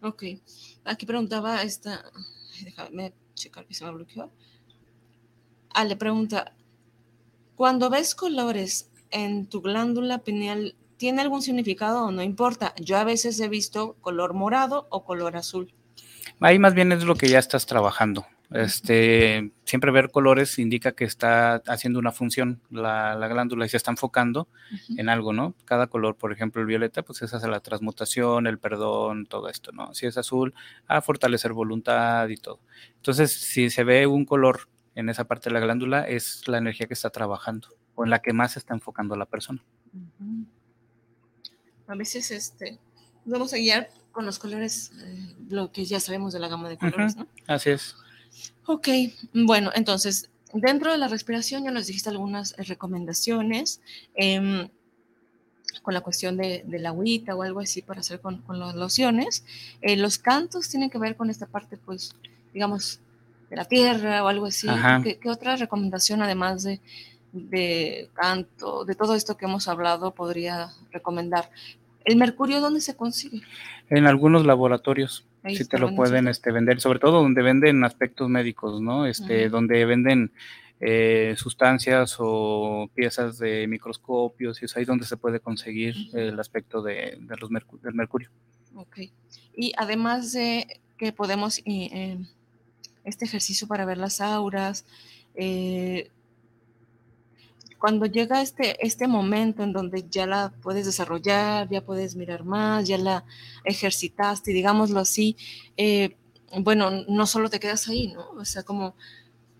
Ok. 0.00 0.22
Aquí 0.88 1.04
preguntaba 1.06 1.62
esta. 1.62 2.04
Déjame 2.64 3.12
checar 3.34 3.66
que 3.66 3.74
se 3.74 3.84
me 3.84 3.90
bloqueó. 3.92 4.30
Ah, 5.74 5.84
le 5.84 5.96
pregunta: 5.96 6.54
Cuando 7.56 7.90
ves 7.90 8.14
colores 8.14 8.90
en 9.10 9.46
tu 9.46 9.60
glándula 9.60 10.18
pineal, 10.18 10.74
¿tiene 10.96 11.20
algún 11.20 11.42
significado 11.42 12.06
o 12.06 12.10
no 12.10 12.22
importa? 12.22 12.74
Yo 12.76 12.96
a 12.96 13.04
veces 13.04 13.38
he 13.40 13.48
visto 13.48 13.96
color 14.00 14.32
morado 14.32 14.86
o 14.90 15.04
color 15.04 15.36
azul. 15.36 15.72
Ahí 16.40 16.58
más 16.58 16.74
bien 16.74 16.92
es 16.92 17.04
lo 17.04 17.14
que 17.16 17.28
ya 17.28 17.38
estás 17.38 17.66
trabajando. 17.66 18.26
Este, 18.50 19.52
siempre 19.64 19.90
ver 19.90 20.10
colores 20.10 20.58
indica 20.58 20.92
que 20.92 21.04
está 21.04 21.56
haciendo 21.66 21.98
una 21.98 22.12
función 22.12 22.62
la, 22.70 23.14
la 23.14 23.28
glándula 23.28 23.66
y 23.66 23.68
se 23.68 23.76
está 23.76 23.90
enfocando 23.90 24.48
en 24.96 25.10
algo, 25.10 25.34
¿no? 25.34 25.54
Cada 25.66 25.88
color, 25.88 26.16
por 26.16 26.32
ejemplo, 26.32 26.62
el 26.62 26.66
violeta, 26.66 27.02
pues 27.02 27.20
es 27.20 27.34
hacia 27.34 27.48
la 27.48 27.60
transmutación, 27.60 28.46
el 28.46 28.58
perdón, 28.58 29.26
todo 29.26 29.48
esto, 29.50 29.72
¿no? 29.72 29.92
Si 29.92 30.06
es 30.06 30.16
azul, 30.16 30.54
a 30.86 31.02
fortalecer 31.02 31.52
voluntad 31.52 32.26
y 32.28 32.36
todo. 32.36 32.60
Entonces, 32.96 33.32
si 33.32 33.68
se 33.68 33.84
ve 33.84 34.06
un 34.06 34.24
color 34.24 34.68
en 34.94 35.10
esa 35.10 35.24
parte 35.24 35.50
de 35.50 35.54
la 35.54 35.60
glándula, 35.60 36.08
es 36.08 36.48
la 36.48 36.58
energía 36.58 36.86
que 36.86 36.94
está 36.94 37.10
trabajando 37.10 37.68
o 37.94 38.04
en 38.04 38.10
la 38.10 38.20
que 38.20 38.32
más 38.32 38.52
se 38.52 38.60
está 38.60 38.72
enfocando 38.72 39.14
la 39.14 39.26
persona. 39.26 39.62
A 41.86 41.94
veces 41.94 42.30
este, 42.30 42.78
vamos 43.26 43.52
a 43.52 43.58
guiar 43.58 43.90
con 44.10 44.24
los 44.24 44.38
colores, 44.38 44.92
eh, 45.04 45.36
lo 45.50 45.70
que 45.70 45.84
ya 45.84 46.00
sabemos 46.00 46.32
de 46.32 46.40
la 46.40 46.48
gama 46.48 46.68
de 46.68 46.78
colores, 46.78 47.16
¿no? 47.16 47.26
Así 47.46 47.70
es. 47.70 47.94
Ok, 48.66 48.88
bueno, 49.32 49.70
entonces, 49.74 50.30
dentro 50.52 50.92
de 50.92 50.98
la 50.98 51.08
respiración 51.08 51.64
ya 51.64 51.70
nos 51.70 51.86
dijiste 51.86 52.10
algunas 52.10 52.54
recomendaciones 52.56 53.80
em, 54.14 54.68
con 55.82 55.94
la 55.94 56.00
cuestión 56.00 56.36
de, 56.36 56.64
de 56.66 56.78
la 56.78 56.90
agüita 56.90 57.34
o 57.34 57.42
algo 57.42 57.60
así 57.60 57.82
para 57.82 58.00
hacer 58.00 58.20
con, 58.20 58.42
con 58.42 58.58
las 58.58 58.74
lociones. 58.74 59.44
Eh, 59.80 59.96
los 59.96 60.18
cantos 60.18 60.68
tienen 60.68 60.90
que 60.90 60.98
ver 60.98 61.16
con 61.16 61.30
esta 61.30 61.46
parte, 61.46 61.76
pues, 61.76 62.14
digamos, 62.52 63.00
de 63.50 63.56
la 63.56 63.64
tierra 63.64 64.22
o 64.24 64.28
algo 64.28 64.46
así. 64.46 64.68
Ajá. 64.68 65.00
¿Qué, 65.02 65.18
qué 65.18 65.30
otra 65.30 65.56
recomendación, 65.56 66.22
además 66.22 66.62
de, 66.62 66.80
de 67.32 68.10
canto, 68.14 68.84
de 68.84 68.94
todo 68.94 69.14
esto 69.14 69.36
que 69.36 69.46
hemos 69.46 69.68
hablado, 69.68 70.14
podría 70.14 70.72
recomendar? 70.90 71.50
¿El 72.04 72.16
mercurio 72.16 72.60
dónde 72.60 72.80
se 72.80 72.96
consigue? 72.96 73.42
En 73.90 74.06
algunos 74.06 74.46
laboratorios 74.46 75.24
Ahí 75.42 75.56
sí 75.56 75.64
te 75.66 75.78
lo 75.78 75.94
pueden 75.94 76.28
este, 76.28 76.50
vender, 76.52 76.80
sobre 76.80 76.98
todo 76.98 77.22
donde 77.22 77.42
venden 77.42 77.84
aspectos 77.84 78.28
médicos, 78.28 78.80
¿no? 78.80 79.06
Este, 79.06 79.48
donde 79.48 79.84
venden 79.84 80.32
eh, 80.80 81.34
sustancias 81.36 82.16
o 82.18 82.90
piezas 82.94 83.38
de 83.38 83.66
microscopios 83.66 84.60
y 84.62 84.66
es 84.66 84.76
ahí 84.76 84.84
donde 84.84 85.06
se 85.06 85.16
puede 85.16 85.40
conseguir 85.40 85.94
el 86.12 86.38
aspecto 86.38 86.82
de, 86.82 87.18
de 87.20 87.36
los 87.36 87.50
mercu- 87.50 87.80
del 87.80 87.94
mercurio. 87.94 88.30
Ok. 88.74 88.98
Y 89.56 89.72
además 89.76 90.32
de 90.32 90.80
que 90.96 91.12
podemos 91.12 91.60
y, 91.64 91.84
eh, 91.92 92.18
este 93.04 93.24
ejercicio 93.24 93.66
para 93.66 93.84
ver 93.86 93.98
las 93.98 94.20
auras, 94.20 94.84
eh, 95.34 96.10
cuando 97.78 98.06
llega 98.06 98.42
este, 98.42 98.84
este 98.84 99.06
momento 99.06 99.62
en 99.62 99.72
donde 99.72 100.06
ya 100.08 100.26
la 100.26 100.52
puedes 100.62 100.86
desarrollar, 100.86 101.68
ya 101.68 101.84
puedes 101.84 102.16
mirar 102.16 102.44
más, 102.44 102.86
ya 102.86 102.98
la 102.98 103.24
ejercitaste, 103.64 104.52
digámoslo 104.52 105.00
así, 105.00 105.36
eh, 105.76 106.16
bueno, 106.60 106.90
no 107.08 107.26
solo 107.26 107.50
te 107.50 107.60
quedas 107.60 107.88
ahí, 107.88 108.08
¿no? 108.08 108.30
O 108.30 108.44
sea, 108.44 108.62
como, 108.62 108.96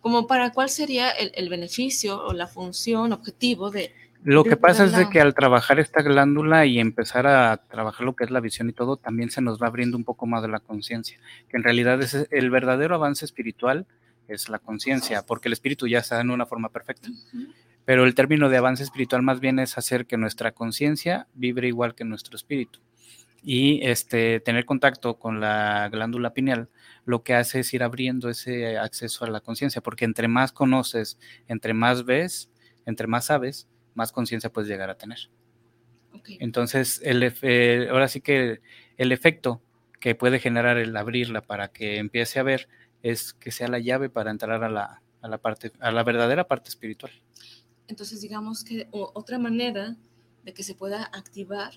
como 0.00 0.26
para 0.26 0.52
cuál 0.52 0.68
sería 0.68 1.10
el, 1.10 1.32
el 1.34 1.48
beneficio 1.48 2.22
o 2.24 2.32
la 2.32 2.46
función, 2.46 3.12
objetivo 3.12 3.70
de... 3.70 3.94
Lo 4.24 4.42
de 4.42 4.50
que 4.50 4.56
pasa 4.56 4.84
es 4.84 4.96
de 4.96 5.08
que 5.08 5.20
al 5.20 5.34
trabajar 5.34 5.78
esta 5.78 6.02
glándula 6.02 6.66
y 6.66 6.80
empezar 6.80 7.26
a 7.28 7.56
trabajar 7.68 8.04
lo 8.04 8.16
que 8.16 8.24
es 8.24 8.30
la 8.30 8.40
visión 8.40 8.68
y 8.68 8.72
todo, 8.72 8.96
también 8.96 9.30
se 9.30 9.40
nos 9.40 9.62
va 9.62 9.68
abriendo 9.68 9.96
un 9.96 10.04
poco 10.04 10.26
más 10.26 10.42
de 10.42 10.48
la 10.48 10.58
conciencia, 10.58 11.18
que 11.48 11.56
en 11.56 11.62
realidad 11.62 12.02
es 12.02 12.26
el 12.30 12.50
verdadero 12.50 12.96
avance 12.96 13.24
espiritual 13.24 13.86
es 14.28 14.48
la 14.48 14.58
conciencia, 14.58 15.24
porque 15.24 15.48
el 15.48 15.54
espíritu 15.54 15.86
ya 15.88 15.98
está 16.00 16.20
en 16.20 16.30
una 16.30 16.46
forma 16.46 16.68
perfecta. 16.68 17.08
Pero 17.88 18.04
el 18.04 18.14
término 18.14 18.50
de 18.50 18.58
avance 18.58 18.82
espiritual 18.82 19.22
más 19.22 19.40
bien 19.40 19.58
es 19.58 19.78
hacer 19.78 20.04
que 20.04 20.18
nuestra 20.18 20.52
conciencia 20.52 21.26
vibre 21.32 21.68
igual 21.68 21.94
que 21.94 22.04
nuestro 22.04 22.36
espíritu. 22.36 22.80
Y 23.42 23.80
este, 23.82 24.40
tener 24.40 24.66
contacto 24.66 25.18
con 25.18 25.40
la 25.40 25.88
glándula 25.90 26.34
pineal 26.34 26.68
lo 27.06 27.22
que 27.22 27.32
hace 27.32 27.60
es 27.60 27.72
ir 27.72 27.82
abriendo 27.82 28.28
ese 28.28 28.76
acceso 28.76 29.24
a 29.24 29.30
la 29.30 29.40
conciencia, 29.40 29.80
porque 29.80 30.04
entre 30.04 30.28
más 30.28 30.52
conoces, 30.52 31.18
entre 31.46 31.72
más 31.72 32.04
ves, 32.04 32.50
entre 32.84 33.06
más 33.06 33.24
sabes, 33.24 33.70
más 33.94 34.12
conciencia 34.12 34.52
puedes 34.52 34.68
llegar 34.68 34.90
a 34.90 34.98
tener. 34.98 35.30
Entonces, 36.40 37.00
el, 37.02 37.34
eh, 37.40 37.88
ahora 37.90 38.08
sí 38.08 38.20
que 38.20 38.60
el 38.98 39.12
efecto 39.12 39.62
que 39.98 40.14
puede 40.14 40.40
generar 40.40 40.76
el 40.76 40.94
abrirla 40.94 41.40
para 41.40 41.68
que 41.68 41.96
empiece 41.96 42.38
a 42.38 42.42
ver 42.42 42.68
es 43.00 43.32
que 43.32 43.50
sea 43.50 43.68
la 43.68 43.78
llave 43.78 44.10
para 44.10 44.30
entrar 44.30 44.62
a 44.62 44.68
la, 44.68 45.00
a 45.22 45.28
la 45.28 45.38
parte, 45.38 45.72
a 45.80 45.90
la 45.90 46.04
verdadera 46.04 46.46
parte 46.46 46.68
espiritual. 46.68 47.12
Entonces, 47.88 48.20
digamos 48.20 48.64
que 48.64 48.88
otra 48.90 49.38
manera 49.38 49.96
de 50.44 50.52
que 50.54 50.62
se 50.62 50.74
pueda 50.74 51.04
activar 51.04 51.72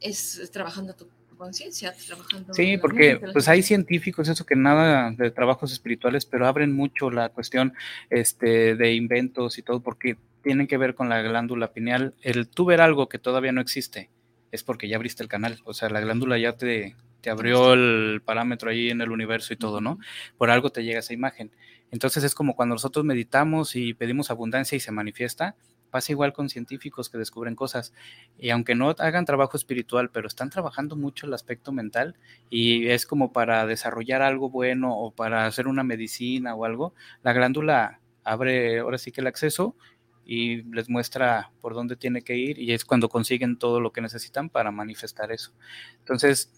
es 0.00 0.50
trabajando 0.52 0.94
tu, 0.94 1.08
conciencia, 1.36 1.92
trabajando. 2.06 2.54
Sí, 2.54 2.76
porque 2.76 3.14
mente, 3.14 3.32
pues 3.32 3.48
hay 3.48 3.62
científicos, 3.62 4.28
eso 4.28 4.46
que 4.46 4.54
nada 4.54 5.10
de 5.10 5.30
trabajos 5.32 5.72
espirituales, 5.72 6.24
pero 6.24 6.46
abren 6.46 6.72
mucho 6.72 7.10
la 7.10 7.30
cuestión 7.30 7.72
este, 8.10 8.76
de 8.76 8.94
inventos 8.94 9.58
y 9.58 9.62
todo, 9.62 9.80
porque 9.80 10.16
tienen 10.42 10.68
que 10.68 10.76
ver 10.76 10.94
con 10.94 11.08
la 11.08 11.20
glándula 11.20 11.72
pineal. 11.72 12.14
El 12.20 12.48
tú 12.48 12.64
ver 12.64 12.80
algo 12.80 13.08
que 13.08 13.18
todavía 13.18 13.50
no 13.50 13.60
existe 13.60 14.10
es 14.52 14.62
porque 14.62 14.86
ya 14.86 14.96
abriste 14.96 15.22
el 15.22 15.28
canal, 15.28 15.58
o 15.64 15.74
sea, 15.74 15.88
la 15.88 16.00
glándula 16.00 16.38
ya 16.38 16.52
te, 16.52 16.94
te 17.22 17.30
abrió 17.30 17.72
el 17.72 18.20
parámetro 18.24 18.70
ahí 18.70 18.90
en 18.90 19.00
el 19.00 19.10
universo 19.10 19.54
y 19.54 19.56
todo, 19.56 19.80
¿no? 19.80 19.98
Por 20.36 20.50
algo 20.50 20.70
te 20.70 20.84
llega 20.84 20.98
esa 20.98 21.14
imagen. 21.14 21.50
Entonces 21.92 22.24
es 22.24 22.34
como 22.34 22.56
cuando 22.56 22.74
nosotros 22.74 23.04
meditamos 23.04 23.76
y 23.76 23.94
pedimos 23.94 24.32
abundancia 24.32 24.74
y 24.74 24.80
se 24.80 24.90
manifiesta, 24.90 25.54
Pasa 25.92 26.10
igual 26.10 26.32
con 26.32 26.48
científicos 26.48 27.10
que 27.10 27.18
descubren 27.18 27.54
cosas 27.54 27.92
y 28.38 28.48
aunque 28.48 28.74
no 28.74 28.94
hagan 28.98 29.26
trabajo 29.26 29.58
espiritual, 29.58 30.08
pero 30.10 30.26
están 30.26 30.48
trabajando 30.48 30.96
mucho 30.96 31.26
el 31.26 31.34
aspecto 31.34 31.70
mental 31.70 32.16
y 32.48 32.88
es 32.88 33.04
como 33.04 33.30
para 33.34 33.66
desarrollar 33.66 34.22
algo 34.22 34.48
bueno 34.48 34.96
o 34.96 35.10
para 35.10 35.44
hacer 35.44 35.68
una 35.68 35.84
medicina 35.84 36.54
o 36.54 36.64
algo, 36.64 36.94
la 37.22 37.34
glándula 37.34 38.00
abre 38.24 38.78
ahora 38.78 38.96
sí 38.96 39.12
que 39.12 39.20
el 39.20 39.26
acceso 39.26 39.76
y 40.24 40.62
les 40.74 40.88
muestra 40.88 41.52
por 41.60 41.74
dónde 41.74 41.96
tiene 41.96 42.22
que 42.22 42.36
ir 42.38 42.58
y 42.58 42.72
es 42.72 42.86
cuando 42.86 43.10
consiguen 43.10 43.58
todo 43.58 43.78
lo 43.78 43.92
que 43.92 44.00
necesitan 44.00 44.48
para 44.48 44.70
manifestar 44.70 45.30
eso. 45.30 45.52
Entonces, 45.98 46.50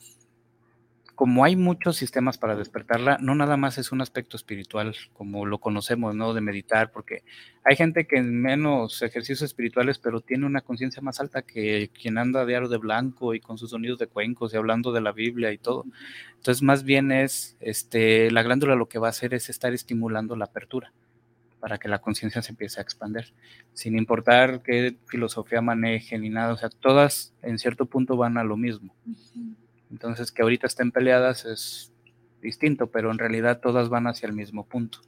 como 1.14 1.44
hay 1.44 1.54
muchos 1.54 1.96
sistemas 1.96 2.38
para 2.38 2.56
despertarla, 2.56 3.18
no 3.20 3.34
nada 3.34 3.56
más 3.56 3.78
es 3.78 3.92
un 3.92 4.00
aspecto 4.00 4.36
espiritual 4.36 4.94
como 5.12 5.46
lo 5.46 5.58
conocemos, 5.58 6.14
¿no? 6.14 6.34
De 6.34 6.40
meditar, 6.40 6.90
porque 6.90 7.22
hay 7.62 7.76
gente 7.76 8.06
que 8.06 8.16
en 8.16 8.42
menos 8.42 9.00
ejercicios 9.02 9.42
espirituales, 9.42 9.98
pero 9.98 10.20
tiene 10.20 10.46
una 10.46 10.62
conciencia 10.62 11.02
más 11.02 11.20
alta 11.20 11.42
que 11.42 11.90
quien 11.90 12.18
anda 12.18 12.44
diario 12.44 12.68
de 12.68 12.78
blanco 12.78 13.34
y 13.34 13.40
con 13.40 13.58
sus 13.58 13.70
sonidos 13.70 13.98
de 13.98 14.08
cuencos 14.08 14.52
y 14.52 14.56
hablando 14.56 14.92
de 14.92 15.00
la 15.00 15.12
Biblia 15.12 15.52
y 15.52 15.58
todo. 15.58 15.84
Entonces, 16.36 16.62
más 16.62 16.82
bien 16.82 17.12
es, 17.12 17.56
este, 17.60 18.30
la 18.30 18.42
glándula 18.42 18.74
lo 18.74 18.88
que 18.88 18.98
va 18.98 19.06
a 19.08 19.10
hacer 19.10 19.34
es 19.34 19.48
estar 19.48 19.72
estimulando 19.72 20.34
la 20.36 20.46
apertura 20.46 20.92
para 21.60 21.78
que 21.78 21.88
la 21.88 22.00
conciencia 22.00 22.42
se 22.42 22.52
empiece 22.52 22.78
a 22.78 22.82
expandir, 22.82 23.32
sin 23.72 23.96
importar 23.96 24.62
qué 24.62 24.96
filosofía 25.06 25.62
maneje 25.62 26.18
ni 26.18 26.28
nada, 26.28 26.52
o 26.52 26.56
sea, 26.58 26.68
todas 26.68 27.32
en 27.40 27.58
cierto 27.58 27.86
punto 27.86 28.18
van 28.18 28.36
a 28.36 28.44
lo 28.44 28.58
mismo. 28.58 28.94
Entonces, 29.94 30.32
que 30.32 30.42
ahorita 30.42 30.66
estén 30.66 30.90
peleadas 30.90 31.44
es 31.44 31.92
distinto, 32.42 32.88
pero 32.88 33.12
en 33.12 33.18
realidad 33.18 33.60
todas 33.60 33.88
van 33.88 34.08
hacia 34.08 34.26
el 34.26 34.32
mismo 34.32 34.66
punto. 34.66 34.98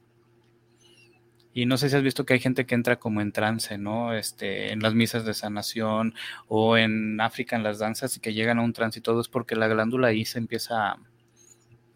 Y 1.53 1.65
no 1.65 1.75
sé 1.75 1.89
si 1.89 1.97
has 1.97 2.03
visto 2.03 2.25
que 2.25 2.35
hay 2.35 2.39
gente 2.39 2.65
que 2.65 2.73
entra 2.73 2.95
como 2.95 3.19
en 3.19 3.33
trance, 3.33 3.77
¿no? 3.77 4.13
Este, 4.13 4.71
en 4.71 4.79
las 4.79 4.93
misas 4.93 5.25
de 5.25 5.33
sanación 5.33 6.13
o 6.47 6.77
en 6.77 7.19
África 7.19 7.57
en 7.57 7.63
las 7.63 7.79
danzas 7.79 8.15
y 8.15 8.21
que 8.21 8.33
llegan 8.33 8.59
a 8.59 8.61
un 8.61 8.71
trance 8.71 8.99
y 8.99 9.01
todo 9.01 9.19
es 9.19 9.27
porque 9.27 9.57
la 9.57 9.67
glándula 9.67 10.07
ahí 10.07 10.23
se 10.23 10.37
empieza 10.39 10.91
a, 10.91 10.99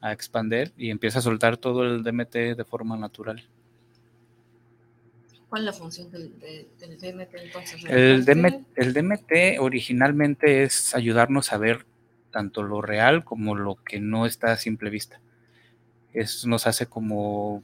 a 0.02 0.12
expandir 0.12 0.74
y 0.76 0.90
empieza 0.90 1.20
a 1.20 1.22
soltar 1.22 1.56
todo 1.56 1.86
el 1.86 2.04
DMT 2.04 2.58
de 2.58 2.66
forma 2.66 2.98
natural. 2.98 3.48
¿Cuál 5.48 5.62
es 5.62 5.66
la 5.66 5.74
función 5.74 6.12
del, 6.12 6.34
DMT 6.80 7.36
entonces? 7.36 7.86
El 7.88 8.26
DMT, 8.26 8.68
el 8.76 8.94
DMT 8.94 9.60
originalmente 9.60 10.64
es 10.64 10.94
ayudarnos 10.94 11.54
a 11.54 11.58
ver 11.58 11.86
tanto 12.32 12.64
lo 12.64 12.82
real 12.82 13.24
como 13.24 13.56
lo 13.56 13.76
que 13.76 14.00
no 14.00 14.26
está 14.26 14.52
a 14.52 14.58
simple 14.58 14.90
vista. 14.90 15.22
Eso 16.14 16.48
nos 16.48 16.68
hace 16.68 16.88
como, 16.88 17.62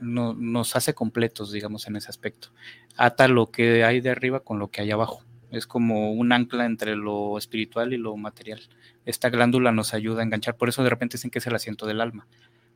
no, 0.00 0.34
nos 0.34 0.76
hace 0.76 0.94
completos, 0.94 1.52
digamos, 1.52 1.86
en 1.86 1.96
ese 1.96 2.08
aspecto. 2.08 2.48
Ata 2.96 3.28
lo 3.28 3.50
que 3.50 3.84
hay 3.84 4.00
de 4.00 4.10
arriba 4.10 4.40
con 4.40 4.58
lo 4.58 4.68
que 4.68 4.82
hay 4.82 4.90
abajo. 4.90 5.22
Es 5.50 5.66
como 5.66 6.12
un 6.12 6.32
ancla 6.32 6.66
entre 6.66 6.94
lo 6.94 7.38
espiritual 7.38 7.92
y 7.92 7.96
lo 7.96 8.16
material. 8.16 8.60
Esta 9.06 9.30
glándula 9.30 9.72
nos 9.72 9.94
ayuda 9.94 10.20
a 10.20 10.24
enganchar. 10.24 10.56
Por 10.56 10.68
eso 10.68 10.82
de 10.82 10.90
repente 10.90 11.16
dicen 11.16 11.30
que 11.30 11.38
es 11.38 11.46
el 11.46 11.54
asiento 11.54 11.86
del 11.86 12.00
alma. 12.00 12.26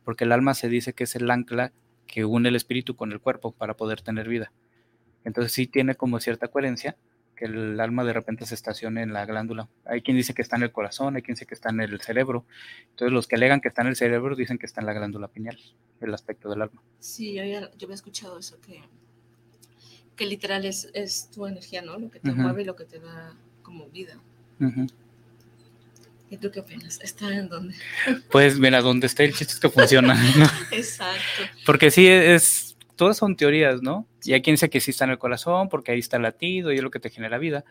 Porque 0.03 0.23
el 0.23 0.31
alma 0.31 0.53
se 0.55 0.69
dice 0.69 0.93
que 0.93 1.03
es 1.03 1.15
el 1.15 1.29
ancla 1.29 1.71
que 2.07 2.25
une 2.25 2.49
el 2.49 2.55
espíritu 2.55 2.95
con 2.95 3.11
el 3.11 3.19
cuerpo 3.19 3.51
para 3.51 3.75
poder 3.75 4.01
tener 4.01 4.27
vida. 4.27 4.51
Entonces 5.23 5.53
sí 5.53 5.67
tiene 5.67 5.95
como 5.95 6.19
cierta 6.19 6.47
coherencia 6.47 6.97
que 7.43 7.49
el 7.49 7.77
alma 7.79 8.05
de 8.05 8.13
repente 8.13 8.45
se 8.45 8.55
estacione 8.55 9.01
en 9.01 9.11
la 9.11 9.25
glándula. 9.25 9.67
Hay 9.85 10.01
quien 10.01 10.15
dice 10.15 10.33
que 10.33 10.41
está 10.41 10.55
en 10.55 10.63
el 10.63 10.71
corazón, 10.71 11.17
hay 11.17 11.21
quien 11.21 11.35
dice 11.35 11.45
que 11.45 11.53
está 11.53 11.71
en 11.71 11.81
el 11.81 11.99
cerebro. 11.99 12.45
Entonces 12.91 13.11
los 13.11 13.27
que 13.27 13.35
alegan 13.35 13.59
que 13.59 13.67
está 13.67 13.81
en 13.81 13.89
el 13.89 13.95
cerebro 13.97 14.35
dicen 14.35 14.57
que 14.57 14.65
está 14.65 14.79
en 14.79 14.87
la 14.87 14.93
glándula 14.93 15.27
pineal, 15.27 15.59
el 15.99 16.13
aspecto 16.13 16.49
del 16.49 16.61
alma. 16.61 16.81
Sí, 16.99 17.33
yo 17.33 17.41
había, 17.41 17.69
escuchado 17.91 18.39
eso, 18.39 18.61
que, 18.61 18.81
que 20.15 20.25
literal 20.25 20.63
es, 20.65 20.89
es, 20.93 21.29
tu 21.31 21.45
energía, 21.45 21.81
¿no? 21.81 21.97
Lo 21.97 22.09
que 22.09 22.19
te 22.19 22.31
mueve 22.31 22.61
y 22.61 22.65
lo 22.65 22.75
que 22.75 22.85
te 22.85 22.99
da 22.99 23.35
como 23.61 23.87
vida. 23.87 24.17
¿Y 26.29 26.37
tú 26.37 26.49
qué 26.49 26.61
opinas? 26.61 26.99
¿Está 27.01 27.29
en 27.29 27.49
dónde? 27.49 27.75
Pues 28.31 28.57
mira, 28.57 28.81
donde 28.81 29.07
esté 29.07 29.25
el 29.25 29.33
chiste 29.33 29.53
es 29.53 29.59
que 29.59 29.69
funciona. 29.69 30.15
Exacto. 30.71 31.43
Porque 31.65 31.91
sí, 31.91 32.07
es, 32.07 32.72
todas 32.95 33.17
son 33.17 33.35
teorías, 33.35 33.81
¿no? 33.81 34.07
Y 34.23 34.33
hay 34.33 34.41
quien 34.41 34.53
dice 34.53 34.69
que 34.69 34.79
sí 34.79 34.91
está 34.91 35.05
en 35.05 35.11
el 35.11 35.17
corazón 35.17 35.69
porque 35.69 35.91
ahí 35.91 35.99
está 35.99 36.17
el 36.17 36.23
latido 36.23 36.71
y 36.71 36.77
es 36.77 36.83
lo 36.83 36.91
que 36.91 36.99
te 36.99 37.09
genera 37.09 37.37
vida, 37.37 37.63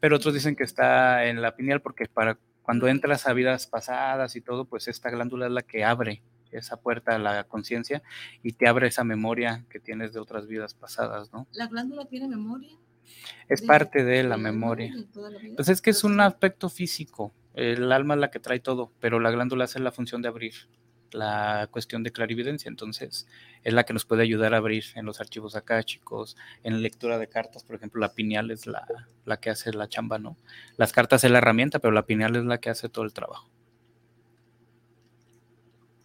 pero 0.00 0.16
otros 0.16 0.34
dicen 0.34 0.56
que 0.56 0.64
está 0.64 1.26
en 1.26 1.42
la 1.42 1.56
pineal 1.56 1.80
porque 1.80 2.06
para 2.06 2.38
cuando 2.62 2.86
entras 2.86 3.26
a 3.26 3.32
vidas 3.32 3.66
pasadas 3.66 4.36
y 4.36 4.42
todo, 4.42 4.66
pues 4.66 4.88
esta 4.88 5.08
glándula 5.10 5.46
es 5.46 5.52
la 5.52 5.62
que 5.62 5.84
abre 5.84 6.22
esa 6.50 6.76
puerta 6.76 7.14
a 7.14 7.18
la 7.18 7.44
conciencia 7.44 8.02
y 8.42 8.52
te 8.52 8.68
abre 8.68 8.88
esa 8.88 9.04
memoria 9.04 9.64
que 9.70 9.80
tienes 9.80 10.12
de 10.12 10.20
otras 10.20 10.46
vidas 10.46 10.74
pasadas, 10.74 11.32
¿no? 11.32 11.46
¿La 11.52 11.66
glándula 11.66 12.04
tiene 12.06 12.28
memoria? 12.28 12.76
Es 13.48 13.62
parte 13.62 14.04
de 14.04 14.22
la 14.22 14.36
memoria. 14.36 14.92
Pues 15.56 15.70
es 15.70 15.80
que 15.80 15.90
es 15.90 16.04
un 16.04 16.20
aspecto 16.20 16.68
físico, 16.68 17.32
el 17.54 17.90
alma 17.90 18.14
es 18.14 18.20
la 18.20 18.30
que 18.30 18.38
trae 18.38 18.60
todo, 18.60 18.92
pero 19.00 19.18
la 19.18 19.30
glándula 19.30 19.64
hace 19.64 19.80
la 19.80 19.90
función 19.90 20.20
de 20.20 20.28
abrir 20.28 20.52
la 21.12 21.68
cuestión 21.70 22.02
de 22.02 22.12
clarividencia, 22.12 22.68
entonces 22.68 23.26
es 23.64 23.72
la 23.72 23.84
que 23.84 23.92
nos 23.92 24.04
puede 24.04 24.22
ayudar 24.22 24.54
a 24.54 24.58
abrir 24.58 24.84
en 24.94 25.06
los 25.06 25.20
archivos 25.20 25.56
acá, 25.56 25.82
chicos, 25.82 26.36
en 26.62 26.82
lectura 26.82 27.18
de 27.18 27.28
cartas, 27.28 27.64
por 27.64 27.76
ejemplo, 27.76 28.00
la 28.00 28.14
pineal 28.14 28.50
es 28.50 28.66
la, 28.66 28.86
la 29.24 29.38
que 29.38 29.50
hace 29.50 29.72
la 29.72 29.88
chamba, 29.88 30.18
¿no? 30.18 30.36
Las 30.76 30.92
cartas 30.92 31.24
es 31.24 31.30
la 31.30 31.38
herramienta, 31.38 31.78
pero 31.78 31.92
la 31.92 32.06
pineal 32.06 32.36
es 32.36 32.44
la 32.44 32.58
que 32.58 32.70
hace 32.70 32.88
todo 32.88 33.04
el 33.04 33.12
trabajo. 33.12 33.48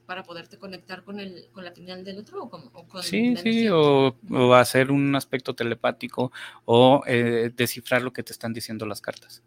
Para 0.06 0.24
poderte 0.24 0.58
conectar 0.58 1.04
con, 1.04 1.20
el, 1.20 1.48
con 1.54 1.64
la 1.64 1.74
pineal 1.74 2.04
del 2.04 2.20
otro 2.20 2.44
o 2.44 2.50
con, 2.50 3.02
sí 3.02 3.36
sí 3.38 3.70
o, 3.70 4.16
o, 4.30 4.54
hacer 4.54 4.92
un 4.92 5.16
aspecto 5.16 5.56
telepático 5.56 6.32
o 6.66 7.04
eh, 7.08 7.52
descifrar 7.56 8.02
lo 8.02 8.12
que 8.12 8.22
te 8.22 8.34
están 8.34 8.54
diciendo 8.54 8.86
las 8.86 9.00
cartas 9.00 9.42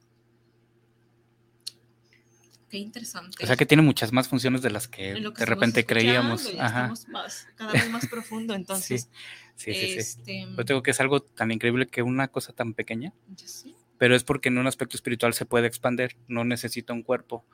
Qué 2.69 2.79
interesante. 2.79 3.37
O 3.43 3.47
sea 3.47 3.57
que 3.57 3.67
tiene 3.67 3.83
muchas 3.83 4.13
más 4.13 4.29
funciones 4.29 4.61
de 4.61 4.71
las 4.71 4.89
que, 4.89 5.15
de 5.15 5.47
repente 5.47 5.87
creíamos. 5.87 6.53
Ajá. 6.59 6.93
Más, 7.09 7.47
cada 7.55 7.73
vez 7.73 7.89
más 7.91 8.07
profundo, 8.09 8.55
entonces. 8.55 9.09
Sí, 9.55 9.73
sí, 9.73 9.87
sí. 9.87 9.99
Este... 9.99 10.47
Yo 10.57 10.65
digo 10.65 10.83
que 10.83 10.91
es 10.91 11.01
algo 11.01 11.21
tan 11.23 11.53
increíble 11.53 11.87
que 11.87 12.03
una 12.03 12.29
cosa 12.29 12.53
tan 12.53 12.75
pequeña. 12.75 13.13
Pero 13.99 14.17
es 14.17 14.25
porque 14.25 14.49
en 14.49 14.59
un 14.59 14.67
aspecto 14.67 14.97
espiritual 14.97 15.33
se 15.33 15.47
puede 15.47 15.67
expandir, 15.67 16.17
no 16.27 16.45
necesita 16.45 16.93
un 16.93 17.03
cuerpo. 17.03 17.45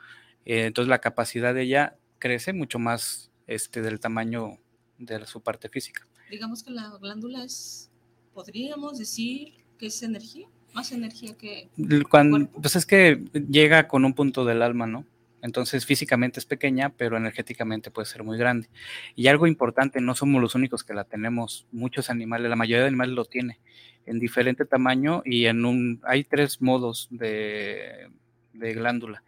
Eh, 0.44 0.64
entonces 0.66 0.88
la 0.88 1.00
capacidad 1.00 1.54
de 1.54 1.62
ella 1.62 1.96
crece 2.18 2.52
mucho 2.52 2.78
más 2.78 3.30
este, 3.46 3.82
del 3.82 4.00
tamaño 4.00 4.58
de 4.98 5.26
su 5.26 5.42
parte 5.42 5.68
física. 5.68 6.08
Digamos 6.30 6.62
que 6.62 6.70
la 6.70 6.88
glándula 7.00 7.44
es, 7.44 7.90
podríamos 8.32 8.98
decir 8.98 9.54
que 9.78 9.86
es 9.86 10.02
energía 10.02 10.48
más 10.74 10.92
energía 10.92 11.36
que... 11.36 11.68
Cuando, 12.08 12.48
pues 12.48 12.76
es 12.76 12.86
que 12.86 13.24
llega 13.48 13.88
con 13.88 14.04
un 14.04 14.14
punto 14.14 14.44
del 14.44 14.62
alma, 14.62 14.86
¿no? 14.86 15.06
Entonces 15.42 15.84
físicamente 15.84 16.38
es 16.38 16.46
pequeña, 16.46 16.90
pero 16.90 17.16
energéticamente 17.16 17.90
puede 17.90 18.06
ser 18.06 18.22
muy 18.22 18.38
grande. 18.38 18.68
Y 19.16 19.26
algo 19.26 19.48
importante, 19.48 20.00
no 20.00 20.14
somos 20.14 20.40
los 20.40 20.54
únicos 20.54 20.84
que 20.84 20.94
la 20.94 21.04
tenemos, 21.04 21.66
muchos 21.72 22.10
animales, 22.10 22.48
la 22.48 22.56
mayoría 22.56 22.82
de 22.82 22.88
animales 22.88 23.14
lo 23.14 23.24
tiene 23.24 23.58
en 24.06 24.20
diferente 24.20 24.64
tamaño 24.64 25.22
y 25.24 25.46
en 25.46 25.64
un, 25.64 26.00
hay 26.04 26.24
tres 26.24 26.62
modos 26.62 27.08
de, 27.10 28.08
de 28.52 28.74
glándula. 28.74 29.24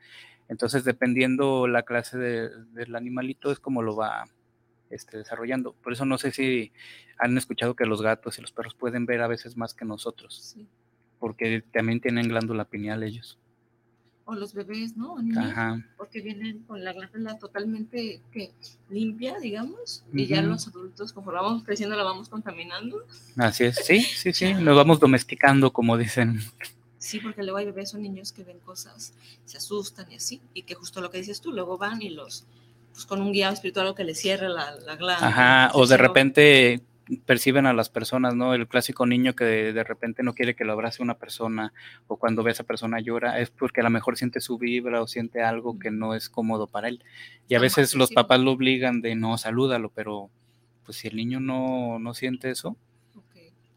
Entonces 0.49 0.85
dependiendo 0.85 1.67
la 1.67 1.83
clase 1.83 2.17
del 2.17 2.95
animalito 2.95 3.51
es 3.51 3.59
como 3.59 3.83
lo 3.83 3.97
va 3.97 4.25
este, 4.91 5.19
desarrollando. 5.19 5.73
Por 5.75 5.93
eso 5.95 6.05
no 6.05 6.17
sé 6.19 6.31
si 6.31 6.73
han 7.19 7.37
escuchado 7.37 7.75
que 7.75 7.87
los 7.87 8.03
gatos 8.03 8.39
y 8.39 8.43
los 8.43 8.53
perros 8.53 8.75
pueden 8.75 9.05
ver 9.05 9.21
a 9.21 9.29
veces 9.29 9.57
más 9.57 9.75
que 9.75 9.85
nosotros. 9.85 10.55
Sí 10.55 10.69
porque 11.25 11.65
también 11.73 12.03
tienen 12.03 12.29
glándula 12.29 12.67
pineal 12.67 13.03
ellos. 13.03 13.39
O 14.27 14.35
los 14.35 14.53
bebés, 14.53 14.95
¿no? 14.95 15.17
Porque 15.97 16.21
vienen 16.21 16.59
con 16.65 16.85
la 16.85 16.93
glándula 16.93 17.39
totalmente 17.39 18.21
limpia, 18.91 19.39
digamos, 19.39 20.05
y 20.13 20.27
ya 20.27 20.43
los 20.43 20.69
adultos, 20.69 21.15
conforme 21.15 21.41
vamos 21.41 21.65
creciendo, 21.65 21.97
la 21.97 22.03
vamos 22.03 22.29
contaminando. 22.29 23.07
Así 23.39 23.65
es, 23.65 23.77
sí, 23.77 24.03
sí, 24.03 24.35
sí, 24.35 24.53
nos 24.53 24.77
vamos 24.77 25.01
domesticando, 25.01 25.73
como 25.73 25.97
dicen. 25.97 26.41
Sí, 26.99 27.21
porque 27.21 27.43
luego 27.43 27.57
hay 27.57 27.65
bebés 27.65 27.95
o 27.95 27.99
niños 27.99 28.31
que 28.31 28.45
ven 28.45 28.59
cosas, 28.59 29.15
se 29.47 29.57
asustan 29.57 30.13
y 30.13 30.17
así, 30.17 30.43
y 30.53 30.65
que 30.65 30.75
justo 30.75 31.01
lo 31.01 31.11
que 31.11 31.17
dices 31.17 31.41
tú, 31.41 31.53
luego 31.53 31.79
van 31.79 32.03
y 32.03 32.11
los, 32.11 32.45
pues 32.93 33.07
con 33.07 33.23
un 33.23 33.33
guía 33.33 33.49
espiritual 33.49 33.87
o 33.87 33.95
que 33.95 34.05
les 34.05 34.21
cierre 34.21 34.51
la, 34.51 34.73
la 34.73 34.97
glándula. 34.97 35.27
Ajá, 35.27 35.71
o 35.73 35.87
de 35.87 35.97
repente 35.97 36.83
perciben 37.27 37.67
a 37.67 37.73
las 37.73 37.91
personas, 37.91 38.35
¿no? 38.35 38.55
El 38.55 38.67
clásico 38.67 39.07
niño 39.07 39.35
que 39.35 39.45
de, 39.45 39.85
repente 39.85 40.23
no 40.23 40.35
quiere 40.35 40.55
que 40.55 40.65
lo 40.65 40.73
abrace 40.73 41.03
una 41.03 41.19
persona 41.19 41.73
o 42.07 42.17
cuando 42.17 42.43
ve 42.43 42.51
a 42.51 42.53
esa 42.53 42.65
persona 42.65 43.01
llora, 43.01 43.39
es 43.41 43.51
porque 43.51 43.81
a 43.81 43.85
lo 43.85 43.91
mejor 43.91 44.17
siente 44.17 44.41
su 44.41 44.59
vibra 44.59 45.03
o 45.03 45.07
siente 45.07 45.43
algo 45.43 45.79
que 45.79 45.91
no 45.91 46.15
es 46.15 46.29
cómodo 46.29 46.67
para 46.67 46.89
él. 46.89 47.03
Y 47.49 47.55
a 47.55 47.61
veces 47.61 47.95
los 47.95 48.13
papás 48.13 48.41
lo 48.41 48.53
obligan 48.53 49.01
de 49.01 49.15
no, 49.15 49.37
salúdalo, 49.39 49.91
pero 49.91 50.31
pues 50.85 50.99
si 50.99 51.09
el 51.09 51.17
niño 51.17 51.41
no, 51.41 51.99
no 51.99 52.15
siente 52.15 52.51
eso, 52.51 52.77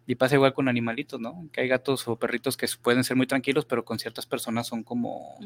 y 0.10 0.16
pasa 0.16 0.36
igual 0.36 0.54
con 0.54 0.70
animalitos, 0.70 1.20
¿no? 1.20 1.50
Que 1.52 1.62
hay 1.62 1.68
gatos 1.68 2.08
o 2.08 2.16
perritos 2.16 2.56
que 2.56 2.66
pueden 2.82 3.04
ser 3.04 3.18
muy 3.18 3.28
tranquilos, 3.28 3.66
pero 3.66 3.84
con 3.84 4.00
ciertas 4.00 4.26
personas 4.26 4.66
son 4.66 4.84
como, 4.84 5.38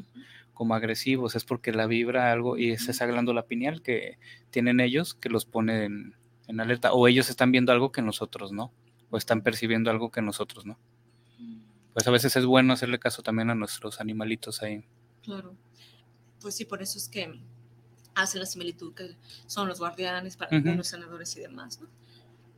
como 0.53 0.75
agresivos. 0.75 1.36
Es 1.36 1.43
porque 1.43 1.71
la 1.71 1.88
vibra 1.88 2.32
algo 2.32 2.57
y 2.57 2.69
es 2.69 2.88
esa 2.88 3.07
glándula 3.07 3.47
pineal 3.47 3.82
que 3.82 4.19
tienen 4.51 4.79
ellos 4.79 5.15
que 5.15 5.29
los 5.29 5.45
pone 5.45 5.89
en, 6.52 6.60
alerta 6.60 6.93
o 6.93 7.08
ellos 7.08 7.30
están 7.30 7.52
viendo 7.52 7.72
algo 7.72 7.91
que 7.91 8.02
nosotros 8.02 8.52
no, 8.52 8.72
o 9.10 9.18
están 9.18 9.41
percibiendo 9.41 9.89
algo 9.89 10.12
que 10.12 10.22
nosotros 10.22 10.66
no. 10.66 10.78
pues 11.93 12.08
a 12.08 12.12
veces 12.12 12.36
es 12.36 12.45
bueno 12.45 12.74
hacerle 12.74 12.99
caso 12.99 13.24
también 13.24 13.49
a 13.49 13.56
nuestros 13.56 13.99
animalitos 13.99 14.62
ahí. 14.62 14.86
Claro. 15.24 15.56
Pues 16.41 16.56
sí, 16.56 16.66
por 16.66 16.82
eso 16.82 16.97
es 16.97 17.08
que 17.08 17.39
hace 18.16 18.39
la 18.39 18.45
similitud 18.45 18.93
que 18.93 19.16
son 19.47 19.68
los 19.68 19.80
guardianes 19.80 20.38
para 20.38 20.60
los 20.60 20.88
sanadores 20.88 21.36
y 21.38 21.41
demás. 21.41 21.80
¿no? 21.80 21.88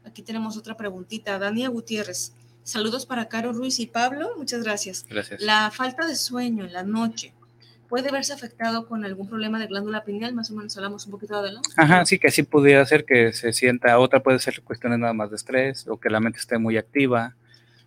Aquí 0.05 0.21
tenemos 0.21 0.57
otra 0.57 0.75
preguntita. 0.75 1.37
Dania 1.39 1.69
Gutiérrez. 1.69 2.33
Saludos 2.63 3.05
para 3.05 3.27
Caro 3.27 3.51
Ruiz 3.51 3.79
y 3.79 3.87
Pablo. 3.87 4.31
Muchas 4.37 4.63
gracias. 4.63 5.05
Gracias. 5.09 5.41
La 5.41 5.69
falta 5.71 6.07
de 6.07 6.15
sueño 6.15 6.65
en 6.65 6.73
la 6.73 6.83
noche 6.83 7.33
puede 7.93 8.09
verse 8.09 8.33
afectado 8.33 8.87
con 8.87 9.05
algún 9.05 9.29
problema 9.29 9.59
de 9.59 9.67
glándula 9.67 10.03
pineal. 10.03 10.33
Más 10.33 10.49
o 10.49 10.55
menos 10.55 10.75
hablamos 10.75 11.05
un 11.05 11.11
poquito 11.11 11.35
de 11.35 11.41
adelante. 11.41 11.69
Ajá, 11.75 12.03
sí 12.07 12.17
que 12.17 12.31
sí 12.31 12.41
pudiera 12.41 12.83
ser 12.87 13.05
que 13.05 13.33
se 13.33 13.53
sienta, 13.53 13.99
otra 13.99 14.23
puede 14.23 14.39
ser 14.39 14.63
cuestiones 14.63 14.97
nada 14.97 15.13
más 15.13 15.29
de 15.29 15.35
estrés 15.35 15.87
o 15.87 15.99
que 15.99 16.09
la 16.09 16.19
mente 16.19 16.39
esté 16.39 16.57
muy 16.57 16.75
activa. 16.75 17.35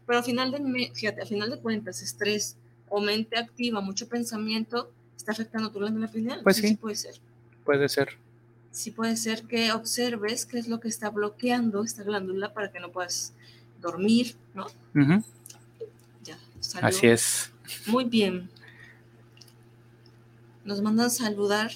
Pero 0.06 0.18
al 0.18 0.24
final 0.24 0.52
de, 0.52 0.92
fíjate, 0.94 1.22
al 1.22 1.26
final 1.26 1.50
de 1.50 1.58
cuentas, 1.58 2.02
estrés 2.02 2.56
o 2.88 3.00
mente 3.00 3.36
activa, 3.36 3.80
mucho 3.80 4.08
pensamiento, 4.08 4.92
está 5.16 5.32
afectando 5.32 5.72
tu 5.72 5.80
glándula 5.80 6.06
pineal. 6.06 6.38
Pues 6.44 6.58
sí. 6.58 6.76
puede 6.76 6.94
ser. 6.94 7.16
Puede 7.64 7.88
ser. 7.88 8.10
sí 8.70 8.92
puede 8.92 9.16
ser 9.16 9.42
que 9.48 9.72
observes 9.72 10.46
qué 10.46 10.60
es 10.60 10.68
lo 10.68 10.78
que 10.78 10.86
está 10.86 11.10
bloqueando 11.10 11.82
esta 11.82 12.04
glándula 12.04 12.54
para 12.54 12.70
que 12.70 12.78
no 12.78 12.92
puedas 12.92 13.32
dormir, 13.80 14.36
¿no? 14.54 14.68
Ya, 16.22 16.38
salió. 16.60 16.86
Así 16.86 17.08
es. 17.08 17.50
Muy 17.88 18.04
bien. 18.04 18.48
Nos 20.66 20.82
mandan 20.82 21.10
saludar. 21.10 21.70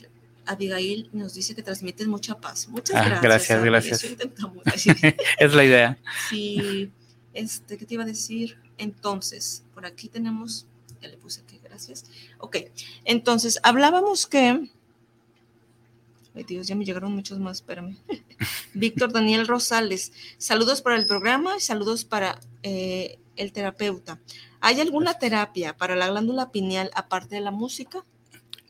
Abigail 0.47 1.09
nos 1.13 1.35
dice 1.35 1.55
que 1.55 1.63
transmites 1.63 2.09
mucha 2.09 2.41
paz. 2.41 2.67
Muchas 2.69 2.97
Ah, 2.97 3.21
gracias. 3.21 3.63
gracias, 3.63 4.03
gracias. 4.03 5.15
Es 5.39 5.55
la 5.55 5.65
idea. 5.65 5.99
sí, 6.29 6.91
este, 7.35 7.79
¿qué 7.79 7.87
te 7.87 7.95
iba 7.95 8.03
a 8.03 8.07
decir? 8.07 8.59
Entonces, 8.79 9.63
por 9.75 9.87
aquí 9.87 10.09
tenemos, 10.09 10.67
ya 11.01 11.09
le 11.09 11.17
puse 11.19 11.43
aquí, 11.43 11.61
gracias. 11.63 12.05
Ok, 12.39 12.57
entonces, 13.05 13.61
hablábamos 13.63 14.27
que, 14.27 14.69
ay 16.35 16.45
Dios, 16.45 16.67
ya 16.67 16.75
me 16.75 16.85
llegaron 16.85 17.15
muchos 17.15 17.39
más, 17.39 17.59
espérame. 17.59 17.97
Víctor 18.75 19.13
Daniel 19.13 19.47
Rosales, 19.47 20.13
saludos 20.39 20.83
para 20.83 20.97
el 20.97 21.07
programa 21.07 21.57
y 21.59 21.61
saludos 21.61 22.05
para 22.05 22.41
eh, 22.65 23.19
el 23.37 23.53
terapeuta. 23.53 24.19
¿Hay 24.61 24.81
alguna 24.81 25.15
terapia 25.19 25.77
para 25.77 25.95
la 25.95 26.09
glándula 26.09 26.51
pineal 26.51 26.91
aparte 26.95 27.37
de 27.37 27.41
la 27.43 27.51
música? 27.53 28.05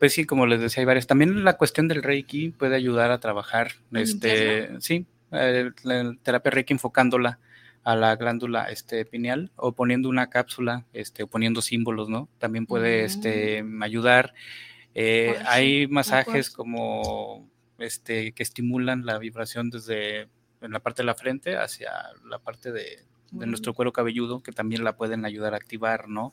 Pues 0.01 0.15
sí, 0.15 0.25
como 0.25 0.47
les 0.47 0.61
decía, 0.61 0.81
hay 0.81 0.87
varias. 0.87 1.07
También 1.07 1.45
la 1.45 1.59
cuestión 1.59 1.87
del 1.87 2.03
Reiki 2.03 2.49
puede 2.51 2.75
ayudar 2.75 3.11
a 3.11 3.21
trabajar, 3.21 3.73
¿A 3.95 4.01
este, 4.01 4.81
sí, 4.81 5.07
eh, 5.31 5.71
la 5.85 6.17
terapia 6.23 6.51
Reiki 6.51 6.73
enfocándola 6.73 7.39
a 7.85 7.95
la 7.97 8.17
glándula 8.17 8.65
este, 8.65 9.05
pineal 9.05 9.53
o 9.57 9.73
poniendo 9.73 10.09
una 10.09 10.31
cápsula, 10.31 10.87
este, 10.95 11.23
o 11.23 11.27
poniendo 11.27 11.61
símbolos, 11.63 12.09
¿no? 12.09 12.29
También 12.39 12.65
puede 12.67 13.03
Mm. 13.03 13.05
este, 13.07 13.65
ayudar. 13.83 14.33
Eh, 14.95 15.37
hay 15.47 15.87
masajes 15.87 16.51
como 16.51 17.49
este, 17.79 18.33
que 18.33 18.43
estimulan 18.43 19.05
la 19.05 19.19
vibración 19.19 19.69
desde 19.71 20.29
en 20.63 20.73
la 20.73 20.81
parte 20.81 21.03
de 21.03 21.07
la 21.07 21.15
frente 21.15 21.57
hacia 21.57 21.91
la 22.27 22.39
parte 22.39 22.73
de, 22.73 23.01
de 23.31 23.47
nuestro 23.47 23.75
cuero 23.75 23.93
cabelludo, 23.93 24.43
que 24.43 24.53
también 24.53 24.83
la 24.85 24.97
pueden 24.97 25.25
ayudar 25.25 25.55
a 25.55 25.57
activar, 25.57 26.09
¿no? 26.09 26.33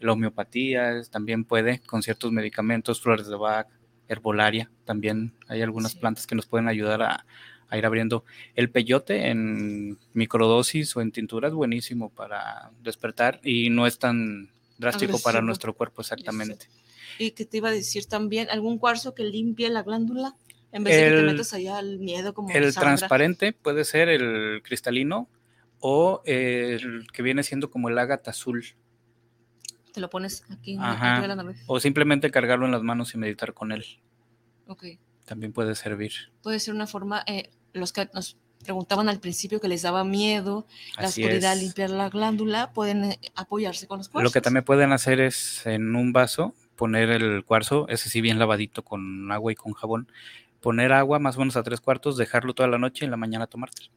La 0.00 0.12
homeopatía 0.12 1.02
también 1.10 1.44
puede, 1.44 1.80
con 1.80 2.02
ciertos 2.02 2.32
medicamentos, 2.32 3.00
flores 3.00 3.26
de 3.26 3.36
Bach, 3.36 3.66
herbolaria, 4.08 4.70
también 4.84 5.34
hay 5.48 5.60
algunas 5.62 5.92
Sí. 5.92 5.98
plantas 5.98 6.26
que 6.26 6.34
nos 6.34 6.46
pueden 6.46 6.68
ayudar 6.68 7.02
a, 7.02 7.26
a 7.68 7.76
ir 7.78 7.84
abriendo. 7.84 8.24
El 8.54 8.70
peyote 8.70 9.28
en 9.28 9.98
microdosis 10.14 10.96
o 10.96 11.02
en 11.02 11.12
tintura 11.12 11.48
es 11.48 11.54
buenísimo 11.54 12.08
para 12.08 12.70
despertar 12.82 13.40
y 13.44 13.68
no 13.68 13.86
es 13.86 13.98
tan 13.98 14.50
drástico 14.78 15.18
para 15.20 15.42
nuestro 15.42 15.74
cuerpo 15.74 16.00
exactamente. 16.00 16.68
Y 17.18 17.32
que 17.32 17.44
te 17.44 17.58
iba 17.58 17.68
a 17.68 17.72
decir 17.72 18.06
también, 18.06 18.48
algún 18.50 18.78
cuarzo 18.78 19.14
que 19.14 19.24
limpie 19.24 19.68
la 19.68 19.82
glándula 19.82 20.34
en 20.72 20.84
vez 20.84 20.96
de 20.96 21.10
que 21.10 21.16
te 21.16 21.22
metas 21.22 21.52
allá 21.52 21.78
al 21.78 21.98
miedo 21.98 22.32
como 22.32 22.50
El 22.50 22.74
transparente 22.74 23.52
puede 23.52 23.84
ser 23.84 24.08
el 24.08 24.62
cristalino 24.62 25.28
o 25.80 26.22
el 26.24 27.06
que 27.12 27.22
viene 27.22 27.42
siendo 27.42 27.70
como 27.70 27.88
el 27.88 27.98
ágata 27.98 28.30
azul. 28.30 28.64
Te 29.92 30.00
lo 30.00 30.10
pones 30.10 30.44
aquí 30.50 30.76
Ajá. 30.78 31.26
la. 31.26 31.54
O 31.66 31.80
simplemente 31.80 32.30
cargarlo 32.30 32.66
en 32.66 32.72
las 32.72 32.82
manos 32.82 33.14
y 33.14 33.18
meditar 33.18 33.54
con 33.54 33.72
él. 33.72 33.84
Ok. 34.66 34.84
También 35.24 35.52
puede 35.52 35.74
servir. 35.74 36.12
Puede 36.42 36.60
ser 36.60 36.74
una 36.74 36.86
forma, 36.86 37.22
eh, 37.26 37.50
los 37.72 37.92
que 37.92 38.08
nos 38.14 38.36
preguntaban 38.64 39.08
al 39.08 39.20
principio 39.20 39.60
que 39.60 39.68
les 39.68 39.82
daba 39.82 40.04
miedo, 40.04 40.66
la 40.96 41.04
Así 41.08 41.22
oscuridad, 41.22 41.54
es. 41.54 41.62
limpiar 41.62 41.90
la 41.90 42.08
glándula, 42.08 42.72
pueden 42.72 43.04
eh, 43.04 43.20
apoyarse 43.34 43.86
con 43.86 43.98
los 43.98 44.08
cuarzos. 44.08 44.30
Lo 44.30 44.32
que 44.32 44.40
también 44.40 44.64
pueden 44.64 44.92
hacer 44.92 45.20
es 45.20 45.64
en 45.66 45.94
un 45.94 46.12
vaso 46.12 46.54
poner 46.76 47.10
el 47.10 47.44
cuarzo, 47.44 47.86
ese 47.88 48.08
sí 48.08 48.20
bien 48.20 48.38
lavadito 48.38 48.84
con 48.84 49.30
agua 49.32 49.52
y 49.52 49.54
con 49.54 49.72
jabón, 49.72 50.10
poner 50.60 50.92
agua 50.92 51.18
más 51.18 51.36
o 51.36 51.40
menos 51.40 51.56
a 51.56 51.62
tres 51.62 51.80
cuartos, 51.80 52.16
dejarlo 52.16 52.54
toda 52.54 52.68
la 52.68 52.78
noche 52.78 53.04
y 53.04 53.06
en 53.06 53.10
la 53.10 53.16
mañana 53.16 53.46
tomártelo. 53.46 53.90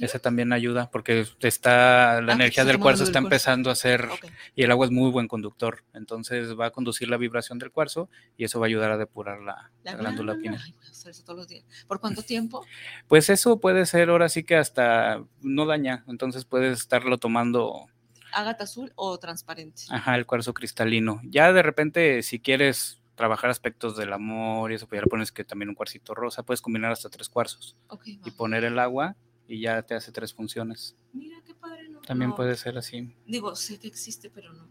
Ese 0.00 0.18
también 0.18 0.52
ayuda 0.52 0.90
porque 0.90 1.26
está 1.40 2.20
la 2.20 2.32
Ah, 2.32 2.34
energía 2.34 2.64
del 2.64 2.78
cuarzo 2.78 3.04
del 3.04 3.08
está 3.10 3.20
cuarzo. 3.20 3.26
empezando 3.34 3.70
a 3.70 3.72
hacer 3.74 4.04
Ok. 4.06 4.26
y 4.54 4.62
el 4.62 4.70
agua 4.70 4.86
es 4.86 4.92
muy 4.92 5.10
buen 5.10 5.26
conductor, 5.28 5.84
entonces 5.94 6.58
va 6.58 6.66
a 6.66 6.70
conducir 6.70 7.08
la 7.08 7.16
vibración 7.16 7.58
del 7.58 7.70
cuarzo 7.70 8.10
y 8.36 8.44
eso 8.44 8.60
va 8.60 8.66
a 8.66 8.68
ayudar 8.68 8.90
a 8.90 8.98
depurar 8.98 9.40
la, 9.40 9.70
La 9.82 9.92
la 9.92 9.98
glándula 9.98 10.34
pineal. 10.34 10.60
Ay, 10.64 10.72
voy 10.72 10.86
a 10.86 10.90
hacer 10.90 11.10
eso 11.12 11.22
todos 11.24 11.38
los 11.38 11.48
días. 11.48 11.64
¿Por 11.86 12.00
cuánto 12.00 12.22
tiempo? 12.26 12.64
Pues 13.08 13.30
eso 13.30 13.58
puede 13.60 13.86
ser 13.86 14.10
ahora 14.10 14.28
sí 14.28 14.44
que 14.44 14.56
hasta 14.56 15.24
no 15.40 15.66
daña, 15.66 16.04
entonces 16.08 16.44
puedes 16.44 16.78
estarlo 16.80 17.18
tomando 17.18 17.86
¿Ágata 18.32 18.64
azul 18.64 18.92
o 18.96 19.16
transparente? 19.18 19.82
Ajá, 19.90 20.16
el 20.16 20.26
cuarzo 20.26 20.52
cristalino. 20.54 21.20
Ya 21.24 21.52
de 21.52 21.62
repente, 21.62 22.20
si 22.24 22.40
quieres 22.40 23.00
trabajar 23.14 23.48
aspectos 23.48 23.96
del 23.96 24.12
amor 24.12 24.72
y 24.72 24.74
eso, 24.74 24.88
pues 24.88 24.98
ya 24.98 25.02
le 25.02 25.08
pones 25.08 25.30
que 25.30 25.44
también 25.44 25.68
un 25.68 25.76
cuarcito 25.76 26.14
rosa, 26.16 26.42
puedes 26.42 26.60
combinar 26.60 26.90
hasta 26.90 27.08
tres 27.10 27.28
cuarzos 27.28 27.76
y 28.24 28.32
poner 28.32 28.64
el 28.64 28.80
agua 28.80 29.14
y 29.48 29.60
ya 29.60 29.82
te 29.82 29.94
hace 29.94 30.10
tres 30.12 30.32
funciones. 30.32 30.96
Mira 31.12 31.36
qué 31.46 31.54
padre, 31.54 31.88
¿no? 31.88 32.00
También 32.00 32.30
No, 32.30 32.36
puede 32.36 32.56
ser 32.56 32.76
así. 32.78 33.14
Digo, 33.26 33.54
sé 33.56 33.78
que 33.78 33.88
existe, 33.88 34.30
pero 34.30 34.52
no. 34.52 34.66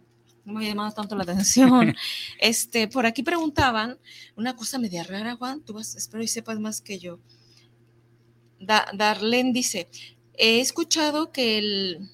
No 0.46 0.54
me 0.54 0.66
ha 0.66 0.70
llamado 0.70 0.92
tanto 0.92 1.16
la 1.16 1.24
atención. 1.24 1.96
este, 2.40 2.88
por 2.90 3.06
aquí 3.06 3.24
preguntaban 3.24 3.98
una 4.36 4.56
cosa 4.56 4.78
media 4.78 5.04
rara, 5.04 5.36
Juan. 5.38 5.62
Tú 5.62 5.74
vas, 5.74 5.96
espero 5.96 6.22
y 6.24 6.28
sepas 6.28 6.60
más 6.60 6.82
que 6.82 7.00
yo. 7.00 7.20
Da- 8.60 8.88
Darlene 8.94 9.54
dice: 9.54 9.88
He 10.34 10.60
escuchado 10.60 11.32
que 11.32 11.58
el 11.58 12.10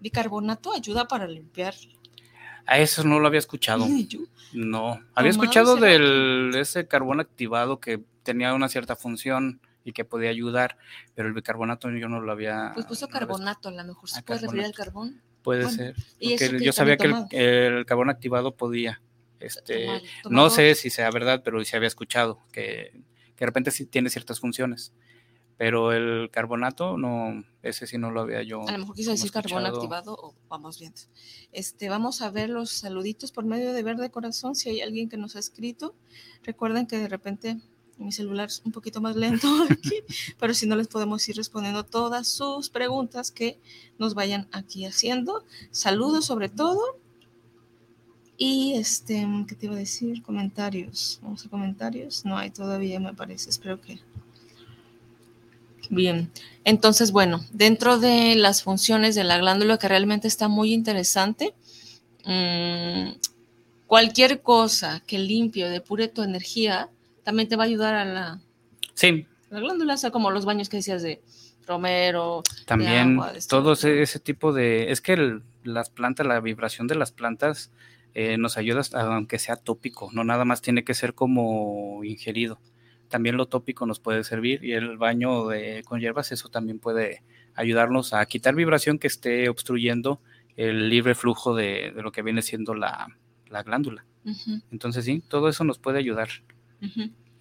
bicarbonato 0.00 0.72
ayuda 0.74 1.06
para 1.06 1.26
limpiar. 1.26 1.74
A 2.66 2.80
eso 2.80 3.04
no 3.04 3.20
lo 3.20 3.28
había 3.28 3.38
escuchado. 3.38 3.86
No. 4.52 5.00
Había 5.14 5.30
escuchado 5.30 5.76
del 5.76 6.52
ese 6.56 6.88
carbón 6.88 7.20
activado 7.20 7.78
que 7.78 8.02
tenía 8.24 8.54
una 8.54 8.68
cierta 8.68 8.96
función 8.96 9.60
y 9.86 9.92
que 9.92 10.04
podía 10.04 10.28
ayudar, 10.30 10.76
pero 11.14 11.28
el 11.28 11.34
bicarbonato 11.34 11.88
yo 11.90 12.08
no 12.08 12.20
lo 12.20 12.32
había. 12.32 12.72
Pues 12.74 12.84
puso 12.86 13.06
no 13.06 13.12
lo 13.12 13.16
había 13.16 13.26
carbonato, 13.28 13.68
a 13.68 13.72
lo 13.72 13.84
mejor 13.84 14.10
se 14.10 14.18
Ah, 14.18 14.22
puede 14.22 14.40
referir 14.40 14.64
al 14.64 14.74
carbón. 14.74 15.22
Puede 15.42 15.62
Bueno, 15.62 15.76
ser. 15.76 15.94
porque 16.20 16.36
que 16.58 16.64
yo 16.64 16.72
sabía 16.72 16.96
que 16.96 17.06
el, 17.06 17.40
el 17.40 17.86
carbón 17.86 18.10
activado 18.10 18.56
podía. 18.56 19.00
Este, 19.38 19.86
Tomar- 19.86 20.02
no 20.32 20.50
sé 20.50 20.74
si 20.74 20.90
sea 20.90 21.10
verdad, 21.10 21.42
pero 21.44 21.64
sí 21.64 21.76
había 21.76 21.86
escuchado 21.88 22.40
que, 22.52 22.90
que 23.36 23.44
de 23.44 23.46
repente 23.46 23.70
sí 23.70 23.86
tiene 23.86 24.10
ciertas 24.10 24.40
funciones. 24.40 24.92
Pero 25.58 25.92
el 25.92 26.28
carbonato, 26.30 26.98
no, 26.98 27.42
ese 27.62 27.86
sí 27.86 27.96
no 27.96 28.10
lo 28.10 28.20
había 28.22 28.42
yo. 28.42 28.68
A 28.68 28.72
lo 28.72 28.78
mejor 28.78 28.94
quiso 28.96 29.12
decir 29.12 29.30
carbón 29.30 29.64
activado 29.64 30.12
o 30.14 30.34
vamos 30.48 30.78
viendo. 30.80 31.00
Este, 31.52 31.88
vamos 31.88 32.20
a 32.20 32.30
ver 32.30 32.50
los 32.50 32.70
saluditos 32.70 33.32
por 33.32 33.44
medio 33.46 33.72
de 33.72 33.82
Verde 33.82 34.10
Corazón. 34.10 34.54
Si 34.54 34.68
hay 34.68 34.80
alguien 34.82 35.08
que 35.08 35.16
nos 35.16 35.34
ha 35.36 35.38
escrito, 35.38 35.94
recuerden 36.42 36.86
que 36.86 36.98
de 36.98 37.08
repente 37.08 37.56
mi 37.98 38.12
celular 38.12 38.48
es 38.48 38.62
un 38.64 38.72
poquito 38.72 39.00
más 39.00 39.16
lento 39.16 39.48
aquí, 39.70 40.02
pero 40.38 40.54
si 40.54 40.66
no 40.66 40.76
les 40.76 40.88
podemos 40.88 41.26
ir 41.28 41.36
respondiendo 41.36 41.84
todas 41.84 42.28
sus 42.28 42.68
preguntas 42.68 43.30
que 43.30 43.58
nos 43.98 44.14
vayan 44.14 44.48
aquí 44.52 44.84
haciendo. 44.84 45.44
Saludos 45.70 46.26
sobre 46.26 46.48
todo. 46.48 46.98
Y 48.38 48.74
este, 48.74 49.26
¿qué 49.48 49.54
te 49.54 49.66
iba 49.66 49.76
a 49.76 49.78
decir? 49.78 50.22
Comentarios. 50.22 51.20
Vamos 51.22 51.46
a 51.46 51.48
comentarios. 51.48 52.24
No 52.26 52.36
hay 52.36 52.50
todavía, 52.50 53.00
me 53.00 53.14
parece. 53.14 53.48
Espero 53.48 53.80
que. 53.80 53.98
Bien, 55.88 56.30
entonces, 56.64 57.12
bueno, 57.12 57.44
dentro 57.52 57.98
de 57.98 58.34
las 58.34 58.62
funciones 58.62 59.14
de 59.14 59.24
la 59.24 59.38
glándula 59.38 59.78
que 59.78 59.88
realmente 59.88 60.28
está 60.28 60.48
muy 60.48 60.74
interesante, 60.74 61.54
mm, 62.24 63.12
cualquier 63.86 64.42
cosa 64.42 65.00
que 65.06 65.18
limpie 65.18 65.64
o 65.64 65.70
depure 65.70 66.08
tu 66.08 66.22
energía 66.22 66.90
también 67.26 67.48
te 67.48 67.56
va 67.56 67.64
a 67.64 67.66
ayudar 67.66 67.94
a 67.96 68.04
la, 68.04 68.40
Sí, 68.94 69.26
la 69.50 69.58
glándula, 69.58 69.94
o 69.94 69.96
sea, 69.96 70.12
como 70.12 70.30
los 70.30 70.44
baños 70.44 70.68
que 70.68 70.76
decías 70.76 71.02
de 71.02 71.20
romero. 71.66 72.44
también 72.66 73.14
agua, 73.14 73.32
de 73.32 73.38
esto, 73.40 73.56
todo 73.60 73.72
ese, 73.72 74.20
tipo 74.20 74.52
de... 74.52 74.92
Es 74.92 75.00
que 75.00 75.14
el- 75.14 75.42
las 75.64 75.90
plantas, 75.90 76.24
la 76.24 76.38
vibración 76.38 76.86
de 76.86 76.94
las 76.94 77.10
plantas 77.10 77.72
eh, 78.14 78.38
nos 78.38 78.56
ayuda 78.56 78.78
hasta- 78.80 79.00
aunque 79.00 79.40
sea 79.40 79.56
tópico, 79.56 80.08
no 80.12 80.22
nada 80.22 80.44
más 80.44 80.62
tiene 80.62 80.84
que 80.84 80.94
ser 80.94 81.14
como 81.14 82.04
ingerido. 82.04 82.60
También 83.08 83.36
lo 83.36 83.46
tópico 83.46 83.86
nos 83.86 83.98
puede 83.98 84.22
servir 84.22 84.64
y 84.64 84.72
el 84.74 84.96
baño 84.96 85.48
de, 85.48 85.82
con 85.84 85.98
hierbas, 85.98 86.30
eso 86.30 86.48
también 86.48 86.78
puede 86.78 87.24
ayudarnos 87.56 88.12
a 88.12 88.24
quitar 88.26 88.54
vibración 88.54 89.00
que 89.00 89.08
esté 89.08 89.48
obstruyendo 89.48 90.20
el 90.56 90.88
libre 90.88 91.16
flujo 91.16 91.56
de, 91.56 91.92
de 91.94 92.02
lo 92.02 92.12
que 92.12 92.22
viene 92.22 92.40
siendo 92.42 92.74
la, 92.74 93.08
la 93.48 93.64
glándula. 93.64 94.04
Entonces 94.70 95.04
sí, 95.04 95.22
todo 95.28 95.48
eso 95.48 95.64
nos 95.64 95.78
puede 95.80 95.98
ayudar. 95.98 96.28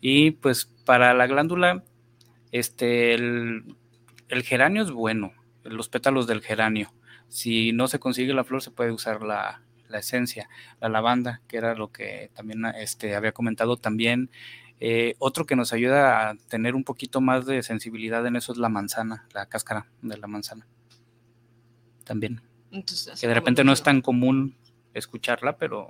Y 0.02 0.32
pues 0.32 0.72
para 0.86 1.14
la 1.14 1.28
glándula, 1.28 1.84
este, 2.52 3.14
el, 3.14 3.76
el 4.30 4.44
geranio 4.44 4.84
es 4.84 4.92
bueno, 4.92 5.34
los 5.64 5.90
pétalos 5.90 6.28
del 6.28 6.42
geranio. 6.42 6.94
Si 7.28 7.72
no 7.72 7.88
se 7.88 8.00
consigue 8.00 8.34
la 8.34 8.44
flor, 8.44 8.62
se 8.62 8.72
puede 8.72 8.92
usar 8.92 9.24
la, 9.24 9.62
la 9.90 10.00
esencia, 10.00 10.50
la 10.80 10.90
lavanda, 10.90 11.42
que 11.48 11.58
era 11.58 11.76
lo 11.76 11.92
que 11.92 12.32
también 12.34 12.66
este, 12.78 13.16
había 13.16 13.32
comentado 13.32 13.78
también. 13.78 14.30
Eh, 14.80 15.16
otro 15.20 15.46
que 15.46 15.56
nos 15.56 15.74
ayuda 15.74 16.30
a 16.30 16.36
tener 16.50 16.76
un 16.76 16.84
poquito 16.84 17.22
más 17.22 17.46
de 17.46 17.64
sensibilidad 17.64 18.26
en 18.26 18.36
eso 18.36 18.52
es 18.52 18.58
la 18.58 18.70
manzana, 18.70 19.28
la 19.34 19.46
cáscara 19.46 19.88
de 20.02 20.18
la 20.18 20.28
manzana. 20.28 20.68
También. 22.04 22.42
Entonces, 22.72 23.20
Que 23.20 23.28
de 23.28 23.34
repente 23.34 23.64
no 23.64 23.72
es 23.72 23.82
tan 23.84 24.02
común 24.02 24.56
escucharla, 24.94 25.58
pero, 25.58 25.90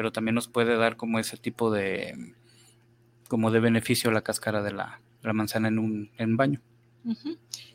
pero 0.00 0.12
también 0.12 0.34
nos 0.34 0.48
puede 0.48 0.78
dar 0.78 0.96
como 0.96 1.18
ese 1.18 1.36
tipo 1.36 1.70
de, 1.70 2.32
como 3.28 3.50
de 3.50 3.60
beneficio 3.60 4.10
la 4.10 4.22
cáscara 4.22 4.62
de 4.62 4.72
la, 4.72 4.98
la 5.20 5.34
manzana 5.34 5.68
en 5.68 5.78
un 5.78 6.10
en 6.16 6.38
baño. 6.38 6.62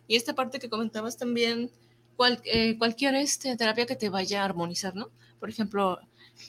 Y 0.08 0.16
esta 0.16 0.34
parte 0.34 0.58
que 0.58 0.68
comentabas 0.68 1.18
también, 1.18 1.70
eh, 2.46 2.80
cualquier 2.80 3.14
este, 3.14 3.56
terapia 3.58 3.86
que 3.86 3.96
te 3.96 4.10
vaya 4.10 4.42
a 4.42 4.46
armonizar, 4.46 4.96
¿no? 4.96 5.12
Por 5.40 5.52
ejemplo, 5.52 6.00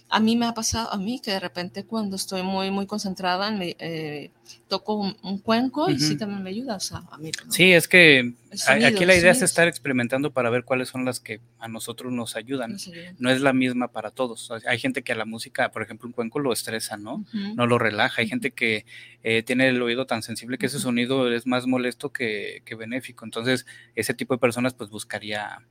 a 0.09 0.21
mí 0.21 0.37
me 0.37 0.47
ha 0.47 0.55
pasado, 0.55 0.93
a 0.93 0.97
mí 0.97 1.21
que 1.21 1.33
de 1.33 1.41
repente 1.41 1.85
cuando 1.85 2.17
estoy 2.17 2.43
muy, 2.43 2.71
muy 2.71 2.87
concentrada, 2.87 3.51
me, 3.51 3.77
eh, 3.79 4.31
toco 4.69 4.95
un, 4.95 5.17
un 5.23 5.39
cuenco 5.39 5.91
y 5.91 5.99
sí 5.99 6.17
también 6.17 6.43
me 6.43 6.51
ayuda, 6.51 6.77
o 6.77 6.81
sea, 6.81 7.03
a 7.11 7.19
mí. 7.19 7.31
¿no? 7.45 7.53
Sí, 7.53 7.73
es 7.73 7.89
que 7.89 8.35
sonido, 8.53 8.89
aquí 8.89 9.05
la 9.05 9.17
idea 9.17 9.33
es 9.33 9.43
estar 9.43 9.69
experimentando 9.69 10.33
para 10.33 10.51
ver 10.51 10.65
cuáles 10.65 10.89
son 10.89 11.05
las 11.05 11.21
que 11.21 11.41
a 11.59 11.69
nosotros 11.69 12.13
nos 12.13 12.37
ayudan. 12.37 12.73
Nos. 12.73 12.91
No 13.19 13.31
es 13.31 13.41
la 13.41 13.53
misma 13.53 13.89
para 13.89 14.11
todos. 14.11 14.51
Hay 14.67 14.79
gente 14.79 15.03
que 15.03 15.13
a 15.13 15.17
la 15.17 15.25
música, 15.25 15.71
por 15.71 15.83
ejemplo, 15.83 16.07
un 16.07 16.13
cuenco 16.13 16.39
lo 16.39 16.53
estresa, 16.53 16.97
¿no? 16.97 17.25
No 17.33 17.67
lo 17.67 17.79
relaja. 17.79 18.23
Hay 18.23 18.29
gente 18.29 18.53
que 18.53 18.87
eh, 19.23 19.43
tiene 19.43 19.69
el 19.69 19.83
oído 19.83 20.07
tan 20.07 20.23
sensible 20.23 20.59
que 20.59 20.67
ese 20.67 20.79
sonido 20.79 21.33
es 21.33 21.47
más 21.47 21.67
molesto 21.67 22.13
que, 22.13 22.63
que 22.65 22.75
benéfico. 22.75 23.25
Entonces, 23.25 23.67
ese 23.95 24.15
tipo 24.15 24.35
de 24.35 24.39
personas 24.39 24.75
pues 24.75 24.91
buscaría 24.91 25.65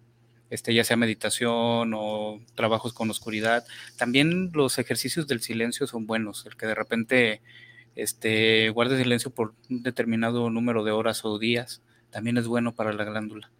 este, 0.50 0.74
ya 0.74 0.84
sea 0.84 0.98
meditación 0.98 1.94
o 1.96 2.40
trabajos 2.56 2.94
con 2.94 3.10
oscuridad. 3.10 3.66
También 3.98 4.52
los 4.54 4.78
ejercicios 4.78 5.28
del 5.28 5.42
silencio 5.42 5.88
son 5.88 6.06
buenos. 6.06 6.46
El 6.46 6.56
que 6.56 6.68
de 6.68 6.76
repente 6.76 7.42
este, 7.96 8.70
guarde 8.70 8.98
silencio 8.98 9.32
por 9.32 9.54
un 9.70 9.84
determinado 9.84 10.50
número 10.50 10.84
de 10.84 10.92
horas 10.92 11.24
o 11.26 11.40
días 11.40 11.82
también 12.10 12.38
es 12.38 12.48
bueno 12.48 12.76
para 12.76 12.94
la 12.94 13.04
glándula. 13.04 13.52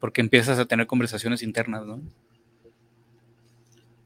Porque 0.00 0.20
empiezas 0.20 0.58
a 0.58 0.66
tener 0.66 0.86
conversaciones 0.86 1.42
internas, 1.42 1.86
¿no? 1.86 2.02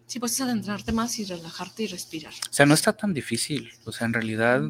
Sí, 0.07 0.19
pues 0.19 0.33
es 0.33 0.41
adentrarte 0.41 0.93
más 0.93 1.19
y 1.19 1.25
relajarte 1.25 1.85
y 1.85 1.87
respirar. 1.87 2.33
O 2.33 2.53
sea, 2.53 2.67
no 2.67 2.75
está 2.75 2.93
tan 2.93 3.15
difícil. 3.15 3.71
O 3.85 3.93
sea, 3.93 4.07
en 4.07 4.13
realidad 4.13 4.63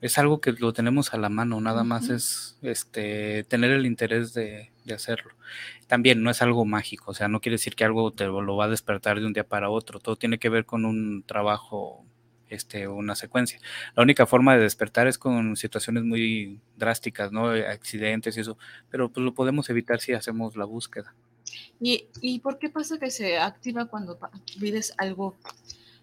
es 0.00 0.18
algo 0.18 0.40
que 0.40 0.52
lo 0.52 0.72
tenemos 0.72 1.14
a 1.14 1.18
la 1.18 1.28
mano, 1.28 1.60
nada 1.60 1.84
más 1.84 2.10
es 2.10 2.58
este 2.62 3.44
tener 3.44 3.70
el 3.70 3.86
interés 3.86 4.34
de, 4.34 4.70
de 4.84 4.94
hacerlo. 4.94 5.32
También 5.86 6.22
no 6.22 6.30
es 6.30 6.42
algo 6.42 6.64
mágico, 6.64 7.10
o 7.10 7.14
sea, 7.14 7.28
no 7.28 7.40
quiere 7.40 7.54
decir 7.54 7.74
que 7.74 7.84
algo 7.84 8.12
te 8.12 8.26
lo 8.26 8.56
va 8.56 8.66
a 8.66 8.68
despertar 8.68 9.20
de 9.20 9.26
un 9.26 9.32
día 9.32 9.44
para 9.44 9.70
otro. 9.70 9.98
Todo 9.98 10.16
tiene 10.16 10.38
que 10.38 10.48
ver 10.48 10.66
con 10.66 10.84
un 10.84 11.22
trabajo, 11.22 12.04
este, 12.48 12.88
una 12.88 13.14
secuencia. 13.14 13.58
La 13.94 14.02
única 14.02 14.26
forma 14.26 14.54
de 14.54 14.62
despertar 14.62 15.06
es 15.06 15.18
con 15.18 15.56
situaciones 15.56 16.04
muy 16.04 16.60
drásticas, 16.76 17.32
¿no? 17.32 17.48
Accidentes 17.48 18.36
y 18.36 18.40
eso, 18.40 18.58
pero 18.90 19.10
pues 19.10 19.24
lo 19.24 19.34
podemos 19.34 19.70
evitar 19.70 20.00
si 20.00 20.12
hacemos 20.12 20.56
la 20.56 20.64
búsqueda. 20.64 21.14
¿Y, 21.80 22.06
¿Y 22.20 22.40
por 22.40 22.58
qué 22.58 22.68
pasa 22.68 22.98
que 22.98 23.10
se 23.10 23.38
activa 23.38 23.86
cuando 23.86 24.18
vives 24.58 24.92
algo 24.98 25.36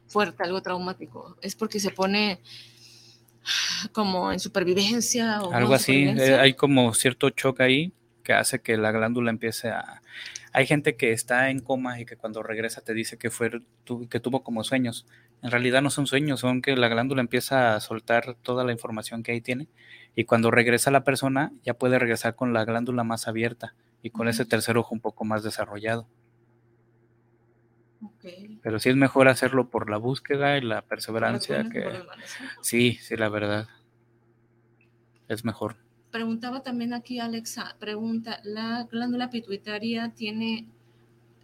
fuerte, 0.08 0.44
algo 0.44 0.62
traumático? 0.62 1.38
¿Es 1.42 1.56
porque 1.56 1.80
se 1.80 1.92
pone 1.92 2.40
como 3.92 4.32
en 4.32 4.40
supervivencia 4.40 5.42
o 5.42 5.54
Algo 5.54 5.74
así, 5.74 5.92
eh, 5.92 6.00
supervivencia? 6.02 6.42
hay 6.42 6.54
como 6.54 6.94
cierto 6.94 7.30
choque 7.30 7.64
ahí 7.64 7.94
que 8.24 8.34
hace 8.34 8.62
que 8.62 8.78
la 8.78 8.92
glándula 8.92 9.30
empiece 9.30 9.70
a... 9.70 10.02
Hay 10.54 10.66
gente 10.68 10.96
que 10.96 11.12
está 11.12 11.50
en 11.50 11.60
coma 11.60 12.00
y 12.00 12.06
que 12.06 12.16
cuando 12.16 12.44
regresa 12.44 12.82
te 12.82 12.94
dice 12.94 13.18
que, 13.18 13.30
fue, 13.30 13.52
que 14.10 14.20
tuvo 14.20 14.44
como 14.44 14.64
sueños. 14.64 15.06
En 15.42 15.52
realidad 15.52 15.82
no 15.82 15.90
son 15.90 16.08
sueños, 16.08 16.40
son 16.40 16.62
que 16.62 16.76
la 16.76 16.88
glándula 16.88 17.22
empieza 17.22 17.76
a 17.76 17.80
soltar 17.80 18.36
toda 18.42 18.64
la 18.64 18.72
información 18.72 19.24
que 19.24 19.32
ahí 19.32 19.42
tiene 19.42 19.68
y 20.16 20.26
cuando 20.26 20.52
regresa 20.52 20.92
la 20.92 21.04
persona 21.04 21.52
ya 21.64 21.74
puede 21.74 22.00
regresar 22.00 22.36
con 22.36 22.54
la 22.54 22.66
glándula 22.66 23.04
más 23.04 23.28
abierta 23.28 23.76
y 24.02 24.12
con 24.12 24.28
ese 24.28 24.46
tercer 24.46 24.78
ojo 24.78 24.94
un 24.94 25.02
poco 25.02 25.26
más 25.26 25.44
desarrollado. 25.44 26.08
Pero 28.62 28.80
sí 28.80 28.90
es 28.90 28.96
mejor 28.96 29.28
hacerlo 29.28 29.70
por 29.70 29.90
la 29.90 29.98
búsqueda 29.98 30.58
y 30.58 30.62
la 30.62 30.82
perseverancia 30.82 31.70
que... 31.70 32.02
Sí, 32.62 32.98
sí, 33.02 33.16
la 33.16 33.30
verdad. 33.30 33.68
Es 35.28 35.46
mejor. 35.46 35.78
Preguntaba 36.12 36.62
también 36.62 36.94
aquí 36.94 37.20
Alexa, 37.20 37.76
pregunta, 37.80 38.40
¿la 38.44 38.88
glándula 38.92 39.30
pituitaria 39.30 40.14
tiene 40.16 40.68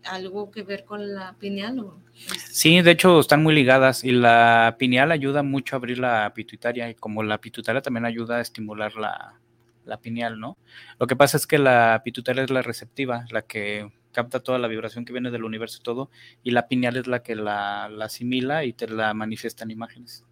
algo 0.04 0.52
que 0.52 0.64
ver 0.64 0.86
con 0.86 1.14
la 1.14 1.34
pineal? 1.40 1.80
O 1.80 1.98
Sí, 2.52 2.82
de 2.82 2.92
hecho 2.92 3.20
están 3.20 3.42
muy 3.42 3.56
ligadas 3.56 4.04
y 4.04 4.12
la 4.12 4.76
pineal 4.78 5.12
ayuda 5.12 5.42
mucho 5.42 5.76
a 5.76 5.78
abrir 5.78 5.98
la 5.98 6.32
pituitaria 6.36 6.90
y 6.90 6.96
como 6.96 7.24
la 7.24 7.40
pituitaria 7.40 7.82
también 7.82 8.06
ayuda 8.06 8.38
a 8.38 8.42
estimular 8.42 8.96
la, 8.96 9.40
la 9.86 9.98
pineal, 10.00 10.40
¿no? 10.40 10.58
Lo 11.00 11.08
que 11.08 11.16
pasa 11.16 11.38
es 11.38 11.48
que 11.48 11.58
la 11.58 12.02
pituitaria 12.04 12.44
es 12.44 12.50
la 12.50 12.62
receptiva, 12.62 13.26
la 13.32 13.42
que 13.42 13.92
capta 14.12 14.40
toda 14.40 14.60
la 14.60 14.68
vibración 14.68 15.06
que 15.06 15.14
viene 15.14 15.32
del 15.32 15.44
universo 15.44 15.78
y 15.80 15.84
todo, 15.84 16.10
y 16.44 16.52
la 16.52 16.68
pineal 16.68 16.98
es 16.98 17.08
la 17.08 17.22
que 17.22 17.36
la, 17.36 17.90
la 17.90 18.06
asimila 18.06 18.66
y 18.66 18.74
te 18.74 18.88
la 18.88 19.14
manifiesta 19.14 19.64
en 19.64 19.72
imágenes. 19.72 20.26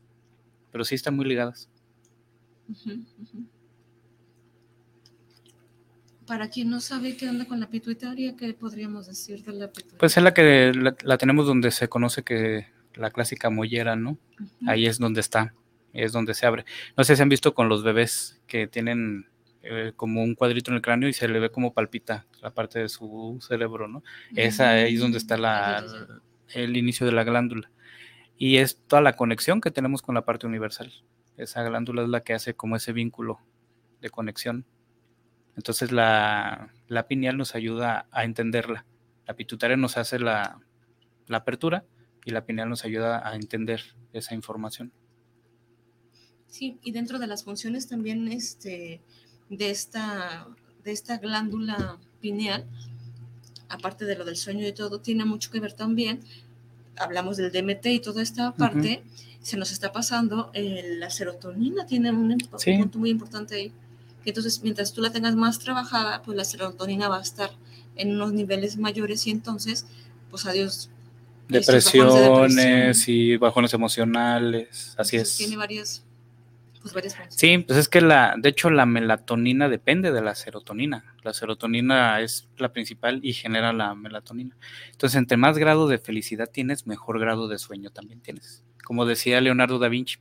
Pero 0.71 0.83
sí 0.83 0.95
están 0.95 1.15
muy 1.15 1.25
ligadas. 1.25 1.69
Para 6.25 6.49
quien 6.49 6.69
no 6.69 6.81
sabe 6.81 7.15
qué 7.15 7.29
onda 7.29 7.45
con 7.45 7.59
la 7.59 7.69
pituitaria, 7.69 8.35
¿qué 8.35 8.53
podríamos 8.53 9.07
decir 9.07 9.43
de 9.45 9.53
la 9.53 9.67
pituitaria? 9.67 9.97
Pues 9.97 10.17
es 10.17 10.23
la 10.23 10.33
que 10.33 10.73
la, 10.73 10.95
la 11.03 11.17
tenemos 11.17 11.47
donde 11.47 11.71
se 11.71 11.87
conoce 11.87 12.23
que 12.23 12.67
la 12.95 13.11
clásica 13.11 13.49
mollera, 13.49 13.95
¿no? 13.95 14.17
Ahí 14.65 14.87
es 14.87 14.97
donde 14.97 15.21
está, 15.21 15.53
es 15.93 16.11
donde 16.11 16.33
se 16.33 16.45
abre. 16.45 16.65
No 16.97 17.03
sé 17.03 17.15
si 17.15 17.21
han 17.21 17.29
visto 17.29 17.53
con 17.53 17.69
los 17.69 17.83
bebés 17.83 18.41
que 18.47 18.67
tienen 18.67 19.27
eh, 19.69 19.93
como 19.95 20.23
un 20.23 20.35
cuadrito 20.35 20.71
en 20.71 20.75
el 20.75 20.81
cráneo 20.81 21.09
y 21.09 21.13
se 21.13 21.27
le 21.27 21.39
ve 21.39 21.49
como 21.51 21.73
palpita 21.73 22.25
la 22.41 22.53
parte 22.53 22.79
de 22.79 22.89
su 22.89 23.37
cerebro, 23.41 23.87
¿no? 23.87 24.03
Esa 24.35 24.79
es 24.79 24.99
donde 24.99 25.17
está 25.17 25.37
la, 25.37 25.83
el 26.53 26.77
inicio 26.77 27.05
de 27.05 27.11
la 27.11 27.23
glándula. 27.23 27.69
Y 28.37 28.57
es 28.57 28.81
toda 28.87 29.01
la 29.01 29.13
conexión 29.13 29.61
que 29.61 29.71
tenemos 29.71 30.01
con 30.01 30.15
la 30.15 30.25
parte 30.25 30.47
universal. 30.47 30.93
Esa 31.35 31.63
glándula 31.63 32.03
es 32.03 32.09
la 32.09 32.21
que 32.21 32.33
hace 32.33 32.55
como 32.55 32.75
ese 32.75 32.93
vínculo 32.93 33.39
de 33.99 34.09
conexión. 34.09 34.65
Entonces 35.55 35.91
la, 35.91 36.71
la 36.87 37.07
pineal 37.07 37.37
nos 37.37 37.55
ayuda 37.55 38.07
a 38.11 38.23
entenderla. 38.23 38.85
La 39.25 39.35
pituitaria 39.35 39.75
nos 39.75 39.97
hace 39.97 40.19
la, 40.19 40.61
la 41.27 41.37
apertura 41.37 41.83
y 42.23 42.31
la 42.31 42.45
pineal 42.45 42.69
nos 42.69 42.85
ayuda 42.85 43.27
a 43.27 43.35
entender 43.35 43.81
esa 44.13 44.35
información. 44.35 44.93
Sí, 46.47 46.79
y 46.81 46.91
dentro 46.91 47.19
de 47.19 47.27
las 47.27 47.43
funciones 47.43 47.87
también 47.87 48.27
este, 48.29 49.01
de, 49.49 49.69
esta, 49.69 50.47
de 50.83 50.91
esta 50.91 51.17
glándula 51.17 51.97
pineal, 52.21 52.65
aparte 53.69 54.05
de 54.05 54.15
lo 54.15 54.25
del 54.25 54.37
sueño 54.37 54.65
y 54.67 54.71
todo, 54.73 54.99
tiene 54.99 55.25
mucho 55.25 55.51
que 55.51 55.59
ver 55.59 55.73
también, 55.73 56.21
hablamos 56.97 57.37
del 57.37 57.51
DMT 57.51 57.85
y 57.87 57.99
toda 57.99 58.21
esta 58.21 58.53
parte, 58.53 59.03
se 59.41 59.55
nos 59.57 59.71
está 59.71 59.91
pasando, 59.91 60.49
eh, 60.53 60.95
la 60.99 61.09
serotonina 61.09 61.85
tiene 61.85 62.11
un, 62.11 62.37
Sí. 62.57 62.71
un 62.71 62.81
punto 62.81 62.99
muy 62.99 63.09
importante 63.11 63.55
ahí, 63.55 63.71
que 64.23 64.31
entonces 64.31 64.61
mientras 64.63 64.93
tú 64.93 65.01
la 65.01 65.11
tengas 65.11 65.35
más 65.35 65.59
trabajada, 65.59 66.21
pues 66.23 66.35
la 66.35 66.43
serotonina 66.43 67.07
va 67.07 67.19
a 67.19 67.21
estar 67.21 67.51
en 67.95 68.11
unos 68.15 68.33
niveles 68.33 68.77
mayores 68.77 69.25
y 69.27 69.31
entonces, 69.31 69.85
pues 70.29 70.45
adiós. 70.45 70.89
Depresiones 71.47 73.07
y 73.07 73.37
bajones 73.37 73.73
emocionales, 73.73 74.93
así 74.97 75.15
Entonces, 75.15 75.31
es. 75.31 75.37
Tiene 75.37 75.55
varias, 75.57 76.03
pues 76.91 76.95
varias 76.95 77.15
funciones. 77.15 77.35
Sí, 77.35 77.65
pues 77.65 77.79
es 77.79 77.89
que 77.89 78.01
la, 78.01 78.35
de 78.37 78.49
hecho 78.49 78.69
la 78.69 78.85
melatonina 78.85 79.69
depende 79.69 80.11
de 80.11 80.21
la 80.21 80.35
serotonina. 80.35 81.15
La 81.23 81.33
serotonina 81.33 82.21
es 82.21 82.49
la 82.57 82.73
principal 82.73 83.19
y 83.23 83.33
genera 83.33 83.73
la 83.73 83.95
melatonina. 83.95 84.57
Entonces, 84.91 85.17
entre 85.17 85.37
más 85.37 85.57
grado 85.57 85.87
de 85.87 85.97
felicidad 85.97 86.49
tienes, 86.51 86.87
mejor 86.87 87.19
grado 87.19 87.47
de 87.47 87.57
sueño 87.57 87.89
también 87.89 88.21
tienes. 88.21 88.63
Como 88.83 89.05
decía 89.05 89.41
Leonardo 89.41 89.79
da 89.79 89.89
Vinci, 89.89 90.17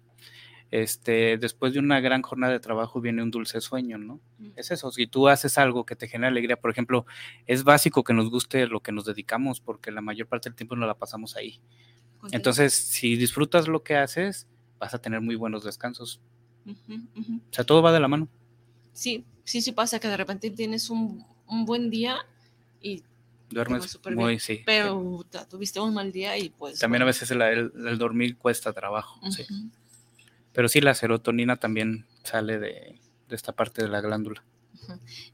este, 0.71 1.39
después 1.39 1.73
de 1.73 1.79
una 1.79 2.01
gran 2.01 2.23
jornada 2.23 2.53
de 2.53 2.61
trabajo 2.61 3.01
viene 3.01 3.23
un 3.23 3.31
dulce 3.31 3.61
sueño, 3.61 3.99
¿no? 3.99 4.21
Es 4.57 4.71
eso, 4.71 4.91
si 4.91 5.07
tú 5.07 5.29
haces 5.29 5.59
algo 5.59 5.87
que 5.87 5.95
te 5.95 6.09
genera 6.09 6.29
alegría, 6.29 6.57
por 6.57 6.71
ejemplo, 6.71 7.07
es 7.47 7.63
básico 7.63 8.03
que 8.03 8.13
nos 8.13 8.31
guste 8.31 8.67
lo 8.67 8.81
que 8.81 8.93
nos 8.93 9.05
dedicamos 9.05 9.61
porque 9.61 9.93
la 9.93 10.01
mayor 10.01 10.27
parte 10.27 10.49
del 10.49 10.57
tiempo 10.57 10.75
nos 10.75 10.89
la 10.89 10.95
pasamos 10.95 11.37
ahí. 11.37 11.61
Entonces, 12.33 12.75
si 12.75 13.17
disfrutas 13.17 13.69
lo 13.69 13.85
que 13.85 13.97
haces, 13.97 14.49
vas 14.79 14.95
a 14.95 14.99
tener 14.99 15.21
muy 15.21 15.37
buenos 15.37 15.65
descansos. 15.65 16.21
O 16.67 17.53
sea, 17.55 17.65
todo 17.65 17.83
va 17.83 17.93
de 17.93 18.01
la 18.01 18.09
mano. 18.09 18.29
Sí, 18.93 19.25
sí, 19.45 19.61
sí 19.63 19.73
pasa 19.73 19.99
que 20.01 20.09
de 20.09 20.17
repente 20.17 20.51
tienes 20.51 20.91
un, 20.91 21.25
un 21.49 21.65
buen 21.65 21.91
día 21.91 22.19
y 22.81 23.03
Duermes 23.51 23.99
muy, 24.13 24.27
bien. 24.27 24.41
sí. 24.41 24.63
Pero 24.67 25.25
ta- 25.31 25.47
tuviste 25.49 25.79
un 25.79 25.95
mal 25.95 26.11
día 26.11 26.37
y 26.37 26.49
pues... 26.51 26.81
También 26.81 27.03
a 27.03 27.05
veces 27.07 27.31
el, 27.31 27.41
el- 27.43 27.73
el 27.87 27.99
dormir 27.99 28.37
cuesta 28.37 28.73
trabajo, 28.73 29.21
sí. 29.31 29.45
Pero 30.53 30.69
sí, 30.69 30.81
la 30.81 30.95
serotonina 30.95 31.57
también 31.57 32.07
sale 32.25 32.59
de, 32.59 32.99
de 33.29 33.37
esta 33.37 33.53
parte 33.53 33.83
de 33.83 33.89
la 33.89 34.01
glándula. 34.01 34.43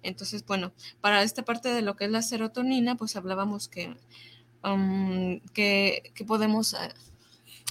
Entonces, 0.03 0.45
bueno, 0.45 0.73
para 1.01 1.23
esta 1.23 1.43
parte 1.45 1.69
de 1.71 1.81
lo 1.83 1.97
que 1.97 2.05
es 2.07 2.11
la 2.11 2.23
serotonina, 2.23 2.97
pues 2.97 3.17
hablábamos 3.17 3.69
que, 3.69 3.97
um, 4.65 5.41
que, 5.55 6.11
que 6.15 6.25
podemos... 6.25 6.75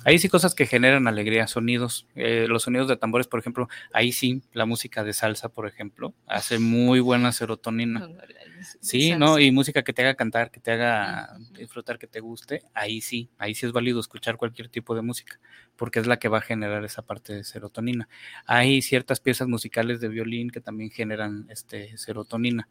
Ahí 0.04 0.20
sí 0.20 0.30
cosas 0.30 0.56
que 0.56 0.66
generan 0.66 1.08
alegría, 1.08 1.47
sonidos. 1.47 2.08
eh, 2.16 2.45
los 2.47 2.64
sonidos 2.64 2.88
de 2.88 2.97
tambores, 2.97 3.28
por 3.28 3.39
ejemplo, 3.39 3.68
ahí 3.93 4.12
sí, 4.12 4.41
la 4.54 4.66
música 4.66 5.04
de 5.04 5.14
salsa, 5.14 5.49
por 5.49 5.68
ejemplo, 5.68 6.14
hace 6.28 6.60
muy 6.60 6.99
buena 6.99 7.32
serotonina. 7.32 8.10
Sí, 8.80 9.16
¿no? 9.16 9.39
Y 9.39 9.52
música 9.52 9.84
que 9.84 9.93
te 9.93 10.02
haga 10.04 10.16
cantar, 10.16 10.52
que 10.52 10.60
te 10.60 10.72
haga 10.72 11.38
disfrutar, 11.54 11.97
que 11.97 12.08
te 12.08 12.20
guste, 12.20 12.64
ahí 12.74 13.02
sí, 13.02 13.30
ahí 13.38 13.56
sí 13.56 13.66
es 13.66 13.72
válido 13.72 13.99
escuchar 13.99 14.38
cualquier 14.38 14.70
tipo 14.70 14.95
de 14.95 15.02
música, 15.02 15.39
porque 15.76 15.99
es 15.99 16.08
la 16.08 16.18
que 16.18 16.28
va 16.28 16.39
a 16.39 16.41
generar 16.41 16.84
esa 16.84 17.02
parte 17.02 17.34
de 17.34 17.43
serotonina. 17.43 18.08
Hay 18.45 18.82
ciertas 18.82 19.20
piezas 19.20 19.47
musicales 19.47 19.99
de 19.99 20.10
violín 20.10 20.49
que 20.49 20.62
también 20.62 20.91
generan 20.91 21.47
este, 21.49 21.97
serotonina. 21.97 22.70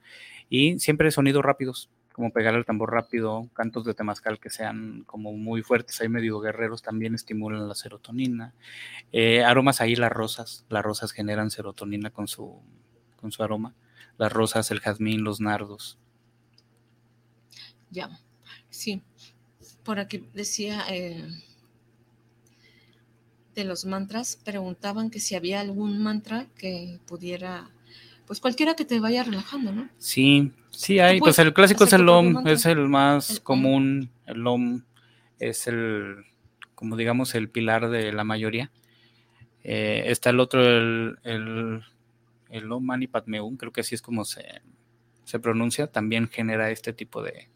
Y 0.48 0.78
siempre 0.78 1.10
sonidos 1.10 1.44
rápidos, 1.44 1.90
como 2.20 2.34
pegar 2.34 2.54
el 2.54 2.66
tambor 2.66 2.92
rápido, 2.92 3.48
cantos 3.54 3.86
de 3.86 3.94
temazcal 3.94 4.38
que 4.38 4.50
sean 4.50 5.04
como 5.06 5.32
muy 5.32 5.62
fuertes, 5.62 6.02
ahí 6.02 6.10
medio 6.10 6.38
guerreros, 6.38 6.82
también 6.82 7.14
estimulan 7.14 7.66
la 7.66 7.74
serotonina. 7.74 8.52
Eh, 9.10 9.42
aromas 9.42 9.80
ahí, 9.80 9.96
las 9.96 10.12
rosas, 10.12 10.66
las 10.68 10.84
rosas 10.84 11.12
generan 11.12 11.50
serotonina 11.50 12.10
con 12.10 12.28
su, 12.28 12.60
con 13.16 13.32
su 13.32 13.42
aroma. 13.42 13.74
Las 14.18 14.34
rosas, 14.34 14.70
el 14.70 14.80
jazmín, 14.80 15.24
los 15.24 15.40
nardos. 15.40 15.96
Ya, 17.90 18.10
sí. 18.68 19.02
Por 19.82 19.98
aquí 19.98 20.28
decía 20.34 20.84
eh, 20.90 21.26
de 23.54 23.64
los 23.64 23.86
mantras, 23.86 24.36
preguntaban 24.44 25.08
que 25.08 25.20
si 25.20 25.36
había 25.36 25.60
algún 25.60 26.02
mantra 26.02 26.48
que 26.54 27.00
pudiera, 27.06 27.70
pues 28.30 28.38
cualquiera 28.38 28.76
que 28.76 28.84
te 28.84 29.00
vaya 29.00 29.24
relajando, 29.24 29.72
¿no? 29.72 29.88
Sí, 29.98 30.52
sí 30.70 31.00
hay. 31.00 31.18
Pues 31.18 31.40
el 31.40 31.52
clásico 31.52 31.82
es 31.82 31.92
el 31.92 32.02
tu 32.02 32.04
propio 32.04 32.18
OM, 32.20 32.32
mantra. 32.34 32.52
es 32.52 32.64
el 32.64 32.78
más 32.88 33.30
El 33.30 33.42
común. 33.42 34.10
El 34.24 34.46
OM 34.46 34.84
es 35.40 35.66
el, 35.66 36.26
como 36.76 36.96
digamos, 36.96 37.34
el 37.34 37.48
pilar 37.50 37.90
de 37.90 38.12
la 38.12 38.22
mayoría. 38.22 38.70
Eh, 39.64 40.04
está 40.06 40.30
el 40.30 40.38
otro, 40.38 40.62
el, 40.64 41.18
el, 41.24 41.82
el 42.50 42.70
Om 42.70 42.84
Mani 42.84 43.08
Padme 43.08 43.40
Hum, 43.40 43.56
creo 43.56 43.72
que 43.72 43.80
así 43.80 43.96
es 43.96 44.00
como 44.00 44.24
se, 44.24 44.44
se 45.24 45.40
pronuncia. 45.40 45.88
También 45.88 46.28
genera 46.28 46.70
este 46.70 46.92
tipo 46.92 47.24
de, 47.24 47.48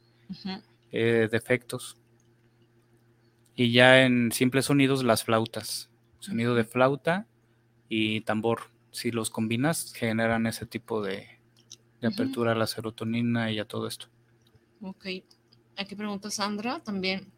eh, 0.91 1.29
de 1.31 1.37
efectos. 1.37 1.99
Y 3.55 3.71
ya 3.71 4.03
en 4.03 4.33
simples 4.33 4.65
sonidos, 4.65 5.05
las 5.05 5.23
flautas. 5.23 5.89
Sonido 6.19 6.57
de 6.57 6.65
flauta 6.65 7.29
y 7.89 8.23
tambor. 8.23 8.74
Si 8.95 9.11
los 9.11 9.29
combinas, 9.29 9.93
generan 9.93 10.47
ese 10.47 10.67
tipo 10.67 11.03
de, 11.03 11.27
apertura 12.01 12.53
a 12.53 12.55
la 12.55 12.69
serotonina 12.69 13.51
y 13.51 13.59
a 13.59 13.65
todo 13.65 13.89
esto. 13.89 14.07
Ok. 14.81 15.07
Aquí 15.77 15.97
pregunta 15.97 16.31
Sandra 16.31 16.79
también. 16.79 17.33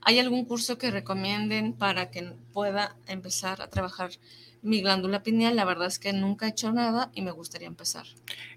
¿Hay 0.00 0.18
algún 0.18 0.46
curso 0.46 0.78
que 0.78 0.90
recomienden 0.90 1.74
para 1.74 2.10
que 2.10 2.32
pueda 2.54 2.96
empezar 3.06 3.60
a 3.60 3.68
trabajar 3.68 4.12
mi 4.62 4.80
glándula 4.80 5.22
pineal? 5.22 5.56
La 5.56 5.66
verdad 5.66 5.88
es 5.88 5.98
que 5.98 6.14
nunca 6.14 6.46
he 6.46 6.50
hecho 6.50 6.72
nada 6.72 7.10
y 7.12 7.20
me 7.20 7.32
gustaría 7.32 7.68
empezar. 7.68 8.06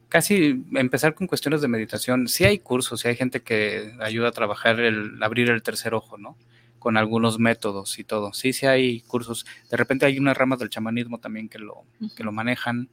Casi 0.08 0.64
empezar 0.76 1.16
con 1.16 1.28
cuestiones 1.28 1.60
de 1.60 1.68
meditación. 1.68 2.30
Sí 2.30 2.46
hay 2.46 2.60
cursos, 2.60 3.02
sí 3.02 3.10
hay 3.10 3.18
gente 3.18 3.42
que 3.42 3.94
ayuda 4.00 4.30
a 4.30 4.32
trabajar 4.32 4.80
el 4.80 5.22
abrir 5.22 5.50
el 5.50 5.64
tercer 5.64 5.94
ojo, 5.94 6.18
¿no? 6.18 6.38
Con 6.80 6.98
algunos 6.98 7.40
métodos 7.40 8.00
y 8.00 8.04
todo. 8.06 8.34
Sí, 8.34 8.54
sí 8.54 8.66
hay 8.66 9.02
cursos. 9.02 9.46
De 9.70 9.78
repente 9.78 10.06
hay 10.06 10.18
unas 10.18 10.38
ramas 10.38 10.60
del 10.60 10.70
chamanismo 10.70 11.20
también 11.20 11.50
que 11.50 11.60
lo, 11.60 11.84
que 12.16 12.24
lo 12.24 12.32
manejan, 12.32 12.90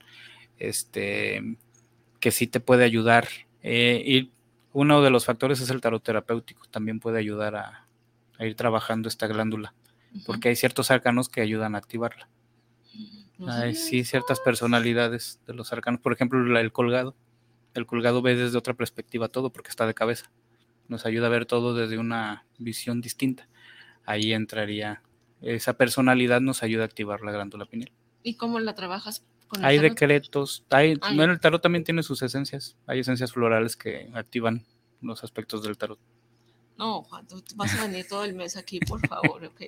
este, 0.59 1.57
que 2.21 2.31
sí 2.31 2.47
te 2.47 2.61
puede 2.61 2.85
ayudar. 2.85 3.29
Eh, 3.63 4.03
y 4.05 4.33
uno 4.73 5.03
de 5.03 5.11
los 5.11 5.25
factores 5.25 5.61
es 5.61 5.71
el 5.71 5.81
tarot 5.81 6.03
terapéutico, 6.03 6.67
también 6.71 7.01
puede 7.01 7.19
ayudar 7.19 7.57
a, 7.57 7.87
a 8.39 8.47
ir 8.47 8.55
trabajando 8.57 9.09
esta 9.09 9.27
glándula, 9.27 9.75
porque 10.27 10.49
hay 10.51 10.57
ciertos 10.57 10.91
arcanos 10.91 11.29
que 11.29 11.41
ayudan 11.41 11.75
a 11.75 11.79
activarla. 11.79 12.29
No 13.39 13.53
Hay 13.53 13.75
sí 13.75 14.05
ciertas 14.05 14.41
personalidades 14.41 15.41
de 15.47 15.55
los 15.55 15.73
arcanos, 15.73 16.01
por 16.01 16.13
ejemplo, 16.13 16.43
la- 16.45 16.61
el 16.61 16.73
colgado. 16.73 17.15
El 17.75 17.85
colgado 17.87 18.23
ve 18.23 18.35
desde 18.35 18.57
otra 18.57 18.75
perspectiva 18.75 19.29
todo 19.29 19.51
porque 19.51 19.69
está 19.71 19.87
de 19.87 19.93
cabeza. 19.95 20.31
Nos 20.89 21.05
ayuda 21.05 21.27
a 21.27 21.31
ver 21.31 21.45
todo 21.45 21.75
desde 21.75 21.99
una 21.99 22.47
visión 22.59 23.01
distinta. 23.03 23.49
Ahí 24.07 24.33
entraría 24.33 25.03
esa 25.43 25.75
personalidad 25.77 26.41
nos 26.41 26.63
ayuda 26.63 26.83
a 26.83 26.87
activar 26.87 27.21
la 27.21 27.33
glándula 27.33 27.67
pineal. 27.67 27.93
¿Y 28.23 28.37
cómo 28.37 28.59
la 28.59 28.75
trabajas 28.75 29.25
con 29.49 29.61
el 29.61 29.67
Hay 29.67 29.77
tarot? 29.77 29.91
decretos, 29.91 30.65
hay, 30.71 30.97
Ay. 31.03 31.17
bueno, 31.17 31.33
el 31.35 31.41
tarot 31.41 31.61
también 31.63 31.85
tiene 31.85 32.03
sus 32.03 32.23
esencias, 32.23 32.77
hay 32.87 33.01
esencias 33.01 33.33
florales 33.33 33.77
que 33.77 34.09
activan 34.15 34.65
los 35.03 35.23
aspectos 35.23 35.63
del 35.63 35.77
tarot. 35.77 35.99
No, 36.79 37.03
Juan, 37.05 37.27
tú 37.27 37.43
vas 37.55 37.75
a 37.79 37.87
venir 37.87 38.07
todo 38.09 38.25
el 38.25 38.35
mes 38.35 38.57
aquí, 38.57 38.81
por 38.81 39.07
favor, 39.07 39.45
ok. 39.45 39.63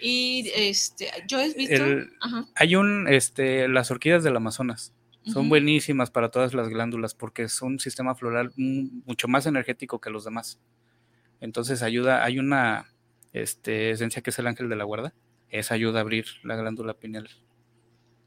Y 0.00 0.50
este, 0.54 1.10
yo 1.26 1.40
he 1.40 1.52
visto. 1.54 1.84
El- 1.84 2.10
Ajá. 2.20 2.46
Hay 2.54 2.76
un, 2.76 3.08
este, 3.08 3.68
las 3.68 3.90
orquídeas 3.90 4.22
del 4.24 4.36
Amazonas. 4.36 4.92
Son 5.24 5.48
buenísimas 5.48 6.10
para 6.12 6.30
todas 6.30 6.54
las 6.54 6.68
glándulas 6.68 7.14
porque 7.14 7.48
son 7.48 7.72
un 7.72 7.78
sistema 7.80 8.14
floral 8.14 8.52
mu- 8.56 9.02
mucho 9.06 9.26
más 9.26 9.44
energético 9.46 10.00
que 10.00 10.08
los 10.08 10.24
demás. 10.24 10.60
Entonces 11.40 11.82
ayuda, 11.82 12.22
hay 12.24 12.38
una 12.38 12.86
este, 13.42 13.90
esencia 13.90 14.22
que 14.22 14.30
es 14.30 14.38
el 14.38 14.46
ángel 14.46 14.68
de 14.68 14.76
la 14.76 14.84
guarda. 14.84 15.14
Esa 15.48 15.74
ayuda 15.74 15.98
a 15.98 16.02
abrir 16.02 16.26
la 16.42 16.56
glándula 16.56 16.94
pineal. 16.94 17.28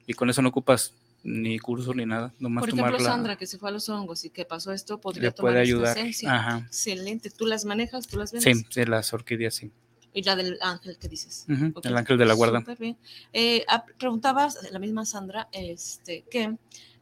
Y 0.07 0.13
con 0.13 0.29
eso 0.29 0.41
no 0.41 0.49
ocupas 0.49 0.95
ni 1.23 1.59
curso 1.59 1.93
ni 1.93 2.05
nada. 2.05 2.33
Nomás 2.39 2.61
Por 2.61 2.69
ejemplo, 2.69 2.85
tomarla 2.87 3.09
Sandra, 3.09 3.35
que 3.37 3.45
se 3.45 3.57
fue 3.57 3.69
a 3.69 3.73
los 3.73 3.89
hongos 3.89 4.23
y 4.25 4.29
que 4.29 4.45
pasó 4.45 4.71
esto, 4.71 4.99
podría 5.01 5.23
le 5.29 5.31
tomar 5.31 5.53
puede 5.53 5.61
ayudar. 5.63 5.97
esencia. 5.97 6.33
Ajá. 6.33 6.57
Excelente. 6.65 7.29
¿Tú 7.29 7.45
las 7.45 7.65
manejas? 7.65 8.07
¿Tú 8.07 8.17
las 8.17 8.29
Sí, 8.29 8.37
vendes? 8.37 8.65
sí, 8.69 8.85
las 8.85 9.13
orquídeas 9.13 9.53
sí. 9.55 9.71
Y 10.13 10.23
la 10.23 10.35
del 10.35 10.57
ángel 10.61 10.97
que 10.97 11.07
dices. 11.07 11.45
El 11.83 11.97
ángel 11.97 12.17
de 12.17 12.25
la 12.25 12.33
guarda. 12.33 12.59
Súper 12.61 12.77
bien. 12.79 12.97
Eh, 13.33 13.63
ah, 13.67 13.85
preguntabas, 13.97 14.57
la 14.71 14.79
misma 14.79 15.05
Sandra, 15.05 15.49
este, 15.51 16.23
que 16.31 16.55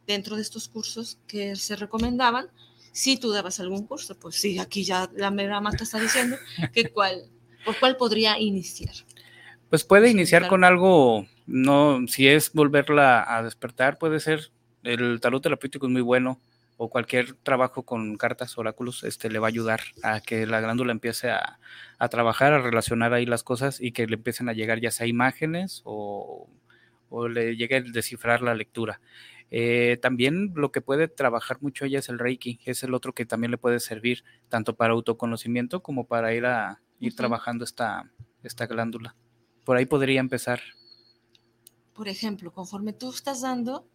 dentro 0.06 0.36
de 0.36 0.42
estos 0.42 0.68
cursos 0.68 1.18
que 1.26 1.56
se 1.56 1.76
recomendaban, 1.76 2.48
si 2.92 3.16
tú 3.16 3.30
dabas 3.30 3.60
algún 3.60 3.86
curso, 3.86 4.18
pues 4.18 4.34
sí, 4.36 4.58
aquí 4.58 4.82
ya 4.84 5.08
la 5.16 5.30
mera 5.30 5.60
mata 5.60 5.84
está 5.84 5.98
diciendo 6.00 6.36
que 6.74 6.90
cuál, 6.90 7.30
por 7.64 7.78
cuál 7.78 7.96
podría 7.96 8.38
iniciar. 8.38 8.94
Pues 9.70 9.84
puede 9.84 10.06
Sí, 10.06 10.12
iniciar 10.12 10.42
claro. 10.42 10.50
con 10.50 10.64
algo, 10.64 11.26
no, 11.46 12.06
si 12.08 12.26
es 12.28 12.52
volverla 12.52 13.24
a 13.36 13.42
despertar, 13.42 13.98
puede 13.98 14.20
ser. 14.20 14.50
El 14.82 15.20
tarot 15.20 15.42
terapéutico 15.42 15.86
es 15.86 15.92
muy 15.92 16.00
bueno, 16.02 16.40
o 16.78 16.88
cualquier 16.88 17.34
trabajo 17.34 17.82
con 17.84 18.16
cartas, 18.16 18.56
oráculos, 18.56 19.02
este 19.04 19.28
le 19.30 19.40
va 19.40 19.48
a 19.48 19.50
ayudar 19.50 19.80
a 20.02 20.20
que 20.20 20.46
la 20.46 20.60
glándula 20.60 20.92
empiece 20.92 21.28
a, 21.30 21.58
a 21.98 22.08
trabajar, 22.08 22.52
a 22.52 22.60
relacionar 22.62 23.12
ahí 23.12 23.26
las 23.26 23.42
cosas 23.42 23.80
y 23.80 23.92
que 23.92 24.06
le 24.06 24.14
empiecen 24.14 24.48
a 24.48 24.52
llegar 24.52 24.80
ya 24.80 24.90
sea 24.92 25.06
imágenes 25.06 25.82
o, 25.84 26.48
o 27.10 27.28
le 27.28 27.56
llegue 27.56 27.76
a 27.76 27.80
descifrar 27.82 28.40
la 28.42 28.54
lectura. 28.54 29.00
Eh, 29.50 29.98
también 30.00 30.52
lo 30.54 30.70
que 30.72 30.80
puede 30.80 31.08
trabajar 31.08 31.58
mucho 31.60 31.84
ella 31.84 31.98
es 31.98 32.08
el 32.08 32.18
Reiki, 32.18 32.60
es 32.64 32.82
el 32.84 32.94
otro 32.94 33.12
que 33.12 33.26
también 33.26 33.50
le 33.50 33.58
puede 33.58 33.80
servir 33.80 34.22
tanto 34.48 34.76
para 34.76 34.92
autoconocimiento 34.92 35.82
como 35.82 36.06
para 36.06 36.32
ir 36.34 36.46
a 36.46 36.80
ir 37.00 37.14
trabajando 37.16 37.64
esta, 37.64 38.10
esta 38.42 38.66
glándula. 38.66 39.14
Por 39.64 39.76
ahí 39.76 39.86
podría 39.86 40.20
empezar. 40.20 40.60
Por 41.94 42.08
ejemplo, 42.08 42.52
conforme 42.52 42.92
tú 42.92 43.10
estás 43.10 43.40
dando 43.42 43.86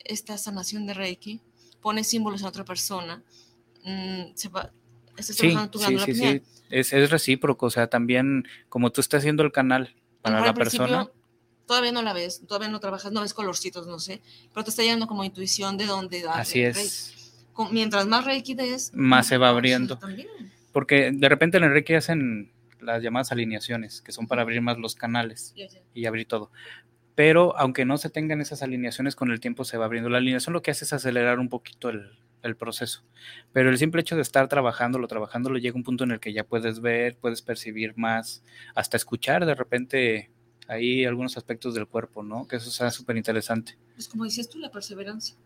esta 0.00 0.36
sanación 0.38 0.86
de 0.86 0.94
Reiki, 0.94 1.40
pones 1.80 2.08
símbolos 2.08 2.40
en 2.42 2.46
otra 2.48 2.64
persona, 2.64 3.22
mm, 3.84 4.34
se 4.34 4.48
va, 4.48 4.72
estás 5.16 5.36
Sí, 5.36 5.42
trabajando 5.48 5.70
tu 5.70 5.78
glándula 5.78 6.04
sí, 6.06 6.14
sí. 6.14 6.42
Es, 6.70 6.92
es 6.92 7.10
recíproco, 7.10 7.66
o 7.66 7.70
sea, 7.70 7.86
también 7.88 8.46
como 8.68 8.90
tú 8.90 9.00
estás 9.00 9.18
haciendo 9.18 9.42
el 9.42 9.52
canal 9.52 9.94
para 10.22 10.40
la 10.40 10.54
persona, 10.54 11.08
Todavía 11.66 11.92
no 11.92 12.02
la 12.02 12.12
ves, 12.12 12.42
todavía 12.46 12.68
no 12.68 12.78
trabajas, 12.78 13.10
no 13.10 13.22
ves 13.22 13.32
colorcitos, 13.32 13.86
no 13.86 13.98
sé, 13.98 14.20
pero 14.52 14.64
te 14.64 14.70
está 14.70 14.82
llegando 14.82 15.06
como 15.06 15.24
intuición 15.24 15.78
de 15.78 15.86
dónde 15.86 16.20
dar 16.22 16.40
así 16.40 16.62
Reiki. 16.62 16.78
es. 16.80 17.46
Con- 17.54 17.72
Mientras 17.72 18.06
más 18.06 18.26
Reiki 18.26 18.52
des, 18.54 18.90
Más 18.92 19.26
se 19.28 19.38
va 19.38 19.48
abriendo. 19.48 19.96
también. 19.98 20.28
Porque 20.74 21.12
de 21.14 21.28
repente 21.28 21.56
en 21.56 21.70
Reiki 21.70 21.94
hacen 21.94 22.52
las 22.80 23.00
llamadas 23.00 23.30
alineaciones, 23.30 24.02
que 24.02 24.10
son 24.10 24.26
para 24.26 24.42
abrir 24.42 24.60
más 24.60 24.76
los 24.76 24.96
canales 24.96 25.54
y 25.94 26.06
abrir 26.06 26.26
todo. 26.26 26.50
Pero 27.14 27.56
aunque 27.56 27.84
no 27.84 27.96
se 27.96 28.10
tengan 28.10 28.40
esas 28.40 28.62
alineaciones, 28.62 29.14
con 29.14 29.30
el 29.30 29.38
tiempo 29.38 29.64
se 29.64 29.78
va 29.78 29.84
abriendo. 29.84 30.10
La 30.10 30.18
alineación 30.18 30.52
lo 30.52 30.62
que 30.62 30.72
hace 30.72 30.84
es 30.84 30.92
acelerar 30.92 31.38
un 31.38 31.48
poquito 31.48 31.90
el, 31.90 32.10
el 32.42 32.56
proceso. 32.56 33.04
Pero 33.52 33.70
el 33.70 33.78
simple 33.78 34.00
hecho 34.00 34.16
de 34.16 34.22
estar 34.22 34.48
trabajándolo, 34.48 35.06
trabajándolo, 35.06 35.58
llega 35.58 35.76
un 35.76 35.84
punto 35.84 36.02
en 36.02 36.10
el 36.10 36.18
que 36.18 36.32
ya 36.32 36.42
puedes 36.42 36.80
ver, 36.80 37.16
puedes 37.16 37.40
percibir 37.40 37.96
más, 37.96 38.42
hasta 38.74 38.96
escuchar 38.96 39.46
de 39.46 39.54
repente 39.54 40.30
ahí 40.66 41.04
algunos 41.04 41.36
aspectos 41.36 41.74
del 41.74 41.86
cuerpo, 41.86 42.24
¿no? 42.24 42.48
Que 42.48 42.56
eso 42.56 42.72
sea 42.72 42.90
súper 42.90 43.16
interesante. 43.16 43.78
Pues 43.94 44.08
como 44.08 44.24
dices 44.24 44.48
tú, 44.48 44.58
la 44.58 44.72
perseverancia. 44.72 45.36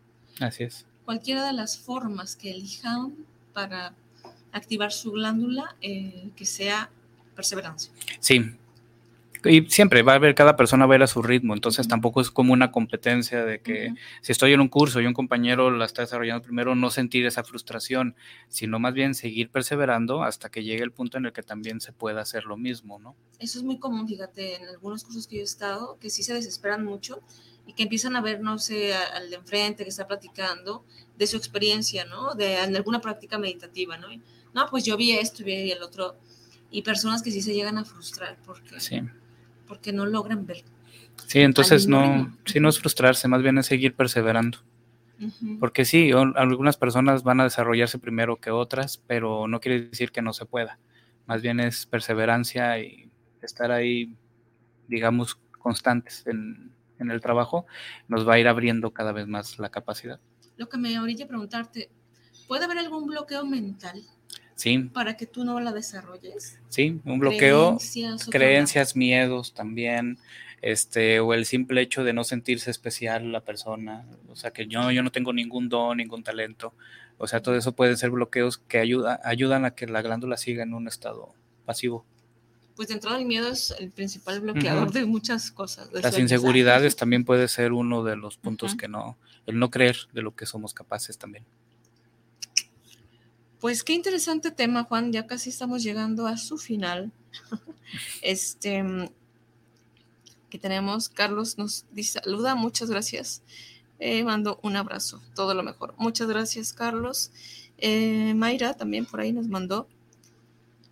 Así 0.41 0.65
es. 0.65 0.87
Cualquiera 1.05 1.47
de 1.47 1.53
las 1.53 1.79
formas 1.79 2.35
que 2.35 2.51
elijan 2.51 3.15
para 3.53 3.95
activar 4.53 4.93
su 4.93 5.13
glándula 5.13 5.77
eh, 5.81 6.31
que 6.37 6.45
sea 6.45 6.91
perseverancia. 7.35 7.93
Sí. 8.21 8.55
Y 9.45 9.67
siempre 9.71 10.03
va 10.03 10.13
a 10.13 10.17
haber, 10.17 10.35
cada 10.35 10.57
persona 10.57 10.87
va 10.87 10.95
a 10.95 10.97
ir 10.97 11.03
a 11.05 11.07
su 11.07 11.23
ritmo, 11.23 11.55
entonces 11.55 11.87
tampoco 11.87 12.21
es 12.21 12.31
como 12.31 12.53
una 12.53 12.73
competencia 12.73 13.45
de 13.45 13.61
que 13.61 13.95
si 14.21 14.33
estoy 14.33 14.53
en 14.53 14.61
un 14.61 14.69
curso 14.69 15.01
y 15.01 15.07
un 15.07 15.15
compañero 15.15 15.71
la 15.71 15.85
está 15.85 16.03
desarrollando 16.03 16.43
primero, 16.43 16.75
no 16.75 16.91
sentir 16.91 17.25
esa 17.25 17.45
frustración, 17.45 18.17
sino 18.49 18.81
más 18.81 18.95
bien 18.95 19.15
seguir 19.15 19.51
perseverando 19.51 20.25
hasta 20.25 20.49
que 20.49 20.65
llegue 20.65 20.83
el 20.83 20.91
punto 20.91 21.19
en 21.19 21.27
el 21.27 21.33
que 21.33 21.45
también 21.45 21.81
se 21.81 21.93
pueda 21.93 22.21
hacer 22.21 22.47
lo 22.47 22.57
mismo, 22.57 22.99
¿no? 22.99 23.15
Eso 23.39 23.59
es 23.59 23.65
muy 23.65 23.79
común, 23.79 24.09
fíjate, 24.09 24.57
en 24.57 24.69
algunos 24.69 25.05
cursos 25.05 25.29
que 25.29 25.37
yo 25.37 25.43
he 25.43 25.45
estado, 25.45 25.99
que 26.01 26.11
sí 26.11 26.25
se 26.25 26.35
desesperan 26.35 26.85
mucho 26.85 27.23
y 27.65 27.75
que 27.75 27.85
empiezan 27.85 28.17
a 28.17 28.21
ver, 28.21 28.41
no 28.41 28.59
sé, 28.59 28.95
al 28.95 29.31
de 29.31 29.37
enfrente 29.37 29.85
que 29.85 29.91
está 29.91 30.09
platicando 30.09 30.85
de 31.17 31.27
su 31.27 31.37
experiencia, 31.37 32.07
¿no? 32.07 32.35
De 32.35 32.59
en 32.59 32.75
alguna 32.75 33.01
práctica 33.01 33.39
meditativa, 33.39 33.99
¿no? 33.99 34.09
No, 34.55 34.67
pues 34.71 34.85
yo 34.85 34.97
vi 34.97 35.13
esto 35.13 35.43
y 35.43 35.45
vi 35.47 35.71
el 35.73 35.83
otro. 35.83 36.17
Y 36.71 36.83
personas 36.83 37.23
que 37.23 37.31
sí 37.31 37.41
se 37.43 37.55
llegan 37.55 37.79
a 37.79 37.85
frustrar 37.85 38.37
porque, 38.45 38.79
Sí. 38.81 39.01
porque 39.67 39.93
no 39.93 40.07
logran 40.07 40.47
ver. 40.47 40.65
Sí, 41.27 41.41
entonces 41.41 41.87
no, 41.89 42.37
sí, 42.45 42.61
no 42.61 42.69
es 42.69 42.79
frustrarse, 42.79 43.27
más 43.29 43.43
bien 43.43 43.59
es 43.59 43.67
seguir 43.67 43.95
perseverando. 43.95 44.59
Porque 45.59 45.85
sí, 45.85 46.13
o- 46.13 46.33
algunas 46.37 46.77
personas 46.77 47.25
van 47.25 47.41
a 47.41 47.45
desarrollarse 47.45 47.99
primero 47.99 48.37
que 48.37 48.51
otras, 48.53 48.99
pero 49.07 49.49
no 49.49 49.59
quiere 49.61 49.83
decir 49.89 50.13
que 50.13 50.23
no 50.23 50.33
se 50.33 50.47
pueda. 50.47 50.79
Más 51.27 51.43
bien 51.43 51.59
es 51.59 51.87
perseverancia 51.87 52.79
y 52.79 53.11
estar 53.43 53.73
ahí, 53.73 54.15
digamos, 54.87 55.39
constantes 55.59 56.25
en, 56.27 56.71
en 57.01 57.11
el 57.11 57.21
trabajo, 57.21 57.67
nos 58.07 58.27
va 58.29 58.35
a 58.35 58.39
ir 58.39 58.47
abriendo 58.47 58.93
cada 58.93 59.11
vez 59.13 59.27
más 59.27 59.59
la 59.59 59.71
capacidad. 59.71 60.21
Lo 60.57 60.69
que 60.69 60.79
me 60.79 60.99
orilla 61.01 61.25
a 61.25 61.29
preguntarte, 61.29 61.91
¿puede 62.47 62.65
haber 62.65 62.79
algún 62.79 63.07
bloqueo 63.07 63.45
mental 63.45 64.01
Sí, 64.59 64.91
para 64.93 65.17
que 65.17 65.25
tú 65.25 65.45
no 65.45 65.61
la 65.61 65.73
desarrolles? 65.73 66.59
sí, 66.69 67.01
un 67.05 67.21
bloqueo, 67.21 67.79
Creencias, 68.29 68.97
miedos 68.97 69.55
también, 69.55 70.19
este, 70.63 71.21
o 71.21 71.33
el 71.33 71.47
simple 71.47 71.81
hecho 71.81 72.03
de 72.03 72.13
no 72.13 72.25
sentirse 72.25 72.69
especial 72.69 73.31
la 73.31 73.41
persona, 73.41 74.05
o 74.29 74.35
sea, 74.35 74.51
que 74.51 74.67
yo, 74.67 74.91
yo 74.91 75.05
no 75.05 75.13
tengo 75.13 75.33
ningún 75.33 75.69
don, 75.69 75.99
ningún 75.99 76.25
talento, 76.25 76.75
o 77.19 77.29
sea, 77.29 77.41
todo 77.41 77.55
eso 77.55 77.77
pueden 77.77 77.97
ser 77.97 78.11
bloqueos 78.11 78.59
que 78.59 78.79
ayuda, 78.79 79.21
ayudan 79.23 79.65
a 79.65 79.77
que 79.77 79.87
la 79.87 80.03
glándula 80.03 80.37
siga 80.37 80.65
en 80.65 80.75
un 80.75 80.89
estado 80.89 81.33
pasivo. 81.65 82.05
Pues 82.75 82.89
de 82.89 82.95
entrada 82.95 83.17
el 83.21 83.27
miedo 83.27 83.47
es 83.47 83.73
el 83.79 83.93
principal 83.93 84.41
bloqueador 84.41 84.91
de 84.91 85.07
muchas 85.07 85.53
cosas. 85.53 85.93
del 85.93 86.03
Las 86.03 86.19
inseguridades 86.19 86.97
también 86.97 87.25
puede 87.25 87.47
ser 87.47 87.73
uno 87.73 88.03
de 88.03 88.17
los 88.17 88.39
puntos 88.39 88.75
que 88.75 88.89
no, 88.89 89.19
el 89.47 89.61
no 89.61 89.71
creer 89.71 89.99
de 90.13 90.23
lo 90.23 90.35
que 90.35 90.47
somos 90.47 90.75
capaces 90.75 91.17
también. 91.17 91.45
Pues 93.61 93.83
qué 93.83 93.93
interesante 93.93 94.51
tema, 94.51 94.85
Juan. 94.85 95.13
Ya 95.13 95.27
casi 95.27 95.51
estamos 95.51 95.83
llegando 95.83 96.27
a 96.27 96.37
su 96.37 96.59
final. 96.59 97.11
este 98.23 99.11
que 100.49 100.59
tenemos, 100.59 101.09
Carlos 101.09 101.59
nos 101.59 101.85
dice, 101.93 102.21
saluda, 102.21 102.55
muchas 102.55 102.91
gracias. 102.91 103.43
Eh, 103.99 104.23
mando 104.23 104.61
un 104.63 104.77
abrazo, 104.77 105.21
todo 105.35 105.55
lo 105.55 105.63
mejor. 105.63 105.95
Muchas 105.99 106.29
gracias, 106.29 106.73
Carlos. 106.73 107.33
Eh, 107.79 108.33
Mayra 108.35 108.75
también 108.75 109.05
por 109.05 109.21
ahí 109.21 109.33
nos 109.33 109.49
mandó 109.49 109.89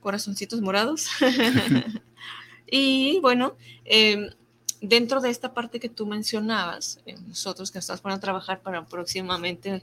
corazoncitos 0.01 0.61
morados. 0.61 1.09
y 2.67 3.19
bueno, 3.21 3.57
eh, 3.85 4.31
dentro 4.81 5.21
de 5.21 5.31
esta 5.31 5.55
parte 5.55 5.81
que 5.81 5.89
tú 5.89 6.07
mencionabas, 6.07 7.01
eh, 7.07 7.17
nosotros 7.27 7.71
que 7.71 7.79
estás 7.79 8.01
poniendo 8.01 8.19
a 8.19 8.21
trabajar 8.21 8.61
para 8.63 8.85
próximamente 8.87 9.83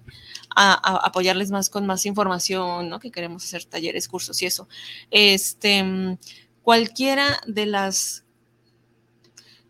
a, 0.55 0.73
a 0.73 1.05
apoyarles 1.07 1.51
más 1.51 1.69
con 1.69 1.85
más 1.85 2.05
información, 2.05 2.89
¿no? 2.89 2.99
Que 2.99 3.11
queremos 3.11 3.43
hacer 3.43 3.65
talleres, 3.65 4.07
cursos 4.07 4.41
y 4.41 4.45
eso. 4.45 4.67
Este, 5.11 6.17
cualquiera 6.61 7.39
de 7.47 7.65
las 7.65 8.23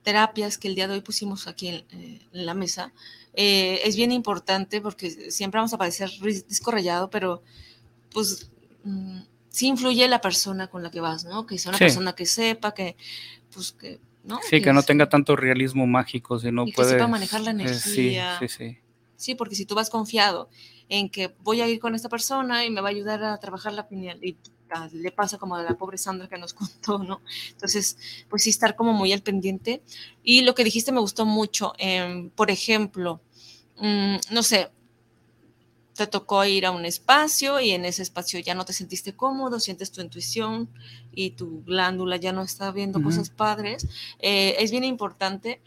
terapias 0.03 0.57
que 0.57 0.67
el 0.67 0.75
día 0.75 0.87
de 0.87 0.95
hoy 0.95 1.01
pusimos 1.01 1.47
aquí 1.47 1.69
en, 1.69 1.75
eh, 1.91 2.27
en 2.33 2.45
la 2.45 2.53
mesa 2.53 2.91
eh, 3.33 3.79
es 3.85 3.95
bien 3.95 4.11
importante 4.11 4.81
porque 4.81 5.31
siempre 5.31 5.57
vamos 5.59 5.73
a 5.73 5.77
parecer 5.77 6.11
disco 6.21 6.69
rayado, 6.71 7.09
pero 7.09 7.41
pues 8.11 8.51
mm, 8.83 9.21
sí 9.49 9.67
influye 9.67 10.07
la 10.07 10.21
persona 10.21 10.67
con 10.67 10.83
la 10.83 10.91
que 10.91 10.99
vas, 10.99 11.23
¿no? 11.25 11.47
Que 11.47 11.57
sea 11.57 11.69
una 11.69 11.77
Sí. 11.79 11.85
persona 11.85 12.13
que 12.13 12.25
sepa, 12.27 12.73
que 12.73 12.95
pues 13.51 13.71
que, 13.71 13.99
¿no? 14.23 14.39
Sí, 14.49 14.61
que 14.61 14.73
no 14.73 14.83
tenga 14.83 15.09
tanto 15.09 15.35
realismo 15.35 15.85
mágico, 15.87 16.39
sino 16.39 16.65
Y 16.65 16.71
que 16.71 16.83
sepa 16.83 17.07
manejar 17.07 17.41
la 17.41 17.51
eh, 17.51 17.67
sí, 17.67 18.15
energía. 18.15 18.37
sí, 18.39 18.47
sí. 18.47 18.77
Sí, 19.15 19.35
porque 19.35 19.55
si 19.55 19.65
tú 19.65 19.75
vas 19.75 19.89
confiado 19.89 20.49
en 20.89 21.09
que 21.09 21.33
voy 21.39 21.61
a 21.61 21.67
ir 21.67 21.79
con 21.79 21.95
esta 21.95 22.09
persona 22.09 22.65
y 22.65 22.69
me 22.69 22.81
va 22.81 22.89
a 22.89 22.91
ayudar 22.91 23.23
a 23.23 23.37
trabajar 23.39 23.73
la 23.73 23.87
pineal, 23.87 24.19
y 24.21 24.37
ah, 24.71 24.89
le 24.91 25.11
pasa 25.11 25.37
como 25.37 25.55
a 25.55 25.63
la 25.63 25.75
pobre 25.77 25.97
Sandra 25.97 26.27
que 26.27 26.37
nos 26.37 26.53
contó, 26.53 26.99
¿no? 26.99 27.21
Entonces, 27.51 27.97
pues 28.29 28.43
sí, 28.43 28.49
estar 28.49 28.75
como 28.75 28.93
muy 28.93 29.13
al 29.13 29.21
pendiente. 29.21 29.81
Y 30.23 30.41
lo 30.41 30.55
que 30.55 30.63
dijiste 30.63 30.91
me 30.91 30.99
gustó 30.99 31.25
mucho. 31.25 31.73
em, 31.77 32.29
por 32.31 32.51
ejemplo, 32.51 33.21
mm, 33.77 34.15
no 34.31 34.43
sé, 34.43 34.71
te 35.95 36.07
tocó 36.07 36.43
ir 36.45 36.65
a 36.65 36.71
un 36.71 36.85
espacio 36.85 37.59
y 37.59 37.71
en 37.71 37.85
ese 37.85 38.01
espacio 38.01 38.39
ya 38.39 38.55
no 38.55 38.65
te 38.65 38.73
sentiste 38.73 39.13
cómodo, 39.13 39.59
sientes 39.59 39.91
tu 39.91 40.01
intuición 40.01 40.69
y 41.13 41.31
tu 41.31 41.63
glándula 41.63 42.17
ya 42.17 42.33
no 42.33 42.41
está 42.41 42.71
viendo 42.71 43.01
cosas 43.01 43.29
padres. 43.29 43.87
eh, 44.19 44.55
es 44.59 44.71
bien 44.71 44.83
importante 44.83 45.61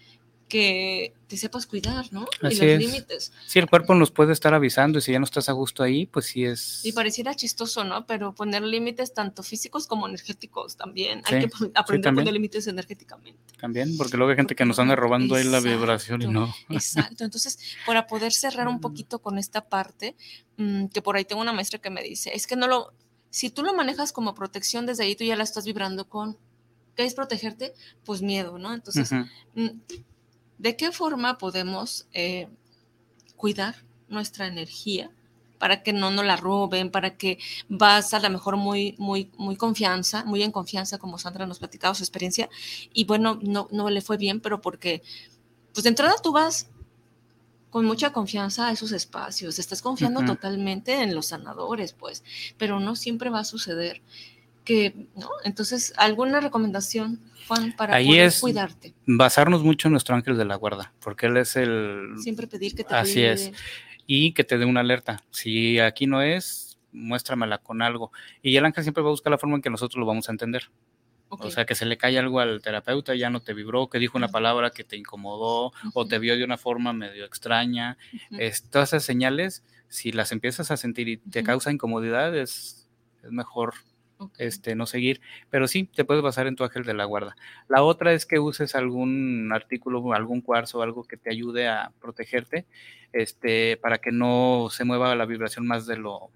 que 0.49 1.13
te 1.27 1.37
sepas 1.37 1.67
cuidar, 1.67 2.13
¿no? 2.13 2.27
Así 2.41 2.57
y 2.57 2.61
los 2.61 2.61
es. 2.61 2.79
límites. 2.79 3.33
Sí, 3.47 3.59
el 3.59 3.69
cuerpo 3.69 3.95
nos 3.95 4.13
puede 4.13 4.33
estar 4.33 4.55
avisando 4.55 4.99
y 4.99 5.03
si 5.03 5.13
ya 5.13 5.19
no 5.19 5.25
estás 5.25 5.49
a 5.49 5.53
gusto 5.53 5.83
ahí, 5.83 6.07
pues 6.07 6.27
sí 6.27 6.45
es... 6.45 6.85
Y 6.85 6.93
pareciera 6.93 7.35
chistoso, 7.35 7.83
¿no? 7.83 8.07
Pero 8.07 8.33
poner 8.33 8.63
límites 8.63 9.13
tanto 9.13 9.43
físicos 9.43 9.87
como 9.87 10.07
energéticos 10.07 10.77
también. 10.77 11.23
Sí, 11.27 11.35
Hay 11.35 11.47
que 11.47 11.71
aprender 11.75 12.13
a 12.13 12.15
poner 12.15 12.33
límites 12.33 12.67
energéticamente. 12.69 13.41
También, 13.61 13.97
porque 13.97 14.17
luego 14.17 14.31
hay 14.31 14.37
gente 14.37 14.55
que 14.55 14.65
nos 14.65 14.79
anda 14.79 14.95
robando 14.95 15.35
ahí 15.35 15.45
la 15.45 15.61
vibración 15.61 16.23
y 16.23 16.29
no. 16.29 16.55
Exacto. 16.71 17.25
Entonces, 17.25 17.59
para 17.85 18.07
poder 18.07 18.33
cerrar 18.33 18.69
un 18.69 18.81
poquito 18.81 19.19
con 19.19 19.39
esta 19.39 19.69
parte, 19.69 20.15
mm, 20.59 20.87
que 20.87 21.03
por 21.03 21.17
ahí 21.17 21.25
tengo 21.25 21.43
una 21.43 21.53
maestra 21.53 21.81
que 21.81 21.91
me 21.91 22.03
dice, 22.03 22.31
es 22.35 22.47
que 22.47 22.55
no 22.55 22.69
lo, 22.69 22.93
si 23.31 23.51
tú 23.51 23.65
lo 23.65 23.75
manejas 23.75 24.13
como 24.13 24.35
protección, 24.35 24.87
desde 24.87 25.05
ahí 25.05 25.17
tú 25.17 25.25
ya 25.25 25.35
la 25.35 25.43
estás 25.43 25.65
vibrando 25.65 26.09
con, 26.09 26.39
¿qué 26.95 27.05
es 27.05 27.15
protegerte? 27.15 27.75
Pues 28.05 28.23
miedo, 28.23 28.59
¿no? 28.59 28.73
Entonces, 28.73 29.11
¿de 30.59 30.77
qué 30.77 30.93
forma 30.93 31.39
podemos 31.39 32.07
eh, 32.13 32.49
cuidar 33.37 33.77
nuestra 34.09 34.47
energía? 34.47 35.11
para 35.59 35.83
que 35.83 35.93
no 35.93 36.11
nos 36.11 36.25
la 36.25 36.37
roben, 36.37 36.91
para 36.91 37.17
que 37.17 37.39
vas 37.69 38.15
a 38.15 38.21
lo 38.21 38.31
mejor 38.31 38.57
muy, 38.57 38.95
muy, 38.99 39.31
muy 39.37 39.57
confianza, 39.57 40.25
muy 40.25 40.43
en 40.43 40.53
confianza, 40.53 40.99
como 40.99 41.19
Sandra 41.19 41.47
nos 41.47 41.59
platicaba 41.59 41.95
su 41.95 42.03
experiencia, 42.03 42.49
y 42.93 43.05
bueno, 43.05 43.39
no, 43.43 43.69
no 43.71 43.91
le 43.91 44.01
fue 44.01 44.17
bien, 44.17 44.41
pero 44.41 44.61
porque, 44.61 45.03
pues 45.73 45.85
de 45.85 45.91
entrada 45.91 46.15
tú 46.23 46.33
vas 46.33 46.69
con 47.71 47.85
mucha 47.85 48.13
confianza 48.13 48.69
a 48.69 48.73
esos 48.73 48.93
espacios, 48.93 49.59
estás 49.59 49.83
confiando 49.83 50.25
totalmente 50.25 51.03
en 51.03 51.15
los 51.15 51.27
sanadores, 51.27 51.93
pues, 51.93 52.25
pero 52.57 52.81
no 52.81 52.97
siempre 52.97 53.29
va 53.29 53.41
a 53.41 53.45
suceder 53.45 54.03
que, 54.67 55.09
¿no? 55.17 55.31
Entonces, 55.45 55.95
¿alguna 55.97 56.41
recomendación, 56.41 57.21
Juan, 57.49 57.75
para 57.75 57.95
Ahí 57.97 58.09
poder 58.09 58.27
es- 58.27 58.41
cuidarte? 58.41 58.95
Basarnos 59.07 59.63
mucho 59.63 59.89
en 59.89 59.93
nuestro 59.93 60.15
ángel 60.15 60.37
de 60.37 60.45
la 60.45 60.57
guarda, 60.57 60.93
porque 61.01 61.27
él 61.27 61.39
es 61.39 61.57
el... 61.57 62.11
Siempre 62.19 62.47
pedir 62.47 62.75
que 62.75 62.85
te 62.85 62.95
Así 62.95 63.15
cuide. 63.15 63.33
es. 63.33 63.53
Y 64.07 64.33
que 64.35 64.45
te 64.45 64.59
dé 64.59 64.67
una 64.67 64.81
alerta. 64.81 65.23
Si 65.31 65.79
aquí 65.81 66.07
no 66.07 66.21
es, 66.21 66.79
muéstramela 66.93 67.59
con 67.59 67.81
algo. 67.83 68.13
Y 68.43 68.57
el 68.57 68.65
ángel 68.67 68.85
siempre 68.85 69.03
va 69.03 69.09
a 69.09 69.13
buscar 69.13 69.31
la 69.31 69.39
forma 69.39 69.57
en 69.57 69.63
que 69.63 69.71
nosotros 69.71 69.99
lo 69.99 70.07
vamos 70.07 70.29
a 70.29 70.33
entender. 70.33 70.69
O 71.29 71.51
sea, 71.51 71.65
que 71.67 71.75
se 71.75 71.87
le 71.87 71.97
cae 71.97 72.17
algo 72.21 72.39
al 72.39 72.63
terapeuta, 72.63 73.15
ya 73.17 73.31
no 73.31 73.41
te 73.41 73.53
vibró, 73.53 73.89
que 73.89 73.99
dijo 73.99 74.17
una 74.17 74.29
palabra 74.29 74.71
que 74.71 74.85
te 74.85 74.97
incomodó 74.97 75.73
o 75.93 76.07
te 76.07 76.21
vio 76.21 76.37
de 76.37 76.45
una 76.45 76.57
forma 76.57 76.93
medio 76.93 77.25
extraña. 77.25 77.99
Es- 78.31 78.63
todas 78.71 78.91
esas 78.91 79.05
señales, 79.05 79.65
si 79.89 80.13
las 80.13 80.31
empiezas 80.31 80.71
a 80.71 80.77
sentir 80.77 81.09
y 81.09 81.17
te 81.17 81.43
causa 81.43 81.73
incomodidad, 81.73 82.37
es, 82.37 82.89
es 83.25 83.33
mejor 83.33 83.75
Este, 84.39 84.75
no 84.75 84.87
seguir. 84.87 85.21
Pero 85.51 85.69
sí, 85.69 85.85
te 85.85 86.05
puedes 86.05 86.23
basar 86.23 86.47
en 86.47 86.57
tu 86.57 86.65
ángel 86.65 86.85
de 86.85 86.95
la 86.95 87.05
guarda. 87.05 87.37
La 87.69 87.83
otra 87.83 88.13
es 88.13 88.27
que 88.27 88.39
uses 88.39 88.75
algún 88.75 89.51
artículo, 89.53 90.13
algún 90.13 90.41
cuarzo, 90.41 90.83
algo 90.83 91.05
que 91.05 91.17
te 91.17 91.31
ayude 91.31 91.69
a 91.69 91.93
protegerte, 92.01 92.67
este, 93.13 93.77
para 93.77 93.99
que 93.99 94.13
no 94.13 94.69
se 94.71 94.85
mueva 94.85 95.15
la 95.15 95.27
vibración 95.27 95.67
más 95.67 95.87
de 95.87 95.97
lo, 95.97 96.31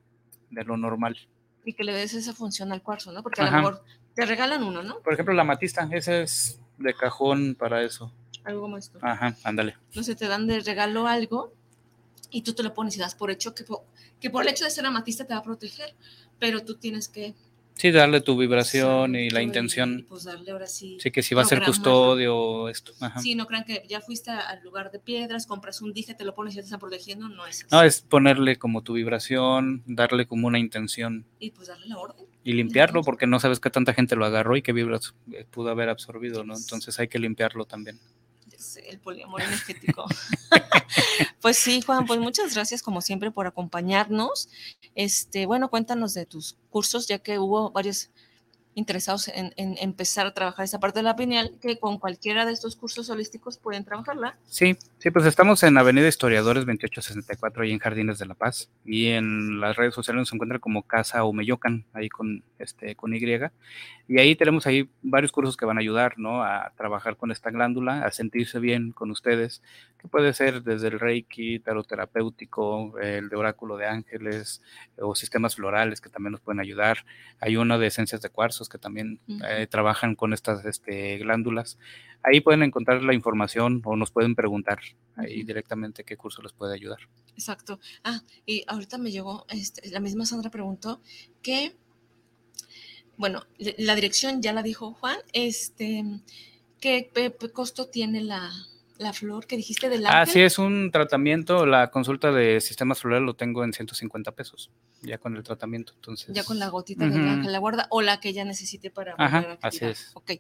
de 0.51 0.65
lo 0.65 0.77
normal. 0.77 1.19
Y 1.65 1.73
que 1.73 1.85
le 1.85 1.93
des 1.93 2.15
esa 2.15 2.33
función 2.35 2.73
al 2.73 2.83
cuarzo, 2.83 3.13
¿no? 3.13 3.23
Porque 3.23 3.43
a 3.43 3.45
Ajá. 3.45 3.57
lo 3.57 3.63
mejor 3.63 3.85
te 4.15 4.27
regalan 4.27 4.63
uno, 4.63 4.83
¿no? 4.83 5.01
Por 5.01 5.13
ejemplo, 5.13 5.35
la 5.35 5.45
matista, 5.45 5.89
ese 5.93 6.23
es 6.23 6.61
de 6.79 6.95
cajón 6.95 7.55
para 7.59 7.83
eso. 7.83 8.13
Algo 8.45 8.63
como 8.63 8.79
esto. 8.79 8.99
Ajá, 9.03 9.37
ándale. 9.45 9.77
No 9.95 10.03
sé, 10.03 10.15
te 10.15 10.27
dan 10.27 10.47
de 10.47 10.61
regalo 10.61 11.07
algo 11.07 11.53
y 12.31 12.43
tú 12.43 12.55
te 12.55 12.63
lo 12.63 12.73
pones 12.73 12.97
y 12.97 13.01
das 13.01 13.15
por 13.15 13.31
hecho 13.31 13.55
que, 13.55 13.65
que 14.21 14.31
por 14.31 14.43
el 14.43 14.49
hecho 14.49 14.65
de 14.65 14.71
ser 14.71 14.87
amatista 14.87 15.27
te 15.27 15.35
va 15.35 15.41
a 15.41 15.43
proteger, 15.43 15.95
pero 16.39 16.65
tú 16.65 16.77
tienes 16.77 17.09
que 17.09 17.35
Sí, 17.81 17.93
darle 17.93 18.21
tu 18.21 18.37
vibración 18.37 19.17
y 19.17 19.31
la 19.31 19.41
intención. 19.41 20.05
pues 20.07 20.25
darle 20.25 20.51
ahora 20.51 20.67
sí. 20.67 20.99
Sí, 21.01 21.11
que 21.11 21.23
si 21.23 21.35
va 21.35 21.41
a 21.41 21.45
ser 21.47 21.63
custodio 21.65 22.37
o 22.37 22.69
esto. 22.69 22.93
Ajá. 23.01 23.21
Sí, 23.21 23.35
no 23.35 23.47
crean 23.47 23.65
que 23.65 23.83
ya 23.89 24.03
fuiste 24.03 24.31
al 24.31 24.63
lugar 24.63 24.91
de 24.91 24.99
piedras, 24.99 25.47
compras 25.47 25.81
un 25.81 25.95
dije, 25.95 26.13
te 26.15 26.25
lo 26.25 26.35
pones 26.35 26.53
y 26.53 26.57
ya 26.57 26.61
te 26.63 26.67
está 26.67 26.77
protegiendo, 26.79 27.31
no 27.31 27.47
es 27.47 27.61
así. 27.65 27.75
No, 27.75 27.83
es 27.83 28.03
ponerle 28.03 28.57
como 28.57 28.83
tu 28.83 28.93
vibración, 28.93 29.83
darle 29.87 30.27
como 30.27 30.47
una 30.47 30.59
intención 30.59 31.25
Y 31.39 31.53
pues 31.53 31.69
darle 31.69 31.87
la 31.87 31.97
orden. 31.97 32.27
y 32.45 32.53
limpiarlo 32.53 33.03
porque 33.03 33.27
no 33.27 33.41
sabes 33.41 33.61
qué 33.61 33.71
tanta 33.71 33.95
gente 33.95 34.15
lo 34.15 34.27
agarró 34.27 34.59
y 34.59 34.63
qué 34.63 34.75
vibras 34.75 35.15
eh, 35.33 35.47
pudo 35.51 35.71
haber 35.71 35.89
absorbido, 35.89 36.45
¿no? 36.45 36.55
Entonces 36.59 36.99
hay 37.01 37.09
que 37.09 37.19
limpiarlo 37.19 37.65
también. 37.65 37.99
El 38.89 38.99
poliamor 38.99 39.43
energético. 39.43 40.07
pues 41.41 41.57
sí, 41.57 41.83
Juan, 41.83 42.07
pues 42.07 42.21
muchas 42.21 42.55
gracias 42.55 42.83
como 42.83 43.01
siempre 43.01 43.31
por 43.31 43.47
acompañarnos. 43.47 44.49
Este, 44.95 45.47
bueno, 45.47 45.71
cuéntanos 45.71 46.15
de 46.15 46.27
tus 46.27 46.57
cursos, 46.71 47.07
ya 47.09 47.19
que 47.19 47.39
hubo 47.39 47.71
varios 47.71 48.11
interesados 48.75 49.29
en, 49.29 49.53
en 49.57 49.77
empezar 49.79 50.27
a 50.27 50.35
trabajar 50.35 50.65
esa 50.65 50.81
parte 50.81 51.01
de 51.01 51.03
la 51.05 51.17
pineal, 51.17 51.53
que 51.61 51.79
con 51.79 51.99
cualquiera 51.99 52.47
de 52.47 52.53
estos 52.53 52.77
cursos 52.77 53.11
holísticos 53.11 53.59
pueden 53.59 53.85
trabajarla. 53.85 54.37
Sí, 54.47 54.77
sí, 54.99 55.11
pues 55.11 55.27
estamos 55.27 55.63
en 55.63 55.77
Avenida 55.77 56.09
Historiadores 56.09 56.67
2864, 56.67 57.63
ahí 57.63 57.73
en 57.73 57.79
Jardines 57.79 58.19
de 58.19 58.27
la 58.27 58.35
Paz. 58.35 58.71
Y 58.85 59.09
en 59.09 59.61
las 59.61 59.77
redes 59.77 59.95
sociales 59.95 60.21
nos 60.21 60.33
encuentra 60.33 60.59
como 60.59 60.83
Casa 60.83 61.25
Umeyocan, 61.25 61.85
ahí 61.93 62.09
con, 62.09 62.43
este, 62.59 62.95
con 62.95 63.15
Y. 63.15 63.21
Y 64.09 64.19
ahí 64.19 64.35
tenemos 64.35 64.67
ahí 64.67 64.89
varios 65.03 65.31
cursos 65.31 65.57
que 65.57 65.67
van 65.67 65.77
a 65.77 65.81
ayudar, 65.81 66.19
¿no? 66.19 66.43
A 66.43 66.73
trabajar 66.77 67.17
con 67.17 67.31
esta 67.31 67.51
glándula, 67.51 68.05
a 68.05 68.11
sentirse 68.11 68.59
bien 68.59 68.93
con 68.93 69.11
ustedes, 69.11 69.63
que 70.01 70.09
puede 70.09 70.33
ser 70.33 70.63
desde 70.63 70.89
el 70.89 70.99
Reiki, 70.99 71.59
tarot 71.59 71.87
terapéutico, 71.87 72.99
el 72.99 73.29
de 73.29 73.37
oráculo 73.37 73.77
de 73.77 73.87
ángeles, 73.87 74.63
o 74.97 75.15
sistemas 75.15 75.57
florales 75.57 76.01
que 76.01 76.09
también 76.09 76.33
nos 76.33 76.41
pueden 76.41 76.61
ayudar. 76.61 77.05
Hay 77.39 77.57
uno 77.57 77.79
de 77.79 77.89
esencias 77.89 78.23
de 78.23 78.31
cuarzos 78.31 78.71
que 78.71 78.79
también 78.79 79.21
eh, 79.47 79.67
trabajan 79.69 80.15
con 80.15 80.33
estas 80.33 80.65
este, 80.65 81.19
glándulas. 81.19 81.79
Ahí 82.23 82.41
pueden 82.41 82.63
encontrar 82.63 83.03
la 83.03 83.13
información 83.13 83.83
o 83.85 83.95
nos 83.95 84.11
pueden 84.11 84.35
preguntar 84.35 84.81
ahí 85.17 85.43
directamente 85.43 86.05
qué 86.05 86.17
curso 86.17 86.41
les 86.41 86.55
puede 86.55 86.75
ayudar. 86.75 87.01
Exacto. 87.35 87.79
Ah, 88.03 88.23
y 88.47 88.65
ahorita 88.69 88.97
me 88.97 89.11
llegó, 89.11 89.45
este, 89.51 89.91
la 89.91 90.01
misma 90.01 90.25
Sandra 90.25 90.51
preguntó 90.51 91.03
que, 91.43 91.77
bueno, 93.19 93.45
la 93.59 93.95
dirección 93.95 94.41
ya 94.41 94.55
la 94.55 94.63
dijo 94.63 94.95
Juan, 94.95 95.19
este, 95.35 96.05
¿qué 96.81 97.11
costo 97.53 97.89
tiene 97.89 98.23
la, 98.23 98.51
la 99.01 99.13
flor 99.15 99.47
que 99.47 99.57
dijiste 99.57 99.89
del 99.89 100.05
Ah, 100.07 100.21
ángel? 100.21 100.33
sí, 100.35 100.41
es 100.43 100.59
un 100.59 100.91
tratamiento. 100.93 101.65
La 101.65 101.91
consulta 101.91 102.31
de 102.33 102.61
sistemas 102.61 103.01
florales 103.01 103.25
lo 103.27 103.35
tengo 103.35 103.65
en 103.65 103.73
150 103.73 104.33
pesos, 104.33 104.71
ya 105.03 105.17
con 105.19 105.37
el 105.37 105.43
tratamiento. 105.43 105.93
Entonces, 105.95 106.35
Ya 106.35 106.45
con 106.45 106.59
la 106.59 106.69
gotita 106.69 107.09
del 107.09 107.27
ángel 107.27 107.51
la 107.51 107.59
guarda 107.59 107.87
o 107.91 108.03
la 108.03 108.21
que 108.21 108.29
ella 108.29 108.45
necesite 108.45 108.91
para 108.91 109.15
Ajá, 109.17 109.59
así 109.63 109.85
es. 109.87 110.11
Ok. 110.15 110.33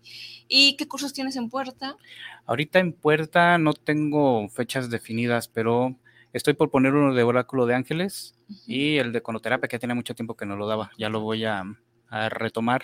¿Y 0.46 0.76
qué 0.76 0.86
cursos 0.86 1.12
tienes 1.14 1.36
en 1.36 1.48
puerta? 1.48 1.96
Ahorita 2.44 2.78
en 2.78 2.92
puerta 2.92 3.56
no 3.58 3.72
tengo 3.72 4.48
fechas 4.50 4.90
definidas, 4.90 5.48
pero 5.48 5.96
estoy 6.34 6.52
por 6.54 6.70
poner 6.70 6.94
uno 6.94 7.14
de 7.14 7.22
oráculo 7.22 7.64
de 7.64 7.74
ángeles 7.74 8.34
y 8.66 8.98
el 8.98 9.12
de 9.12 9.22
conoterapia, 9.22 9.68
que 9.68 9.78
tiene 9.78 9.94
mucho 9.94 10.14
tiempo 10.14 10.36
que 10.36 10.44
no 10.44 10.56
lo 10.56 10.66
daba. 10.66 10.90
Ya 10.98 11.08
lo 11.08 11.20
voy 11.20 11.44
a, 11.46 11.64
a 12.08 12.28
retomar. 12.28 12.82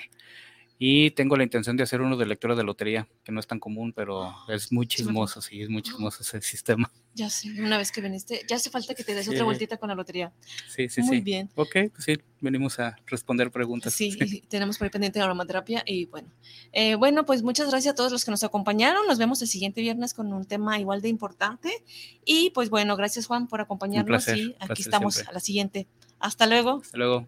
Y 0.78 1.10
tengo 1.12 1.36
la 1.38 1.42
intención 1.42 1.74
de 1.76 1.84
hacer 1.84 2.02
uno 2.02 2.18
de 2.18 2.26
lectura 2.26 2.54
de 2.54 2.62
lotería, 2.62 3.08
que 3.24 3.32
no 3.32 3.40
es 3.40 3.46
tan 3.46 3.58
común, 3.58 3.92
pero 3.94 4.34
es 4.48 4.72
muy 4.72 4.86
chismoso, 4.86 5.40
sí, 5.40 5.62
es 5.62 5.68
muy 5.70 5.82
chismoso 5.82 6.22
ese 6.22 6.40
sistema. 6.42 6.90
Ya 7.16 7.30
sé, 7.30 7.48
una 7.62 7.78
vez 7.78 7.92
que 7.92 8.02
viniste, 8.02 8.42
ya 8.46 8.56
hace 8.56 8.68
falta 8.68 8.94
que 8.94 9.02
te 9.02 9.14
des 9.14 9.24
Sí. 9.24 9.30
otra 9.30 9.44
vueltita 9.44 9.78
con 9.78 9.88
la 9.88 9.94
lotería. 9.94 10.34
Sí, 10.68 10.90
sí, 10.90 11.00
Muy 11.00 11.16
sí. 11.16 11.22
bien. 11.22 11.48
Ok, 11.54 11.74
pues 11.90 12.04
sí, 12.04 12.18
venimos 12.42 12.78
a 12.78 12.94
responder 13.06 13.50
preguntas. 13.50 13.94
Sí, 13.94 14.10
tenemos 14.50 14.76
por 14.76 14.84
ahí 14.84 14.90
pendiente 14.90 15.18
de 15.18 15.24
aromaterapia 15.24 15.82
y 15.86 16.04
bueno. 16.04 16.28
Eh, 16.72 16.94
bueno, 16.96 17.24
pues 17.24 17.42
muchas 17.42 17.70
gracias 17.70 17.92
a 17.92 17.94
todos 17.94 18.12
los 18.12 18.22
que 18.26 18.30
nos 18.30 18.44
acompañaron. 18.44 19.06
Nos 19.06 19.16
vemos 19.16 19.40
el 19.40 19.48
siguiente 19.48 19.80
viernes 19.80 20.12
con 20.12 20.30
un 20.30 20.44
tema 20.44 20.78
igual 20.78 21.00
de 21.00 21.08
importante. 21.08 21.70
Y 22.26 22.50
pues 22.50 22.68
bueno, 22.68 22.96
gracias 22.96 23.24
Juan 23.24 23.48
por 23.48 23.62
acompañarnos 23.62 24.08
placer, 24.26 24.36
y 24.36 24.46
un 24.48 24.56
aquí 24.58 24.82
estamos 24.82 25.14
siempre. 25.14 25.30
a 25.30 25.32
la 25.32 25.40
siguiente. 25.40 25.86
Hasta 26.18 26.46
luego. 26.46 26.80
Hasta 26.82 26.98
luego. 26.98 27.26